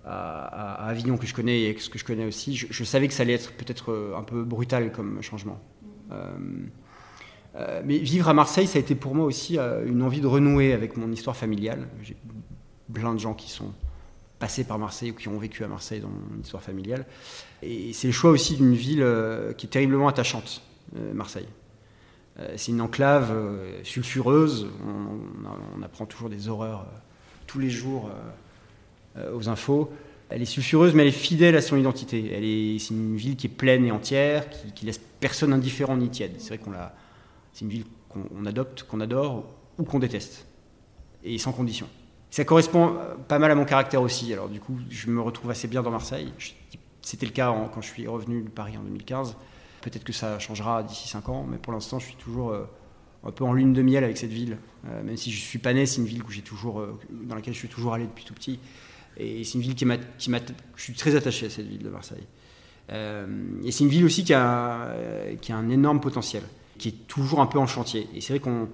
Avignon 0.08 1.18
que 1.18 1.26
je 1.26 1.34
connais 1.34 1.64
et 1.64 1.74
que 1.74 1.98
je 1.98 2.06
connais 2.06 2.26
aussi. 2.26 2.56
Je, 2.56 2.84
savais 2.84 3.08
que 3.08 3.14
ça 3.14 3.24
allait 3.24 3.34
être 3.34 3.52
peut-être 3.54 3.92
euh, 3.92 4.16
un 4.16 4.22
peu 4.22 4.44
brutal 4.44 4.92
comme 4.92 5.20
changement. 5.24 5.60
Euh, 6.12 6.32
euh, 7.56 7.82
mais 7.84 7.98
vivre 7.98 8.30
à 8.30 8.34
Marseille, 8.36 8.68
ça 8.68 8.78
a 8.78 8.82
été 8.82 8.94
pour 8.94 9.16
moi 9.16 9.26
aussi 9.26 9.58
une 9.58 10.04
envie 10.04 10.22
de 10.22 10.28
renouer 10.28 10.74
avec 10.74 10.96
mon 10.96 11.12
histoire 11.12 11.36
familiale. 11.36 11.88
J'ai 12.04 12.16
plein 12.94 13.16
de 13.16 13.20
gens 13.20 13.34
qui 13.34 13.50
sont 13.50 13.74
passés 14.38 14.64
par 14.64 14.78
Marseille 14.78 15.10
ou 15.10 15.16
qui 15.16 15.28
ont 15.28 15.40
vécu 15.40 15.64
à 15.64 15.68
Marseille 15.68 16.02
dans 16.02 16.10
mon 16.10 16.40
histoire 16.40 16.62
familiale. 16.62 17.08
Et 17.64 17.92
c'est 17.94 18.08
le 18.08 18.14
choix 18.14 18.30
aussi 18.30 18.58
d'une 18.58 18.76
ville 18.76 19.04
qui 19.58 19.66
est 19.66 19.70
terriblement 19.70 20.08
attachante. 20.08 20.62
Euh, 20.96 21.14
Marseille. 21.14 21.48
Euh, 22.40 22.54
c'est 22.58 22.72
une 22.72 22.82
enclave 22.82 23.32
euh, 23.32 23.84
sulfureuse. 23.84 24.68
On, 25.78 25.82
apprend 25.82 26.06
toujours 26.06 26.30
des 26.30 26.48
horreurs 26.48 26.88
tous 27.48 27.60
les 27.60 27.70
jours 27.70 28.10
aux 29.34 29.50
infos. 29.50 29.92
Elle 30.30 30.42
est 30.42 30.46
sulfureuse, 30.46 30.96
mais 30.96 31.04
elle 31.04 31.10
est 31.10 31.12
fidèle 31.12 31.56
à 31.56 31.62
son 31.62 31.78
identité. 31.78 32.32
Elle 32.34 32.44
est, 32.44 32.80
c'est 32.80 32.96
une 32.96 33.16
ville 33.16 33.36
qui 33.36 33.46
est 33.46 33.52
pleine 33.52 33.86
et 33.86 33.92
entière, 33.92 34.50
qui, 34.50 34.86
laisse 34.86 35.00
personne 35.20 35.54
indifférent 35.54 35.96
ni 35.96 36.10
tiède. 36.10 36.34
C'est 36.40 36.50
vrai 36.50 36.58
qu'on 36.58 36.72
l'a, 36.72 36.96
c'est 37.54 37.66
une 37.66 37.72
ville 37.72 37.86
qu'on 38.10 38.46
adopte, 38.46 38.84
qu'on 38.84 39.00
adore 39.00 39.46
ou 39.78 39.84
qu'on 39.84 40.00
déteste, 40.00 40.48
et 41.24 41.38
sans 41.38 41.52
condition. 41.52 41.88
Ça 42.32 42.44
correspond 42.46 42.98
pas 43.28 43.38
mal 43.38 43.52
à 43.52 43.56
mon 43.56 43.66
caractère 43.66 44.02
aussi. 44.02 44.34
Alors 44.34 44.50
du 44.50 44.60
coup, 44.60 44.80
je 44.90 45.10
me 45.12 45.22
retrouve 45.22 45.52
assez 45.52 45.68
bien 45.68 45.84
dans 45.84 45.92
Marseille. 45.92 46.34
C'était 47.04 47.28
le 47.28 47.32
cas 47.32 47.56
quand 47.74 47.82
je 47.82 47.88
suis 47.88 48.08
revenu 48.08 48.42
de 48.42 48.50
Paris 48.50 48.76
en 48.76 48.82
2015. 48.82 49.36
Peut-être 49.86 50.04
que 50.04 50.14
ça 50.14 50.40
changera 50.40 50.82
d'ici 50.82 51.08
5 51.08 51.30
ans, 51.30 51.46
mais 51.48 51.58
pour 51.58 51.72
l'instant, 51.72 52.00
je 52.00 52.08
suis 52.08 52.16
toujours 52.16 52.50
euh, 52.50 52.68
un 53.24 53.30
peu 53.30 53.44
en 53.44 53.54
lune 53.54 53.72
de 53.72 53.84
miel 53.84 54.04
avec 54.04 54.18
cette 54.18 54.32
ville. 54.32 54.58
Euh, 54.88 55.04
même 55.04 55.16
si 55.16 55.32
je 55.32 55.40
suis 55.40 55.60
pas 55.60 55.74
né, 55.74 55.86
c'est 55.86 56.02
une 56.02 56.08
ville 56.08 56.24
où 56.24 56.32
j'ai 56.32 56.42
toujours, 56.42 56.80
euh, 56.80 57.00
dans 57.12 57.36
laquelle 57.36 57.54
je 57.54 57.60
suis 57.60 57.68
toujours 57.68 57.94
allé 57.94 58.06
depuis 58.06 58.26
tout 58.26 58.34
petit. 58.34 58.60
Et 59.16 59.44
c'est 59.44 59.54
une 59.54 59.62
ville 59.62 59.76
qui 59.76 59.86
m'a, 59.86 59.98
qui 60.18 60.32
m'a, 60.32 60.40
je 60.76 60.82
suis 60.82 60.94
très 60.94 61.16
attaché 61.16 61.46
à 61.46 61.50
cette 61.52 61.68
ville 61.68 61.84
de 61.84 61.90
Marseille. 61.90 62.26
et 62.90 63.72
c'est 63.72 63.84
une 63.84 63.92
ville 63.92 64.06
aussi 64.06 64.24
qui 64.24 64.34
a, 64.34 64.90
qui 65.40 65.52
a 65.52 65.56
un 65.56 65.70
énorme 65.70 66.02
potentiel, 66.02 66.42
qui 66.80 66.88
est 66.88 67.08
toujours 67.08 67.40
un 67.40 67.46
peu 67.46 67.60
en 67.60 67.68
chantier. 67.68 68.10
Et 68.16 68.22
c'est 68.22 68.34
vrai 68.34 68.40
qu'on, 68.40 68.68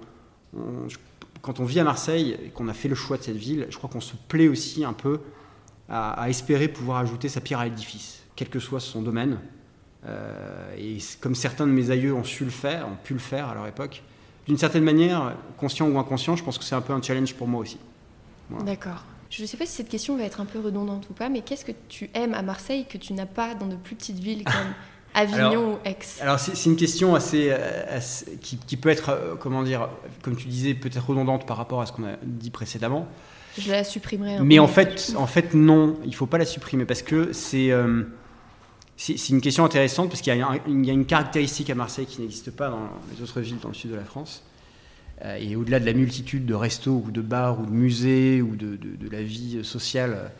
quand 1.42 1.60
on 1.60 1.66
vit 1.66 1.78
à 1.78 1.84
Marseille 1.84 2.38
et 2.42 2.48
qu'on 2.48 2.68
a 2.68 2.74
fait 2.74 2.88
le 2.88 2.94
choix 2.94 3.18
de 3.18 3.22
cette 3.22 3.36
ville, 3.36 3.66
je 3.68 3.76
crois 3.76 3.90
qu'on 3.90 4.00
se 4.00 4.16
plaît 4.16 4.48
aussi 4.48 4.82
un 4.82 4.94
peu 4.94 5.20
à, 5.90 6.12
à 6.12 6.30
espérer 6.30 6.68
pouvoir 6.68 6.96
ajouter 6.96 7.28
sa 7.28 7.42
pierre 7.42 7.58
à 7.58 7.66
l'édifice, 7.66 8.22
quel 8.34 8.48
que 8.48 8.58
soit 8.58 8.80
son 8.80 9.02
domaine. 9.02 9.38
Euh, 10.06 10.74
et 10.76 10.98
comme 11.20 11.34
certains 11.34 11.66
de 11.66 11.72
mes 11.72 11.90
aïeux 11.90 12.14
ont 12.14 12.24
su 12.24 12.44
le 12.44 12.50
faire, 12.50 12.88
ont 12.88 12.96
pu 13.02 13.12
le 13.12 13.20
faire 13.20 13.48
à 13.48 13.54
leur 13.54 13.66
époque, 13.66 14.02
d'une 14.46 14.58
certaine 14.58 14.82
manière, 14.82 15.34
conscient 15.56 15.88
ou 15.88 15.98
inconscient, 15.98 16.34
je 16.36 16.42
pense 16.42 16.58
que 16.58 16.64
c'est 16.64 16.74
un 16.74 16.80
peu 16.80 16.92
un 16.92 17.00
challenge 17.00 17.34
pour 17.34 17.46
moi 17.46 17.60
aussi. 17.60 17.78
D'accord. 18.64 19.04
Je 19.30 19.42
ne 19.42 19.46
sais 19.46 19.56
pas 19.56 19.64
si 19.64 19.72
cette 19.72 19.88
question 19.88 20.16
va 20.16 20.24
être 20.24 20.40
un 20.40 20.44
peu 20.44 20.58
redondante 20.58 21.08
ou 21.08 21.14
pas, 21.14 21.28
mais 21.28 21.40
qu'est-ce 21.40 21.64
que 21.64 21.72
tu 21.88 22.10
aimes 22.12 22.34
à 22.34 22.42
Marseille 22.42 22.84
que 22.88 22.98
tu 22.98 23.14
n'as 23.14 23.26
pas 23.26 23.54
dans 23.54 23.66
de 23.66 23.76
plus 23.76 23.94
petites 23.94 24.18
villes 24.18 24.44
comme 24.44 24.74
Avignon 25.14 25.74
ou 25.74 25.78
Aix? 25.86 25.96
Alors 26.20 26.38
c'est 26.38 26.68
une 26.68 26.76
question 26.76 27.14
assez, 27.14 27.48
euh, 27.50 28.00
qui, 28.40 28.76
peut 28.76 28.90
être, 28.90 29.10
euh, 29.10 29.34
comment 29.38 29.62
dire, 29.62 29.88
comme 30.22 30.36
tu 30.36 30.48
disais, 30.48 30.74
peut-être 30.74 31.08
redondante 31.08 31.46
par 31.46 31.56
rapport 31.56 31.80
à 31.80 31.86
ce 31.86 31.92
qu'on 31.92 32.04
a 32.04 32.16
dit 32.22 32.50
précédemment. 32.50 33.06
Je 33.58 33.70
la 33.70 33.84
supprimerai. 33.84 34.36
Un 34.36 34.44
mais 34.44 34.58
en 34.58 34.66
fait, 34.66 35.14
en 35.16 35.26
fait, 35.26 35.54
non, 35.54 35.96
il 36.04 36.10
ne 36.10 36.14
faut 36.14 36.26
pas 36.26 36.38
la 36.38 36.46
supprimer 36.46 36.84
parce 36.84 37.02
que 37.02 37.32
c'est 37.32 37.70
c'est 39.04 39.30
une 39.30 39.40
question 39.40 39.64
intéressante 39.64 40.10
parce 40.10 40.20
qu'il 40.20 40.36
y, 40.36 40.40
a 40.40 40.60
une 40.66 41.06
caractéristique 41.06 41.68
à 41.70 41.74
Marseille 41.74 42.06
qui 42.06 42.20
n'existe 42.20 42.52
pas 42.52 42.70
dans 42.70 42.88
les 43.12 43.20
autres 43.20 43.40
villes 43.40 43.58
dans 43.58 43.68
le 43.68 43.74
sud 43.74 43.90
de 43.90 43.96
la 43.96 44.04
France. 44.04 44.44
Euh, 45.24 45.36
et 45.40 45.56
au-delà 45.56 45.80
de 45.80 45.86
la 45.86 45.92
multitude 45.92 46.46
de 46.46 46.54
restos 46.54 47.02
ou 47.04 47.10
de 47.10 47.20
bars 47.20 47.60
ou 47.60 47.66
de 47.66 47.72
musées 47.72 48.42
ou 48.42 48.54
de, 48.54 48.78
la 49.10 49.22
vie 49.22 49.64
sociale 49.64 50.30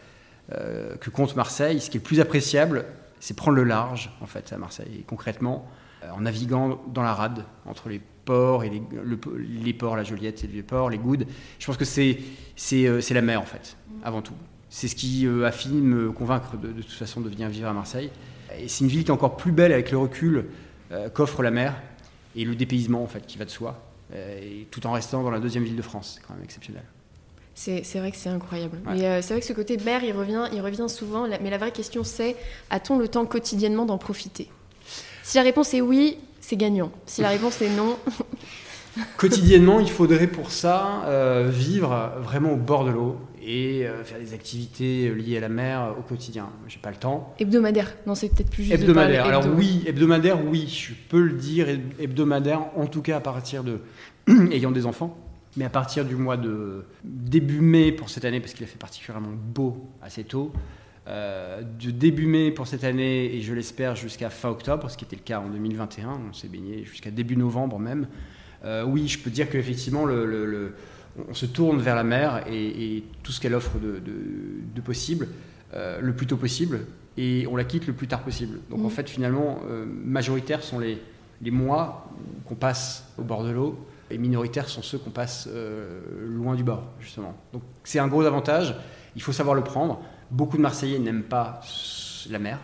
euh, 0.53 0.95
que 0.97 1.11
compte 1.11 1.35
Marseille, 1.35 1.81
ce 1.81 1.91
qui 1.91 1.97
est 1.97 2.01
le 2.01 2.05
plus 2.05 2.21
appréciable, 2.21 2.85
c'est 3.19 3.35
prendre 3.35 3.57
le 3.57 3.65
large 3.65 4.13
en 4.21 4.27
fait 4.27 4.53
à 4.53 4.59
Marseille. 4.59 5.01
Et 5.01 5.03
concrètement, 5.03 5.67
euh, 6.05 6.11
en 6.11 6.21
naviguant 6.21 6.81
dans 6.87 7.03
la 7.03 7.15
rade 7.15 7.45
entre 7.67 7.89
les 7.89 8.01
ports 8.25 8.63
et 8.63 8.71
les, 8.71 8.83
les 9.37 9.73
ports, 9.73 9.97
la 9.97 10.05
Joliette 10.05 10.45
et 10.45 10.47
les 10.47 10.63
ports, 10.63 10.89
les 10.89 10.99
Goudes, 10.99 11.27
je 11.59 11.67
pense 11.67 11.77
que 11.77 11.85
c'est 11.85 12.21
la 13.11 13.23
mer 13.23 13.41
en 13.41 13.47
fait, 13.47 13.77
avant 14.05 14.23
tout. 14.23 14.37
C'est 14.71 14.87
ce 14.87 14.95
qui 14.95 15.27
a 15.27 15.51
fini 15.51 15.81
de 15.81 15.87
me 15.87 16.13
convaincre 16.13 16.57
de, 16.57 16.69
de 16.69 16.81
toute 16.81 16.93
façon 16.93 17.21
de 17.21 17.29
venir 17.29 17.49
vivre 17.49 17.69
à 17.69 17.73
Marseille. 17.73 18.11
Et 18.59 18.69
c'est 18.69 18.85
une 18.85 18.91
ville 18.91 19.05
qui 19.05 19.09
est 19.09 19.15
encore 19.15 19.37
plus 19.37 19.53
belle 19.53 19.73
avec 19.73 19.91
le 19.91 19.99
recul 19.99 20.47
euh, 20.93 21.09
qu'offre 21.09 21.43
la 21.43 21.51
mer 21.51 21.75
et 22.37 22.45
le 22.45 22.55
dépaysement 22.55 23.03
en 23.03 23.07
fait 23.07 23.27
qui 23.27 23.39
va 23.39 23.45
de 23.45 23.51
soi, 23.51 23.83
euh, 24.15 24.41
et 24.41 24.67
tout 24.71 24.87
en 24.87 24.93
restant 24.93 25.23
dans 25.23 25.31
la 25.31 25.41
deuxième 25.41 25.65
ville 25.65 25.77
de 25.77 25.83
France. 25.83 26.15
C'est 26.17 26.27
quand 26.27 26.35
même 26.35 26.45
exceptionnel. 26.45 26.83
C'est 27.55 27.83
vrai 27.99 28.11
que 28.11 28.17
c'est 28.17 28.31
incroyable. 28.31 28.79
Mais 28.87 29.05
euh, 29.05 29.23
c'est 29.23 29.35
vrai 29.35 29.41
que 29.41 29.47
ce 29.47 29.53
côté 29.53 29.77
mer, 29.77 30.03
il 30.05 30.13
revient, 30.13 30.49
il 30.53 30.61
revient 30.61 30.87
souvent. 30.89 31.29
Mais 31.29 31.51
la 31.51 31.59
vraie 31.59 31.71
question, 31.71 32.03
c'est 32.03 32.37
a-t-on 32.71 32.99
le 32.99 33.09
temps 33.09 33.27
quotidiennement 33.27 33.85
d'en 33.85 33.99
profiter? 33.99 34.49
Si 35.23 35.37
la 35.37 35.43
réponse 35.43 35.73
est 35.75 35.81
oui, 35.81 36.19
c'est 36.41 36.57
gagnant. 36.57 36.91
Si 37.07 37.21
la 37.21 37.29
réponse 37.29 37.61
est 37.63 37.71
non. 37.71 37.99
Quotidiennement, 39.17 39.81
il 39.81 39.91
faudrait 39.91 40.27
pour 40.27 40.51
ça 40.51 41.05
vivre 41.51 42.13
vraiment 42.21 42.53
au 42.53 42.57
bord 42.57 42.85
de 42.85 42.91
l'eau, 42.91 43.19
et 43.45 43.87
euh, 43.87 44.05
faire 44.05 44.19
des 44.19 44.35
activités 44.35 45.13
liées 45.15 45.39
à 45.39 45.41
la 45.41 45.49
mer 45.49 45.95
au 45.99 46.03
quotidien. 46.03 46.51
J'ai 46.69 46.79
pas 46.79 46.91
le 46.91 46.97
temps. 46.97 47.35
Hebdomadaire 47.39 47.95
Non, 48.07 48.15
c'est 48.15 48.29
peut-être 48.29 48.51
plus 48.51 48.65
juste. 48.65 48.75
Hebdomadaire. 48.75 49.27
Alors 49.27 49.47
oui, 49.57 49.83
hebdomadaire, 49.87 50.45
oui, 50.45 50.69
je 50.69 50.93
peux 51.09 51.21
le 51.21 51.33
dire 51.33 51.67
hebdomadaire, 51.99 52.67
en 52.77 52.87
tout 52.87 53.03
cas 53.03 53.17
à 53.17 53.21
partir 53.21 53.65
de 53.65 53.81
ayant 54.53 54.71
des 54.71 54.87
enfants. 54.87 55.19
Mais 55.57 55.65
à 55.67 55.71
partir 55.71 56.07
du 56.07 56.17
mois 56.17 56.39
de 56.39 56.85
début 57.05 57.61
mai 57.61 57.93
pour 57.93 58.09
cette 58.09 58.25
année, 58.25 58.41
parce 58.41 58.55
qu'il 58.55 58.65
a 58.65 58.67
fait 58.67 58.79
particulièrement 58.79 59.33
beau 59.33 59.87
assez 60.01 60.25
tôt, 60.25 60.51
euh, 61.09 61.63
de 61.63 61.91
début 61.91 62.27
mai 62.27 62.53
pour 62.53 62.69
cette 62.69 62.85
année 62.85 63.35
et 63.35 63.43
je 63.43 63.53
l'espère 63.53 63.97
jusqu'à 63.97 64.31
fin 64.31 64.49
octobre, 64.49 64.89
ce 64.89 64.97
qui 64.97 65.05
était 65.05 65.17
le 65.17 65.23
cas 65.23 65.41
en 65.41 65.49
2021, 65.49 66.21
on 66.31 66.33
s'est 66.33 66.49
baigné 66.49 66.85
jusqu'à 66.85 67.11
début 67.11 67.37
novembre 67.37 67.79
même. 67.79 68.07
Euh, 68.65 68.85
oui, 68.85 69.09
je 69.09 69.19
peux 69.19 69.31
dire 69.31 69.51
qu'effectivement, 69.51 70.05
le, 70.05 70.75
on 71.29 71.35
se 71.35 71.47
tourne 71.47 71.81
vers 71.81 71.95
la 71.95 72.05
mer 72.05 72.45
et, 72.51 73.05
tout 73.23 73.33
ce 73.33 73.41
qu'elle 73.41 73.55
offre 73.55 73.79
de, 73.79 74.81
possible, 74.81 75.29
euh, 75.75 76.01
le 76.01 76.15
plus 76.15 76.27
tôt 76.27 76.37
possible, 76.37 76.81
et 77.17 77.47
on 77.51 77.57
la 77.57 77.65
quitte 77.65 77.87
le 77.87 77.93
plus 77.93 78.09
tard 78.09 78.23
possible. 78.23 78.61
Donc 78.71 78.81
en 78.81 78.89
mmh. 78.89 78.91
fait, 78.91 79.11
finalement, 79.11 79.61
majoritaires 79.87 80.63
sont 80.63 80.79
les, 80.79 80.99
les 81.43 81.51
mois 81.51 82.09
qu'on 82.47 82.55
passe 82.55 83.13
au 83.19 83.23
bord 83.23 83.45
de 83.45 83.51
l'eau 83.51 83.87
et 84.13 84.19
minoritaires 84.19 84.69
sont 84.69 84.83
ceux 84.83 84.99
qu'on 84.99 85.11
passe 85.11 85.49
euh, 85.51 86.01
loin 86.29 86.55
du 86.55 86.63
bord, 86.63 86.85
justement. 87.01 87.35
Donc 87.53 87.63
c'est 87.83 87.99
un 87.99 88.09
gros 88.09 88.23
avantage, 88.23 88.77
il 89.17 89.23
faut 89.23 89.33
savoir 89.33 89.55
le 89.55 89.65
prendre. 89.65 90.01
Beaucoup 90.31 90.57
de 90.57 90.63
Marseillais 90.63 90.99
n'aiment 90.99 91.23
pas 91.23 91.61
la 92.31 92.39
mer, 92.39 92.59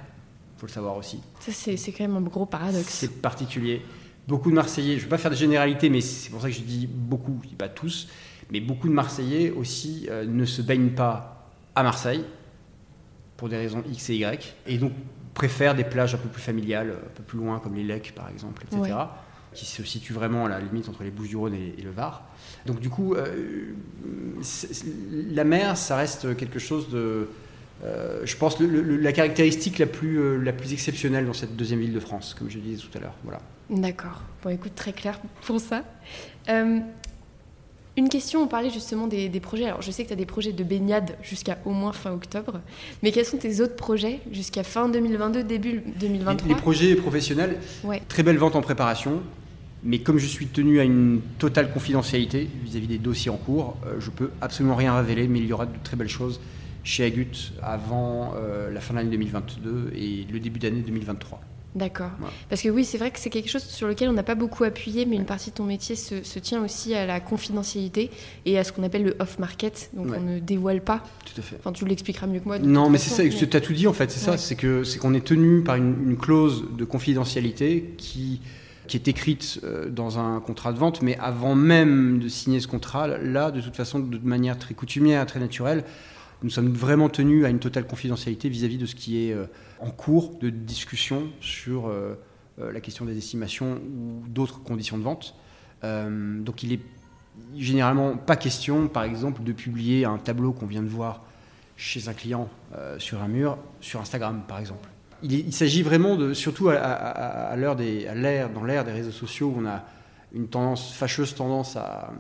il 0.57 0.61
faut 0.61 0.67
le 0.67 0.73
savoir 0.73 0.97
aussi. 0.97 1.21
Ça, 1.41 1.53
c'est, 1.53 1.93
quand 1.93 2.05
même 2.07 2.17
un 2.17 2.21
gros 2.21 2.47
paradoxe. 2.47 2.89
C'est 2.89 3.21
particulier. 3.21 3.83
Beaucoup 4.27 4.51
de 4.51 4.55
Marseillais, 4.55 4.95
je 4.95 4.99
ne 4.99 5.03
vais 5.05 5.09
pas 5.09 5.19
faire 5.19 5.31
de 5.31 5.37
généralité, 5.37 5.89
mais 5.89 6.03
c'est 6.03 6.31
pour 6.31 6.43
ça 6.43 6.49
que 6.49 6.55
je 6.55 6.61
dis 6.61 6.87
beaucoup, 6.87 7.41
je 7.43 7.49
dis 7.49 7.55
pas 7.55 7.69
tous, 7.69 8.09
mais 8.51 8.61
beaucoup 8.61 8.89
de 8.89 8.93
Marseillais 8.93 9.51
aussi 9.51 10.07
euh, 10.11 10.25
ne 10.25 10.45
se 10.45 10.63
baignent 10.63 10.95
pas 10.95 11.51
à 11.75 11.83
Marseille, 11.83 12.25
pour 13.37 13.49
des 13.49 13.57
raisons 13.57 13.85
X 13.89 14.11
et 14.11 14.17
Y, 14.17 14.55
et 14.67 14.79
donc 14.79 14.93
préfèrent 15.35 15.75
des 15.75 15.85
plages 15.85 16.15
un 16.15 16.19
peu 16.19 16.29
plus 16.29 16.43
familiales, 16.43 16.91
un 16.91 17.15
peu 17.15 17.23
plus 17.23 17.39
loin, 17.39 17.61
comme 17.61 17.75
les 17.75 17.85
Lecs 17.85 18.13
par 18.15 18.29
exemple, 18.29 18.65
etc 18.71 18.95
qui 19.55 19.67
se 19.67 19.83
situe 19.83 20.13
vraiment 20.13 20.47
à 20.47 20.49
la 20.49 20.61
limite 20.61 20.89
entre 20.89 21.03
les 21.03 21.11
Bouches-du-Rhône 21.11 21.55
et, 21.55 21.83
le 21.83 21.91
Var. 21.91 22.23
Donc 22.67 22.81
du 22.81 22.91
coup, 22.91 23.15
euh, 23.15 23.75
la 25.33 25.45
mer, 25.45 25.77
ça 25.77 25.97
reste 25.97 26.37
quelque 26.37 26.59
chose 26.59 26.91
de, 26.91 27.29
euh, 27.85 28.21
je 28.25 28.37
pense, 28.37 28.59
la 28.61 29.13
caractéristique 29.13 29.79
la 29.79 29.87
plus, 29.87 30.19
euh, 30.19 30.37
la 30.37 30.53
plus 30.53 30.73
exceptionnelle 30.73 31.27
dans 31.27 31.33
cette 31.33 31.57
deuxième 31.57 31.81
ville 31.81 31.95
de 31.95 32.01
France, 32.01 32.35
comme 32.39 32.51
je 32.51 32.59
disais 32.59 32.83
tout 32.83 32.97
à 32.97 33.01
l'heure. 33.01 33.15
Voilà. 33.25 33.41
D'accord. 33.71 34.23
Bon, 34.43 34.51
écoute, 34.51 34.75
très 34.75 34.93
clair 34.93 35.19
pour 35.43 35.61
ça. 35.61 35.83
Une 37.99 38.09
question, 38.09 38.43
on 38.43 38.47
parlait 38.47 38.71
justement 38.71 39.09
des, 39.09 39.29
des, 39.29 39.41
projets. 39.41 39.65
Alors, 39.65 39.83
je 39.83 39.91
sais 39.91 40.05
que 40.05 40.09
tu 40.09 40.13
as 40.13 40.17
des 40.17 40.25
projets 40.25 40.53
de 40.53 40.63
baignade 40.63 41.17
jusqu'à 41.23 41.59
au 41.65 41.71
moins 41.71 41.93
fin 41.93 42.13
octobre, 42.13 42.61
mais 43.03 43.11
quels 43.11 43.25
sont 43.25 43.39
tes 43.39 43.61
autres 43.61 43.75
projets 43.75 44.21
jusqu'à 44.31 44.63
fin 44.63 44.89
2022, 44.89 45.43
début 45.43 45.83
2023 45.99 46.49
Les, 46.49 46.55
projets 46.55 46.95
professionnels, 46.95 47.59
très 48.09 48.23
belle 48.23 48.39
vente 48.39 48.55
en 48.57 48.61
préparation. 48.63 49.21
Mais 49.85 50.01
comme 50.01 50.19
je 50.19 50.27
suis 50.27 50.47
tenu 50.47 50.81
à 50.81 50.85
une 50.85 51.21
totale 51.39 51.73
confidentialité 51.73 52.49
vis-à-vis 52.65 52.89
des 52.89 52.99
dossiers 52.99 53.31
en 53.31 53.37
cours, 53.37 53.77
euh, 53.87 54.01
je 54.01 54.11
peux 54.11 54.31
absolument 54.41 54.75
rien 54.75 54.95
révéler, 54.95 55.29
mais 55.29 55.39
il 55.39 55.47
y 55.47 55.53
aura 55.53 55.67
de 55.67 55.73
très 55.85 55.97
belles 55.97 56.09
choses 56.09 56.41
chez 56.83 57.05
Agut 57.05 57.53
avant 57.63 58.33
euh, 58.37 58.73
la 58.73 58.81
fin 58.81 58.95
de 58.95 58.99
l'année 58.99 59.11
2022 59.11 59.93
et 59.95 60.27
le 60.33 60.41
début 60.41 60.59
d'année 60.59 60.81
2023. 60.81 61.41
D'accord. 61.79 62.11
Parce 62.49 62.61
que 62.61 62.69
oui, 62.69 62.85
c'est 62.85 62.99
vrai 62.99 63.13
que 63.13 63.21
c'est 63.21 63.31
quelque 63.31 63.49
chose 63.49 63.63
sur 63.63 63.87
lequel 63.87 64.09
on 64.09 64.13
n'a 64.13 64.25
pas 64.25 64.35
beaucoup 64.35 64.65
appuyé, 64.65 65.07
mais 65.07 65.15
une 65.15 65.25
partie 65.25 65.51
de 65.51 65.55
ton 65.55 65.65
métier 65.65 65.95
se, 65.95 66.39
tient 66.39 66.63
aussi 66.63 66.95
à 66.95 67.07
la 67.07 67.21
confidentialité 67.21 68.11
et 68.47 68.59
à 68.59 68.65
ce 68.65 68.73
qu'on 68.73 68.83
appelle 68.83 69.05
le 69.05 69.17
off-market. 69.21 69.91
Donc 69.93 70.09
on 70.17 70.21
ne 70.21 70.39
dévoile 70.41 70.81
pas. 70.81 71.05
Tout 71.25 71.41
à 71.41 71.43
fait. 71.43 71.57
Enfin, 71.59 71.73
tu 71.73 71.85
l'expliqueras 71.87 72.27
mieux 72.27 72.41
que 72.41 72.47
moi. 72.47 72.59
Non, 72.59 72.91
mais 72.91 72.99
c'est 72.99 73.11
ça, 73.11 73.47
tu 73.47 73.57
as 73.57 73.61
tout 73.61 73.73
dit 73.73 73.87
en 73.87 73.93
fait, 73.93 74.11
c'est 74.11 74.19
ça, 74.19 74.37
c'est 74.37 74.57
que 74.57 74.83
c'est 74.83 74.99
qu'on 74.99 75.15
est 75.15 75.25
tenu 75.25 75.63
par 75.63 75.77
une, 75.77 76.17
clause 76.19 76.65
de 76.77 76.85
confidentialité 76.85 77.95
qui 77.97 78.41
qui 78.89 78.97
est 78.97 79.07
écrite 79.07 79.61
euh, 79.65 79.91
dans 79.91 80.19
un 80.19 80.41
contrat 80.41 80.73
de 80.73 80.79
vente, 80.79 81.03
mais 81.03 81.17
avant 81.19 81.55
même 81.55 82.21
de 82.21 82.29
signer 82.29 82.59
ce 82.59 82.67
contrat, 82.67 83.07
là, 83.07 83.51
de 83.51 83.61
toute 83.61 83.77
façon, 83.77 83.99
de 83.99 84.19
manière 84.23 84.59
très 84.59 84.73
coutumière, 84.73 85.27
très 85.27 85.39
naturelle, 85.39 85.85
nous 86.43 86.51
sommes 86.51 86.73
vraiment 86.73 87.09
tenus 87.09 87.45
à 87.45 87.49
une 87.49 87.59
totale 87.59 87.87
confidentialité 87.87 88.49
vis-à-vis 88.49 88.79
de 88.79 88.87
ce 88.87 88.95
qui 88.95 89.29
est 89.29 89.33
euh, 89.33 89.47
en 89.81 89.91
cours 89.91 90.39
de 90.39 90.51
discussion 90.51 91.29
sur 91.41 91.89
euh, 91.89 92.15
la 92.59 92.81
question 92.81 93.05
des 93.05 93.17
estimations 93.17 93.75
ou 93.75 94.23
d'autres 94.29 94.63
conditions 94.63 94.99
de 94.99 95.05
vente. 95.05 95.37
donc 95.83 96.65
il 96.65 96.73
est 96.73 96.81
généralement 97.57 98.17
pas 98.17 98.35
question, 98.35 98.89
par 98.89 99.05
exemple, 99.05 99.45
de 99.45 99.53
publier 99.53 100.05
un 100.05 100.19
tableau 100.19 100.53
qu'on 100.53 100.67
vient 100.67 100.83
de 100.83 100.89
voir 100.89 101.23
chez 101.77 102.09
un 102.09 102.15
client 102.15 102.49
sur 102.99 103.23
un 103.23 103.29
mur, 103.29 103.59
sur 103.81 104.01
Instagram, 104.01 104.43
par 104.49 104.59
exemple 104.59 104.89
il, 105.23 105.53
s'agit 105.53 105.83
vraiment 105.83 106.17
de, 106.17 106.33
surtout 106.35 106.69
à, 106.69 107.55
l'ère, 107.57 108.51
dans 108.51 108.65
l'ère 108.65 108.85
des 108.85 108.93
réseaux 108.93 109.11
sociaux, 109.11 109.53
où 109.55 109.61
on 109.61 109.67
a 109.67 109.85
une 110.33 110.49
fâcheuse 110.77 111.35
tendance 111.35 111.77
à, 111.77 112.13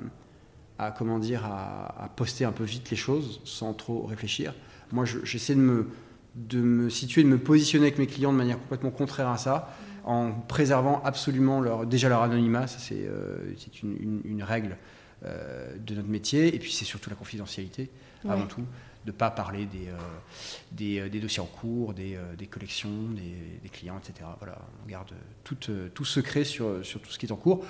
comment 0.97 1.19
dire, 1.19 1.45
à, 1.45 2.11
poster 2.17 2.45
un 2.45 2.53
peu 2.53 2.65
vite 2.65 2.91
les 2.91 2.97
choses 2.97 3.41
sans 3.45 3.75
trop 3.75 4.07
réfléchir. 4.07 4.55
Moi, 4.93 5.05
j'essaie 5.25 5.55
de 5.55 5.61
me, 5.61 5.89
de 6.35 6.61
me 6.61 6.89
situer, 6.89 7.23
de 7.23 7.29
me 7.29 7.39
positionner 7.39 7.87
avec 7.87 7.99
mes 7.99 8.07
clients 8.07 8.33
de 8.33 8.39
manière 8.39 8.59
complètement 8.59 8.91
contraire 8.91 9.29
à 9.29 9.39
ça, 9.39 9.75
en 10.05 10.33
préservant 10.33 11.03
absolument 11.05 11.61
leur, 11.61 11.87
déjà 11.87 12.09
leur 12.09 12.23
anonymat. 12.23 12.67
Ça, 12.67 12.79
c'est, 12.79 13.07
euh, 13.07 13.55
une, 13.83 14.43
règle 14.43 14.77
euh, 15.25 15.77
de 15.79 15.95
notre 15.95 16.09
métier. 16.09 16.55
Et 16.55 16.59
puis, 16.59 16.73
c'est 16.73 16.85
surtout 16.85 17.11
la 17.11 17.17
confidentialité, 17.17 17.91
avant 18.25 18.47
tout 18.47 18.65
de 19.09 19.13
ne 19.13 19.17
pas 19.17 19.31
parler 19.31 19.65
des, 19.65 19.89
euh, 19.89 21.01
euh, 21.01 21.09
des, 21.09 21.21
dossiers 21.21 21.41
en 21.41 21.47
cours, 21.47 21.95
des, 21.95 22.17
euh, 22.17 22.35
des 22.37 22.47
collections, 22.47 22.91
des, 23.15 23.69
clients, 23.71 23.99
etc. 23.99 24.29
Voilà, 24.39 24.59
on 24.85 24.89
garde 24.89 25.13
tout, 25.45 25.57
tout 25.95 26.05
secret 26.05 26.45
sur, 26.45 26.85
sur, 26.85 27.01
tout 27.01 27.11
ce 27.11 27.19
qui 27.19 27.27
est 27.27 27.33
en 27.33 27.37
cours. 27.37 27.65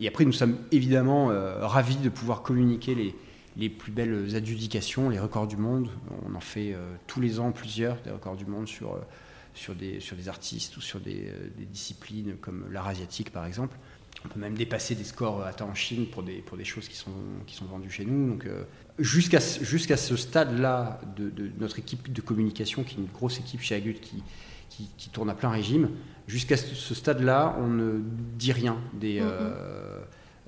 Et 0.00 0.08
après, 0.08 0.24
nous 0.24 0.32
sommes 0.32 0.56
évidemment 0.72 1.28
ravis 1.60 1.96
de 1.96 2.08
pouvoir 2.08 2.42
communiquer 2.42 2.94
les, 2.94 3.14
les 3.56 3.68
plus 3.68 3.92
belles 3.92 4.34
adjudications, 4.34 5.08
les 5.08 5.18
records 5.18 5.46
du 5.46 5.56
monde. 5.56 5.88
On 6.26 6.34
en 6.34 6.40
fait 6.40 6.74
tous 7.06 7.20
les 7.20 7.38
ans 7.38 7.52
plusieurs, 7.52 7.96
des 8.02 8.10
records 8.10 8.36
du 8.36 8.46
monde 8.46 8.66
sur, 8.66 8.98
sur, 9.54 9.74
des, 9.74 10.00
sur 10.00 10.16
des 10.16 10.28
artistes 10.28 10.76
ou 10.76 10.80
sur 10.80 10.98
des, 11.00 11.32
disciplines 11.70 12.36
comme 12.40 12.66
l'art 12.72 12.88
asiatique 12.88 13.30
par 13.30 13.46
exemple. 13.46 13.76
On 14.24 14.28
peut 14.28 14.40
même 14.40 14.56
dépasser 14.56 14.94
des 14.94 15.04
scores 15.04 15.42
atteints 15.42 15.66
en 15.66 15.74
Chine 15.74 16.06
pour 16.06 16.22
des, 16.22 16.38
pour 16.38 16.56
des 16.56 16.64
choses 16.64 16.88
qui 16.88 16.96
sont, 16.96 17.10
qui 17.46 17.54
sont 17.54 17.66
vendues 17.66 17.90
chez 17.90 18.04
nous. 18.04 18.30
Donc, 18.30 18.48
jusqu'à 18.98 19.40
jusqu'à 19.60 19.96
ce 19.96 20.16
stade-là 20.16 21.00
de, 21.16 21.50
notre 21.58 21.78
équipe 21.78 22.12
de 22.12 22.20
communication, 22.20 22.84
qui 22.84 22.96
est 22.96 22.98
une 22.98 23.12
grosse 23.12 23.38
équipe 23.38 23.60
chez 23.60 23.74
Agut 23.74 23.94
qui, 23.94 24.22
qui, 24.96 25.08
tourne 25.10 25.30
à 25.30 25.34
plein 25.34 25.50
régime, 25.50 25.90
jusqu'à 26.26 26.56
ce 26.56 26.94
stade-là, 26.94 27.56
on 27.60 27.66
ne 27.66 28.00
dit 28.36 28.52
rien 28.52 28.76
des, 28.94 29.20
mm-hmm. 29.20 29.24
euh, 29.24 29.98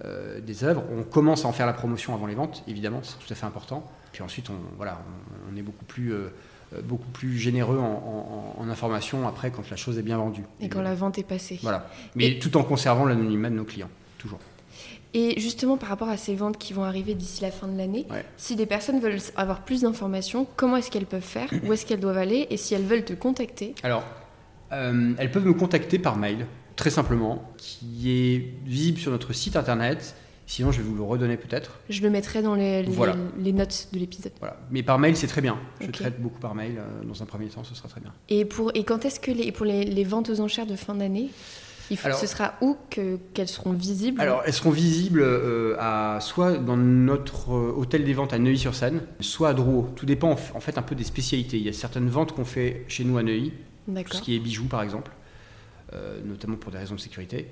euh, 0.05 0.41
des 0.41 0.65
œuvres. 0.65 0.85
On 0.97 1.03
commence 1.03 1.45
à 1.45 1.49
en 1.49 1.53
faire 1.53 1.67
la 1.67 1.73
promotion 1.73 2.15
avant 2.15 2.27
les 2.27 2.35
ventes, 2.35 2.65
évidemment, 2.67 3.01
c'est 3.03 3.19
tout 3.19 3.33
à 3.33 3.35
fait 3.35 3.47
important. 3.47 3.91
Puis 4.13 4.23
ensuite, 4.23 4.51
on, 4.51 4.77
voilà, 4.77 5.01
on, 5.53 5.57
est 5.57 5.63
beaucoup 5.63 5.85
plus, 5.85 6.13
euh, 6.13 6.29
beaucoup 6.83 7.09
plus 7.09 7.37
généreux 7.37 7.79
en, 7.79 8.57
en, 8.59 8.69
information 8.69 9.29
après 9.29 9.51
quand 9.51 9.69
la 9.71 9.77
chose 9.77 9.99
est 9.99 10.03
bien 10.03 10.19
vendue. 10.19 10.45
Et 10.61 10.69
quand 10.69 10.83
la 10.83 10.95
vente 10.95 11.19
est 11.19 11.27
passée. 11.27 11.59
Voilà. 11.63 11.89
Mais 12.15 12.39
tout 12.39 12.57
en 12.57 12.65
conservant 12.65 13.05
l'anonymat 13.05 13.51
de 13.51 13.55
nos 13.55 13.65
clients, 13.65 13.91
toujours. 14.19 14.41
Et 15.15 15.41
justement, 15.41 15.77
par 15.77 15.89
rapport 15.89 16.09
à 16.09 16.17
ces 16.17 16.35
ventes 16.35 16.59
qui 16.59 16.73
vont 16.73 16.85
arriver 16.85 17.15
d'ici 17.15 17.43
la 17.43 17.51
fin 17.51 17.69
de 17.69 17.77
l'année, 17.77 18.07
si 18.37 18.57
des 18.57 18.67
personnes 18.67 19.01
veulent 19.01 19.19
avoir 19.37 19.63
plus 19.65 19.83
d'informations, 19.83 20.47
comment 20.57 20.77
est-ce 20.77 20.91
qu'elles 20.91 21.07
peuvent 21.07 21.23
faire? 21.23 21.49
Où 21.67 21.73
est-ce 21.73 21.87
qu'elles 21.87 22.01
doivent 22.01 22.19
aller? 22.19 22.47
Et 22.51 22.57
si 22.57 22.75
elles 22.75 22.85
veulent 22.85 23.05
te 23.05 23.15
contacter? 23.15 23.75
Alors, 23.83 24.05
euh, 24.73 25.15
elles 25.19 25.31
peuvent 25.31 25.47
me 25.47 25.55
contacter 25.55 25.99
par 25.99 26.17
mail, 26.17 26.47
très 26.75 26.91
simplement, 26.91 27.51
qui 27.57 28.11
est 28.11 28.53
visible 28.65 28.99
sur 28.99 29.11
notre 29.11 29.33
site 29.33 29.57
internet. 29.57 30.15
Sinon, 30.49 30.71
je 30.71 30.81
vais 30.81 30.85
vous 30.85 30.95
le 30.95 31.03
redonner 31.03 31.37
peut-être. 31.37 31.81
Je 31.91 32.03
le 32.03 32.11
mettrai 32.11 32.41
dans 32.41 32.55
les, 32.55 32.85
les, 33.39 33.53
notes 33.53 33.89
de 33.93 33.99
l'épisode. 33.99 34.33
Voilà. 34.39 34.57
Mais 34.71 34.85
par 34.85 34.99
mail, 34.99 35.17
c'est 35.17 35.27
très 35.27 35.41
bien. 35.41 35.59
Je 35.81 35.91
traite 35.91 36.21
beaucoup 36.21 36.39
par 36.39 36.55
mail. 36.55 36.79
Euh, 36.79 37.05
dans 37.05 37.21
un 37.21 37.27
premier 37.27 37.47
temps, 37.47 37.65
ce 37.65 37.75
sera 37.75 37.89
très 37.89 38.01
bien. 38.01 38.13
Et, 38.29 38.45
pour, 38.45 38.71
et 38.75 38.85
quand 38.85 39.05
est-ce 39.05 39.19
que 39.19 39.33
les, 39.33 39.51
pour 39.51 39.67
les, 39.67 39.85
les 39.85 40.05
ventes 40.05 40.31
aux 40.31 40.41
enchères 40.41 40.67
de 40.67 40.77
fin 40.77 40.95
d'année? 40.95 41.31
Ce 41.95 42.27
sera 42.27 42.55
où 42.61 42.77
qu'elles 42.91 43.49
seront 43.49 43.73
visibles 43.73 44.21
Alors, 44.21 44.43
elles 44.45 44.53
seront 44.53 44.71
visibles 44.71 45.21
euh, 45.23 45.77
à, 45.79 46.19
soit 46.21 46.59
dans 46.59 46.77
notre 46.77 47.53
euh, 47.53 47.75
hôtel 47.77 48.05
des 48.05 48.13
ventes 48.13 48.33
à 48.33 48.39
Neuilly-sur-Seine, 48.39 49.03
soit 49.21 49.51
à 49.51 49.55
Drouot. 49.55 49.91
Tout 49.95 50.07
dépend 50.07 50.31
en 50.31 50.61
fait 50.61 50.79
un 50.79 50.83
peu 50.83 50.95
des 50.95 51.05
spécialités. 51.05 51.59
Il 51.59 51.63
y 51.65 51.69
a 51.69 51.73
certaines 51.73 52.09
ventes 52.09 52.33
qu'on 52.33 52.45
fait 52.45 52.85
chez 52.89 53.05
nous 53.05 53.19
à 53.19 53.23
Neuilly, 53.23 53.53
tout 53.87 54.17
ce 54.17 54.23
qui 54.23 54.35
est 54.35 54.41
bijoux 54.41 54.67
par 54.67 54.83
exemple, 54.83 55.13
euh, 55.93 56.19
notamment 56.25 56.57
pour 56.57 56.73
des 56.73 56.79
raisons 56.79 56.97
de 56.97 57.01
sécurité. 57.01 57.49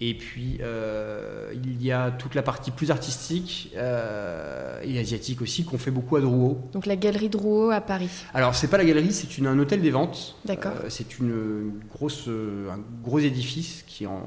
Et 0.00 0.14
puis, 0.14 0.58
euh, 0.60 1.52
il 1.54 1.82
y 1.82 1.90
a 1.90 2.10
toute 2.10 2.34
la 2.34 2.42
partie 2.42 2.70
plus 2.70 2.90
artistique 2.90 3.72
euh, 3.76 4.80
et 4.84 4.98
asiatique 4.98 5.40
aussi 5.40 5.64
qu'on 5.64 5.78
fait 5.78 5.90
beaucoup 5.90 6.16
à 6.16 6.20
Drouot. 6.20 6.58
Donc 6.74 6.84
la 6.84 6.96
galerie 6.96 7.30
Drouot 7.30 7.70
à 7.70 7.80
Paris. 7.80 8.10
Alors, 8.34 8.54
c'est 8.54 8.68
pas 8.68 8.76
la 8.76 8.84
galerie, 8.84 9.12
c'est 9.12 9.42
un 9.46 9.58
hôtel 9.58 9.80
des 9.80 9.90
ventes. 9.90 10.36
D'accord. 10.44 10.72
Euh, 10.84 10.90
c'est 10.90 11.18
une 11.18 11.80
grosse, 11.90 12.28
un 12.28 12.78
gros 13.02 13.20
édifice 13.20 13.84
qui 13.86 14.04
est 14.04 14.06
en 14.06 14.22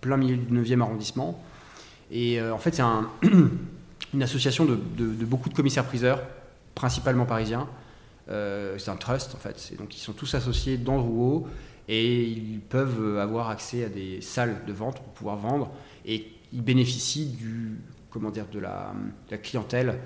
plein 0.00 0.16
milieu 0.16 0.36
du 0.36 0.52
9e 0.52 0.80
arrondissement. 0.80 1.40
Et 2.10 2.40
en 2.40 2.58
fait, 2.58 2.74
c'est 2.74 2.82
un, 2.82 3.08
une 4.14 4.22
association 4.22 4.64
de, 4.64 4.78
de, 4.96 5.24
beaucoup 5.24 5.48
de 5.48 5.54
commissaires-priseurs, 5.54 6.22
principalement 6.74 7.26
parisiens. 7.26 7.68
c'est 8.28 8.88
un 8.88 8.96
trust 8.96 9.34
en 9.34 9.38
fait. 9.38 9.70
Et 9.72 9.76
donc, 9.76 9.96
ils 9.96 10.00
sont 10.00 10.12
tous 10.12 10.34
associés 10.34 10.78
dans 10.78 10.98
Drouot 10.98 11.48
et 11.88 12.22
ils 12.24 12.60
peuvent 12.60 13.18
avoir 13.18 13.50
accès 13.50 13.84
à 13.84 13.88
des 13.88 14.20
salles 14.20 14.64
de 14.66 14.72
vente 14.72 14.96
pour 14.96 15.12
pouvoir 15.12 15.36
vendre 15.36 15.70
et 16.04 16.26
ils 16.52 16.62
bénéficient 16.62 17.26
du 17.26 17.78
comment 18.10 18.30
dire, 18.30 18.46
de 18.50 18.58
la, 18.58 18.94
clientèle 19.42 19.98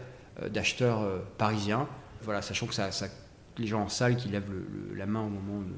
d'acheteurs 0.52 1.06
parisiens. 1.38 1.86
Voilà, 2.22 2.42
sachant 2.42 2.66
que 2.66 2.74
ça, 2.74 2.90
les 3.56 3.66
gens 3.66 3.82
en 3.82 3.88
salle 3.88 4.16
qui 4.16 4.28
lèvent 4.28 4.50
la 4.96 5.06
main 5.06 5.20
au 5.20 5.28
moment 5.28 5.60
de, 5.60 5.74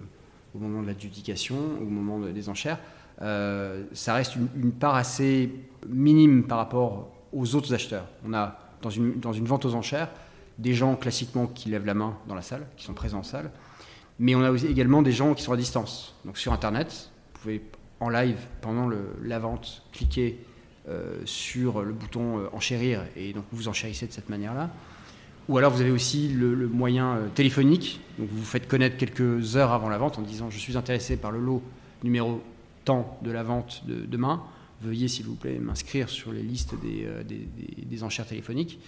au 0.54 0.58
moment 0.58 0.80
de 0.82 0.86
l'adjudication, 0.86 1.56
au 1.78 1.84
moment 1.84 2.20
des 2.20 2.48
enchères, 2.48 2.78
ça 3.20 4.14
reste 4.14 4.36
une, 4.36 4.48
une, 4.56 4.72
part 4.72 4.94
assez 4.94 5.52
minime 5.86 6.44
par 6.44 6.56
rapport 6.56 7.12
aux 7.32 7.54
autres 7.54 7.74
acheteurs. 7.74 8.06
On 8.26 8.32
a 8.32 8.58
dans 8.80 8.90
une, 8.90 9.20
dans 9.20 9.32
une 9.32 9.44
vente 9.44 9.64
aux 9.64 9.74
enchères 9.74 10.08
des 10.58 10.74
gens 10.74 10.96
classiquement 10.96 11.46
qui 11.46 11.70
lèvent 11.70 11.86
la 11.86 11.94
main 11.94 12.16
dans 12.28 12.34
la 12.34 12.42
salle, 12.42 12.66
qui 12.76 12.84
sont 12.84 12.94
présents 12.94 13.20
en 13.20 13.24
salle, 13.24 13.50
mais 14.18 14.34
on 14.34 14.42
a 14.42 14.50
également 14.50 15.02
des 15.02 15.12
gens 15.12 15.34
qui 15.34 15.42
sont 15.42 15.52
à 15.52 15.56
distance. 15.56 16.14
Donc 16.24 16.38
sur 16.38 16.52
Internet, 16.52 17.10
vous 17.34 17.40
pouvez 17.40 17.62
en 18.00 18.08
live, 18.08 18.38
pendant 18.60 18.90
la 19.22 19.38
vente, 19.38 19.82
cliquer 19.92 20.38
euh, 20.88 21.22
sur 21.24 21.82
le 21.82 21.92
bouton 21.92 22.38
euh, 22.38 22.48
enchérir 22.52 23.04
et 23.14 23.32
donc 23.32 23.44
vous 23.52 23.68
enchérissez 23.68 24.08
de 24.08 24.12
cette 24.12 24.28
manière-là. 24.28 24.70
Ou 25.48 25.56
alors 25.56 25.70
vous 25.70 25.80
avez 25.80 25.92
aussi 25.92 26.28
le, 26.28 26.66
moyen 26.66 27.14
euh, 27.14 27.28
téléphonique, 27.28 28.00
donc 28.18 28.28
vous 28.28 28.38
vous 28.38 28.44
faites 28.44 28.66
connaître 28.66 28.96
quelques 28.96 29.56
heures 29.56 29.70
avant 29.70 29.88
la 29.88 29.98
vente 29.98 30.18
en 30.18 30.22
disant 30.22 30.50
je 30.50 30.58
suis 30.58 30.76
intéressé 30.76 31.16
par 31.16 31.30
le 31.30 31.38
lot 31.38 31.62
numéro 32.02 32.42
temps 32.84 33.18
de 33.22 33.30
la 33.30 33.44
vente 33.44 33.84
de 33.86 34.04
demain, 34.04 34.42
veuillez 34.80 35.06
s'il 35.06 35.26
vous 35.26 35.36
plaît 35.36 35.60
m'inscrire 35.60 36.08
sur 36.08 36.32
les 36.32 36.42
listes 36.42 36.74
des 36.82 38.02
enchères 38.02 38.26
téléphoniques. 38.26 38.80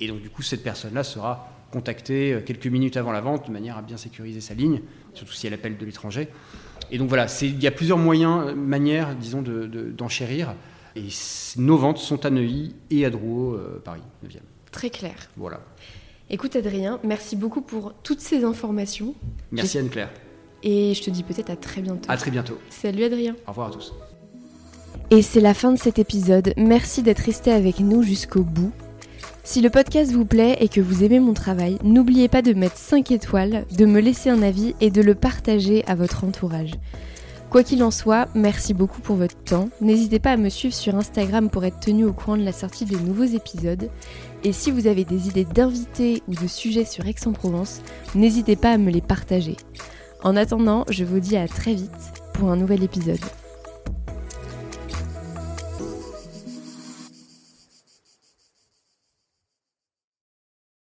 Et 0.00 0.08
donc, 0.08 0.20
du 0.20 0.30
coup, 0.30 0.42
cette 0.42 0.62
personne-là 0.62 1.02
sera 1.04 1.50
contactée 1.72 2.32
euh, 2.32 2.40
quelques 2.40 2.66
minutes 2.66 2.96
avant 2.96 3.12
la 3.12 3.20
vente 3.20 3.46
de 3.46 3.52
manière 3.52 3.76
à 3.76 3.82
bien 3.82 3.96
sécuriser 3.96 4.40
sa 4.40 4.54
ligne, 4.54 4.80
surtout 5.14 5.32
si 5.32 5.46
elle 5.46 5.54
appelle 5.54 5.76
de 5.76 5.84
l'étranger. 5.84 6.28
Et 6.90 6.98
donc 6.98 7.08
voilà, 7.08 7.26
il 7.42 7.62
y 7.62 7.66
a 7.66 7.70
plusieurs 7.70 7.98
moyens, 7.98 8.48
euh, 8.48 8.54
manières, 8.54 9.14
disons, 9.14 9.42
d'enchérir. 9.42 10.54
De, 10.94 11.00
et 11.00 11.08
nos 11.56 11.76
ventes 11.76 11.98
sont 11.98 12.24
à 12.24 12.30
Neuilly 12.30 12.74
et 12.90 13.04
à 13.04 13.10
Drouot, 13.10 13.54
euh, 13.54 13.80
Paris, 13.84 14.00
9e. 14.24 14.38
Très 14.72 14.90
clair. 14.90 15.14
Voilà. 15.36 15.60
Écoute 16.30 16.56
Adrien, 16.56 16.98
merci 17.04 17.36
beaucoup 17.36 17.62
pour 17.62 17.94
toutes 18.02 18.20
ces 18.20 18.44
informations. 18.44 19.14
Merci 19.50 19.78
Anne-Claire. 19.78 20.10
Et 20.62 20.92
je 20.94 21.02
te 21.02 21.10
dis 21.10 21.22
peut-être 21.22 21.50
à 21.50 21.56
très 21.56 21.80
bientôt. 21.80 22.10
À 22.10 22.16
très 22.16 22.30
bientôt. 22.30 22.58
Salut 22.68 23.04
Adrien. 23.04 23.34
Au 23.46 23.50
revoir 23.50 23.68
à 23.68 23.70
tous. 23.70 23.94
Et 25.10 25.22
c'est 25.22 25.40
la 25.40 25.54
fin 25.54 25.72
de 25.72 25.78
cet 25.78 25.98
épisode. 25.98 26.52
Merci 26.56 27.02
d'être 27.02 27.20
resté 27.20 27.50
avec 27.50 27.80
nous 27.80 28.02
jusqu'au 28.02 28.42
bout. 28.42 28.72
Si 29.50 29.62
le 29.62 29.70
podcast 29.70 30.12
vous 30.12 30.26
plaît 30.26 30.58
et 30.60 30.68
que 30.68 30.82
vous 30.82 31.04
aimez 31.04 31.20
mon 31.20 31.32
travail, 31.32 31.78
n'oubliez 31.82 32.28
pas 32.28 32.42
de 32.42 32.52
mettre 32.52 32.76
5 32.76 33.10
étoiles, 33.12 33.64
de 33.78 33.86
me 33.86 33.98
laisser 33.98 34.28
un 34.28 34.42
avis 34.42 34.74
et 34.82 34.90
de 34.90 35.00
le 35.00 35.14
partager 35.14 35.82
à 35.86 35.94
votre 35.94 36.24
entourage. 36.24 36.72
Quoi 37.48 37.62
qu'il 37.62 37.82
en 37.82 37.90
soit, 37.90 38.28
merci 38.34 38.74
beaucoup 38.74 39.00
pour 39.00 39.16
votre 39.16 39.42
temps. 39.44 39.70
N'hésitez 39.80 40.18
pas 40.18 40.32
à 40.32 40.36
me 40.36 40.50
suivre 40.50 40.74
sur 40.74 40.94
Instagram 40.96 41.48
pour 41.48 41.64
être 41.64 41.80
tenu 41.80 42.04
au 42.04 42.12
courant 42.12 42.36
de 42.36 42.44
la 42.44 42.52
sortie 42.52 42.84
de 42.84 42.98
nouveaux 42.98 43.24
épisodes. 43.24 43.88
Et 44.44 44.52
si 44.52 44.70
vous 44.70 44.86
avez 44.86 45.06
des 45.06 45.28
idées 45.28 45.46
d'invités 45.46 46.22
ou 46.28 46.34
de 46.34 46.46
sujets 46.46 46.84
sur 46.84 47.06
Aix-en-Provence, 47.06 47.80
n'hésitez 48.14 48.54
pas 48.54 48.72
à 48.72 48.78
me 48.78 48.90
les 48.90 49.00
partager. 49.00 49.56
En 50.22 50.36
attendant, 50.36 50.84
je 50.90 51.04
vous 51.04 51.20
dis 51.20 51.38
à 51.38 51.48
très 51.48 51.72
vite 51.72 52.12
pour 52.34 52.50
un 52.50 52.56
nouvel 52.56 52.82
épisode. 52.82 53.16